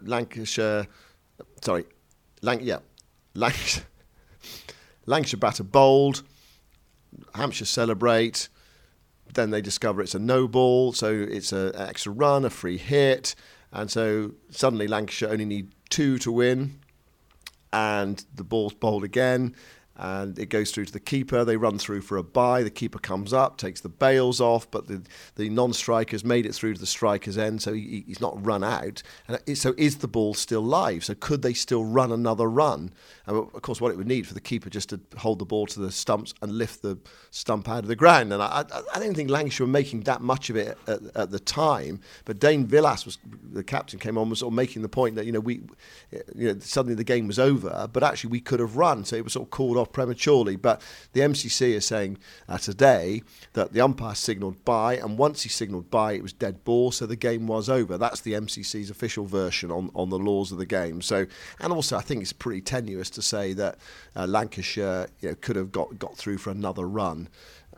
Lancashire, 0.03 0.87
sorry, 1.63 1.85
Lanc- 2.43 2.65
yeah, 2.65 2.79
Lancashire, 3.35 3.85
Lancashire 5.07 5.39
batter 5.39 5.65
bowled. 5.65 6.23
Hampshire 7.35 7.67
celebrate. 7.67 8.49
Then 9.35 9.51
they 9.51 9.61
discover 9.61 10.01
it's 10.03 10.15
a 10.15 10.19
no 10.19 10.49
ball, 10.49 10.93
so 10.93 11.13
it's 11.13 11.53
a- 11.53 11.73
an 11.75 11.89
extra 11.89 12.11
run, 12.11 12.45
a 12.45 12.51
free 12.51 12.79
hit, 12.79 13.35
and 13.71 13.91
so 13.91 14.33
suddenly 14.51 14.89
Lancashire 14.89 15.29
only 15.31 15.45
need 15.45 15.73
two 15.91 16.19
to 16.19 16.33
win 16.33 16.82
and 17.73 18.25
the 18.35 18.45
ball's 18.45 18.75
bowled 18.75 19.05
again 19.05 19.55
and 19.97 20.39
it 20.39 20.47
goes 20.47 20.71
through 20.71 20.87
to 20.87 20.93
the 20.93 21.01
keeper. 21.01 21.45
They 21.45 21.57
run 21.57 21.79
through 21.79 22.03
for 22.03 22.17
a 22.17 22.23
bye. 22.23 22.63
The 22.63 22.71
keeper 22.71 22.99
comes 22.99 23.33
up, 23.33 23.57
takes 23.57 23.81
the 23.81 23.89
bails 23.89 24.41
off, 24.41 24.71
but 24.71 24.89
the, 24.89 25.03
the 25.37 25.51
non-strikers 25.51 26.25
made 26.25 26.47
it 26.47 26.55
through 26.55 26.75
to 26.75 26.81
the 26.81 26.87
striker's 26.87 27.37
end, 27.37 27.63
so 27.63 27.73
he, 27.73 28.05
he's 28.07 28.21
not 28.21 28.45
run 28.45 28.65
out. 28.65 29.03
And 29.29 29.59
so 29.59 29.75
is 29.77 29.99
the 29.99 30.09
ball 30.09 30.35
still 30.35 30.63
live? 30.63 31.05
So 31.05 31.15
could 31.15 31.43
they 31.43 31.55
still 31.55 31.85
run 31.85 32.11
another 32.11 32.49
run? 32.49 32.93
And 33.27 33.37
of 33.37 33.63
course, 33.63 33.81
what 33.81 33.93
it 33.93 33.97
would 33.99 34.09
need 34.09 34.27
for 34.27 34.35
the 34.35 34.41
keeper 34.41 34.71
just 34.71 34.89
to 34.91 35.01
hold 35.19 35.39
the 35.39 35.45
ball 35.45 35.67
to 35.67 35.81
the 35.81 35.93
stumps 35.93 36.35
and 36.41 36.53
lift 36.53 36.83
the 36.83 36.99
stump 37.31 37.69
out 37.69 37.81
of 37.81 37.89
the 37.89 37.97
ground. 37.97 38.33
And 38.33 38.43
I, 38.43 38.65
I, 38.73 38.83
I 38.95 38.99
don't 38.99 39.15
think 39.15 39.31
Lancashire 39.31 39.67
were 39.67 39.73
making 39.73 40.01
that 40.03 40.21
much 40.21 40.51
of 40.51 40.57
it 40.57 40.79
at, 40.87 41.01
at 41.15 41.31
the 41.31 41.39
time. 41.39 42.01
But 42.25 42.39
Dane 42.39 42.67
Vilas 42.67 43.05
was 43.05 43.19
the 43.53 43.63
captain 43.63 43.99
came 43.99 44.17
on 44.17 44.31
was 44.31 44.41
sort 44.41 44.53
of 44.53 44.57
making 44.57 44.83
the 44.83 44.89
point 44.89 45.17
that 45.17 45.27
you 45.27 45.33
know 45.33 45.41
we, 45.41 45.63
you 46.35 46.53
know, 46.53 46.59
suddenly 46.61 46.95
the 46.95 47.05
game 47.05 47.27
was 47.27 47.39
over, 47.39 47.89
but 47.93 48.03
actually 48.03 48.31
we 48.31 48.41
could 48.41 48.61
have 48.61 48.77
run. 48.77 49.05
So 49.05 49.17
it 49.17 49.25
was 49.25 49.35
sort 49.35 49.47
of 49.47 49.51
called 49.51 49.77
off 49.77 49.82
prematurely. 49.87 50.57
But 50.57 50.83
the 51.13 51.21
MCC 51.21 51.73
is 51.73 51.87
saying 51.87 52.19
uh, 52.49 52.59
today 52.59 53.23
that 53.55 53.73
the 53.73 53.81
umpire 53.81 54.15
signalled 54.15 54.65
bye, 54.65 54.97
and 54.97 55.19
once 55.19 55.43
he 55.43 55.49
signalled 55.49 55.91
bye, 55.91 56.13
it 56.13 56.23
was 56.23 56.33
dead 56.33 56.65
ball, 56.65 56.93
so 56.93 57.07
the 57.07 57.17
game 57.17 57.47
was 57.47 57.69
over. 57.69 57.99
That's 57.99 58.21
the 58.21 58.33
MCC's 58.33 58.91
official 58.91 59.27
version 59.27 59.71
on, 59.71 59.91
on 59.95 60.11
the 60.11 60.19
laws 60.19 60.53
of 60.53 60.59
the 60.59 60.67
game. 60.67 61.03
So, 61.03 61.27
and 61.61 61.73
also 61.73 61.97
I 61.97 62.03
think 62.03 62.23
it's 62.23 62.33
pretty 62.33 62.61
tenuous 62.61 63.11
to 63.11 63.23
say 63.23 63.53
that 63.55 63.79
uh, 64.15 64.27
Lancashire 64.27 65.09
you 65.21 65.31
know, 65.31 65.37
could 65.41 65.57
have 65.57 65.73
got, 65.73 65.99
got 65.99 66.17
through 66.17 66.39
for 66.39 66.51
another 66.51 66.87
run. 66.87 67.29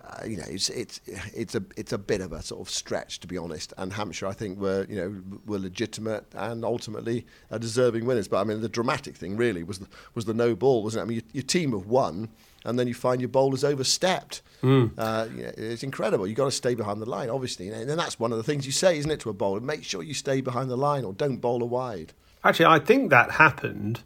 Uh, 0.06 0.26
you 0.26 0.36
know, 0.36 0.44
it's 0.46 0.68
it's 0.70 1.00
it's 1.06 1.54
a 1.54 1.62
it's 1.76 1.92
a 1.92 1.98
bit 1.98 2.20
of 2.20 2.32
a 2.32 2.42
sort 2.42 2.60
of 2.60 2.68
stretch 2.68 3.20
to 3.20 3.26
be 3.26 3.38
honest. 3.38 3.72
And 3.78 3.92
Hampshire, 3.92 4.26
I 4.26 4.32
think, 4.32 4.58
were 4.58 4.86
you 4.88 4.96
know 4.96 5.22
were 5.46 5.58
legitimate 5.58 6.26
and 6.34 6.64
ultimately 6.64 7.26
uh, 7.50 7.58
deserving 7.58 8.04
winners. 8.04 8.28
But 8.28 8.40
I 8.40 8.44
mean, 8.44 8.60
the 8.60 8.68
dramatic 8.68 9.16
thing 9.16 9.36
really 9.36 9.62
was 9.62 9.78
the, 9.78 9.88
was 10.14 10.26
the 10.26 10.34
no 10.34 10.54
ball, 10.54 10.82
wasn't 10.82 11.00
it? 11.00 11.04
I 11.04 11.06
mean, 11.08 11.14
your, 11.16 11.30
your 11.32 11.42
team 11.42 11.72
have 11.72 11.86
won, 11.86 12.28
and 12.64 12.78
then 12.78 12.86
you 12.86 12.94
find 12.94 13.20
your 13.20 13.28
bowler's 13.28 13.64
overstepped. 13.64 14.42
Hmm. 14.60 14.86
Uh, 14.96 15.28
yeah, 15.34 15.52
it's 15.56 15.82
incredible. 15.82 16.26
You've 16.26 16.36
got 16.36 16.46
to 16.46 16.50
stay 16.50 16.74
behind 16.74 17.00
the 17.00 17.08
line, 17.08 17.30
obviously. 17.30 17.68
And 17.68 17.88
then 17.88 17.96
that's 17.96 18.18
one 18.18 18.32
of 18.32 18.38
the 18.38 18.44
things 18.44 18.66
you 18.66 18.72
say, 18.72 18.98
isn't 18.98 19.10
it, 19.10 19.20
to 19.20 19.30
a 19.30 19.34
bowler? 19.34 19.60
Make 19.60 19.84
sure 19.84 20.02
you 20.02 20.14
stay 20.14 20.40
behind 20.40 20.70
the 20.70 20.76
line 20.76 21.04
or 21.04 21.12
don't 21.12 21.36
bowl 21.36 21.62
a 21.62 21.66
wide. 21.66 22.12
Actually, 22.42 22.66
I 22.66 22.78
think 22.78 23.10
that 23.10 23.32
happened 23.32 24.02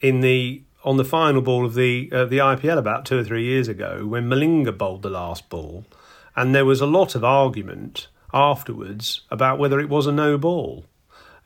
in 0.00 0.20
the 0.20 0.62
on 0.86 0.96
the 0.96 1.04
final 1.04 1.42
ball 1.42 1.66
of 1.66 1.74
the 1.74 2.08
uh, 2.12 2.24
the 2.24 2.38
IPL 2.38 2.78
about 2.78 3.04
two 3.04 3.18
or 3.18 3.24
three 3.24 3.44
years 3.44 3.66
ago 3.66 4.06
when 4.06 4.28
Malinga 4.28 4.76
bowled 4.76 5.02
the 5.02 5.10
last 5.10 5.48
ball, 5.50 5.84
and 6.36 6.54
there 6.54 6.64
was 6.64 6.80
a 6.80 6.86
lot 6.86 7.16
of 7.16 7.24
argument 7.24 8.06
afterwards 8.32 9.22
about 9.30 9.58
whether 9.58 9.80
it 9.80 9.88
was 9.88 10.06
a 10.06 10.12
no 10.12 10.38
ball. 10.38 10.84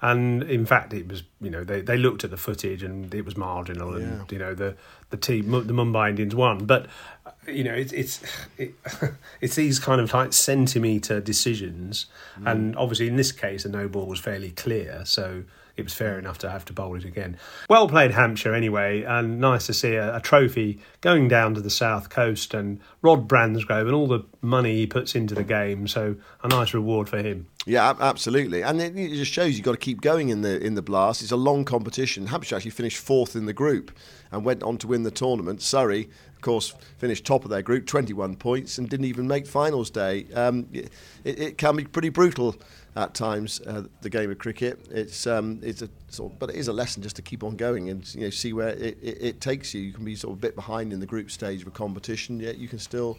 And 0.02 0.42
in 0.44 0.64
fact, 0.64 0.94
it 0.94 1.08
was 1.08 1.24
you 1.40 1.50
know 1.50 1.64
they, 1.64 1.80
they 1.80 1.96
looked 1.96 2.22
at 2.22 2.30
the 2.30 2.36
footage 2.36 2.82
and 2.82 3.12
it 3.14 3.24
was 3.24 3.36
marginal, 3.36 3.94
and 3.94 4.30
you 4.30 4.38
know 4.38 4.54
the 4.54 4.76
the 5.08 5.16
team 5.16 5.50
the 5.50 5.74
Mumbai 5.74 6.10
Indians 6.10 6.34
won. 6.34 6.66
But 6.66 6.86
uh, 7.26 7.30
you 7.50 7.64
know 7.64 7.74
it's 7.74 7.92
it's 7.92 8.22
it, 8.58 8.74
it's 9.40 9.56
these 9.56 9.78
kind 9.78 10.00
of 10.00 10.12
like 10.12 10.32
centimeter 10.34 11.20
decisions, 11.20 12.06
and 12.44 12.76
obviously 12.76 13.08
in 13.08 13.16
this 13.16 13.32
case, 13.32 13.64
a 13.64 13.68
no 13.68 13.88
ball 13.88 14.06
was 14.06 14.20
fairly 14.20 14.52
clear, 14.52 15.02
so 15.04 15.44
it 15.80 15.84
was 15.84 15.94
fair 15.94 16.18
enough 16.18 16.38
to 16.38 16.50
have 16.50 16.64
to 16.66 16.72
bowl 16.72 16.94
it 16.94 17.04
again. 17.04 17.36
Well 17.68 17.88
played, 17.88 18.12
Hampshire, 18.12 18.54
anyway, 18.54 19.02
and 19.02 19.40
nice 19.40 19.66
to 19.66 19.74
see 19.74 19.94
a, 19.94 20.16
a 20.16 20.20
trophy 20.20 20.80
going 21.00 21.26
down 21.28 21.54
to 21.54 21.60
the 21.60 21.70
south 21.70 22.10
coast 22.10 22.54
and 22.54 22.80
Rod 23.02 23.28
Bransgrove 23.28 23.86
and 23.86 23.94
all 23.94 24.06
the 24.06 24.24
money 24.42 24.76
he 24.76 24.86
puts 24.86 25.14
into 25.14 25.34
the 25.34 25.42
game. 25.42 25.88
So 25.88 26.16
a 26.42 26.48
nice 26.48 26.72
reward 26.72 27.08
for 27.08 27.18
him. 27.18 27.46
Yeah, 27.66 27.94
absolutely, 28.00 28.62
and 28.62 28.80
it, 28.80 28.96
it 28.96 29.14
just 29.16 29.32
shows 29.32 29.56
you've 29.56 29.64
got 29.64 29.72
to 29.72 29.78
keep 29.78 30.00
going 30.00 30.28
in 30.28 30.42
the 30.42 30.64
in 30.64 30.74
the 30.74 30.82
blast. 30.82 31.22
It's 31.22 31.32
a 31.32 31.36
long 31.36 31.64
competition. 31.64 32.26
Hampshire 32.26 32.56
actually 32.56 32.70
finished 32.70 32.98
fourth 32.98 33.36
in 33.36 33.46
the 33.46 33.52
group 33.52 33.90
and 34.30 34.44
went 34.44 34.62
on 34.62 34.78
to 34.78 34.86
win 34.86 35.02
the 35.02 35.10
tournament. 35.10 35.60
Surrey, 35.60 36.08
of 36.40 36.44
course, 36.44 36.74
finished 36.96 37.26
top 37.26 37.44
of 37.44 37.50
their 37.50 37.60
group, 37.60 37.86
21 37.86 38.36
points, 38.36 38.78
and 38.78 38.88
didn't 38.88 39.04
even 39.04 39.28
make 39.28 39.46
finals 39.46 39.90
day. 39.90 40.26
Um, 40.34 40.66
it, 40.72 40.90
it 41.24 41.58
can 41.58 41.76
be 41.76 41.84
pretty 41.84 42.08
brutal 42.08 42.56
at 42.96 43.12
times. 43.12 43.60
Uh, 43.66 43.82
the 44.00 44.08
game 44.08 44.30
of 44.30 44.38
cricket. 44.38 44.80
It's 44.90 45.26
um, 45.26 45.60
it's 45.62 45.82
a 45.82 45.90
sort 46.08 46.32
of, 46.32 46.38
but 46.38 46.48
it 46.48 46.56
is 46.56 46.68
a 46.68 46.72
lesson 46.72 47.02
just 47.02 47.16
to 47.16 47.22
keep 47.22 47.44
on 47.44 47.56
going 47.56 47.90
and 47.90 48.14
you 48.14 48.22
know 48.22 48.30
see 48.30 48.54
where 48.54 48.70
it, 48.70 48.98
it, 49.02 49.18
it 49.20 49.40
takes 49.42 49.74
you. 49.74 49.82
You 49.82 49.92
can 49.92 50.04
be 50.04 50.16
sort 50.16 50.32
of 50.32 50.38
a 50.38 50.40
bit 50.40 50.54
behind 50.54 50.94
in 50.94 51.00
the 51.00 51.06
group 51.06 51.30
stage 51.30 51.60
of 51.60 51.68
a 51.68 51.72
competition, 51.72 52.40
yet 52.40 52.56
you 52.56 52.68
can 52.68 52.78
still 52.78 53.18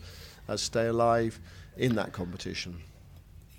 uh, 0.50 0.58
stay 0.58 0.88
alive 0.88 1.40
in 1.78 1.94
that 1.96 2.12
competition. 2.12 2.82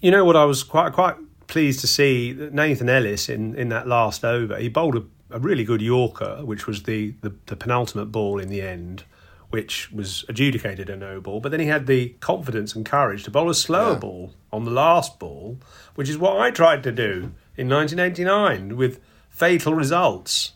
You 0.01 0.11
know 0.11 0.25
what? 0.25 0.35
I 0.35 0.45
was 0.45 0.65
quite 0.65 0.93
quite 0.93 1.15
pleased 1.47 1.81
to 1.81 1.87
see 1.87 2.37
Nathan 2.51 2.89
Ellis 2.89 3.29
in, 3.29 3.55
in 3.55 3.69
that 3.69 3.87
last 3.87 4.25
over. 4.25 4.57
He 4.59 4.69
bowled 4.69 4.97
a, 4.97 5.05
a 5.31 5.39
really 5.39 5.65
good 5.65 5.83
Yorker, 5.83 6.45
which 6.45 6.67
was 6.67 6.83
the, 6.85 7.15
the, 7.21 7.35
the 7.47 7.57
penultimate 7.57 8.11
ball 8.11 8.39
in 8.39 8.49
the 8.49 8.63
end, 8.63 9.05
which 9.53 9.93
was 9.93 10.25
adjudicated 10.31 10.89
a 10.89 10.97
no 10.97 11.21
ball. 11.21 11.39
But 11.41 11.51
then 11.51 11.61
he 11.61 11.67
had 11.67 11.87
the 11.87 12.11
confidence 12.21 12.75
and 12.75 12.87
courage 12.87 13.25
to 13.25 13.31
bowl 13.31 13.51
a 13.51 13.55
slower 13.55 13.93
Yeah. 13.93 13.99
ball 13.99 14.35
on 14.51 14.65
the 14.65 14.71
last 14.71 15.19
ball, 15.19 15.59
which 15.95 16.09
is 16.09 16.17
what 16.17 16.41
I 16.41 16.51
tried 16.51 16.83
to 16.85 16.93
do 16.93 17.33
in 17.57 17.69
1989 17.69 18.77
with 18.77 18.99
fatal 19.29 19.75
results. 19.75 20.53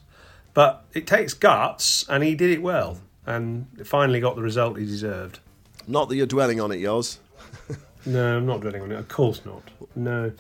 But 0.54 0.82
it 0.94 1.06
takes 1.06 1.34
guts, 1.34 2.06
and 2.08 2.24
he 2.24 2.34
did 2.34 2.50
it 2.50 2.62
well, 2.62 2.98
and 3.26 3.66
finally 3.84 4.18
got 4.20 4.34
the 4.36 4.42
result 4.42 4.78
he 4.78 4.86
deserved. 4.86 5.40
Not 5.86 6.08
that 6.08 6.16
you're 6.16 6.26
dwelling 6.26 6.60
on 6.60 6.72
it, 6.72 6.80
Yoz. 6.80 7.18
No, 8.06 8.38
I'm 8.38 8.46
not 8.46 8.60
dwelling 8.60 8.80
on 8.82 8.92
it. 8.92 8.98
Of 8.98 9.08
course 9.08 9.42
not. 9.44 9.62
No. 9.94 10.32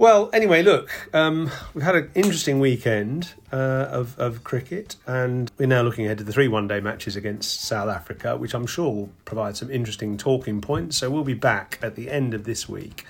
Well, 0.00 0.30
anyway, 0.32 0.62
look, 0.62 1.10
um, 1.12 1.50
we've 1.74 1.84
had 1.84 1.94
an 1.94 2.10
interesting 2.14 2.58
weekend 2.58 3.34
uh, 3.52 3.86
of, 3.90 4.18
of 4.18 4.42
cricket, 4.44 4.96
and 5.06 5.52
we're 5.58 5.66
now 5.66 5.82
looking 5.82 6.06
ahead 6.06 6.16
to 6.16 6.24
the 6.24 6.32
three 6.32 6.48
one 6.48 6.66
day 6.66 6.80
matches 6.80 7.16
against 7.16 7.60
South 7.60 7.90
Africa, 7.90 8.34
which 8.34 8.54
I'm 8.54 8.66
sure 8.66 8.90
will 8.90 9.10
provide 9.26 9.58
some 9.58 9.70
interesting 9.70 10.16
talking 10.16 10.62
points. 10.62 10.96
So 10.96 11.10
we'll 11.10 11.22
be 11.22 11.34
back 11.34 11.78
at 11.82 11.96
the 11.96 12.10
end 12.10 12.32
of 12.32 12.44
this 12.44 12.66
week 12.66 13.04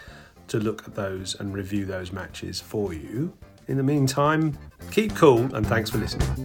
to 0.49 0.59
look 0.59 0.89
at 0.89 0.97
those 0.97 1.39
and 1.39 1.55
review 1.55 1.85
those 1.85 2.11
matches 2.11 2.61
for 2.61 2.93
you. 2.93 3.35
In 3.69 3.77
the 3.77 3.85
meantime, 3.85 4.59
keep 4.91 5.15
cool 5.15 5.55
and 5.55 5.65
thanks 5.65 5.91
for 5.91 5.99
listening. 5.99 6.45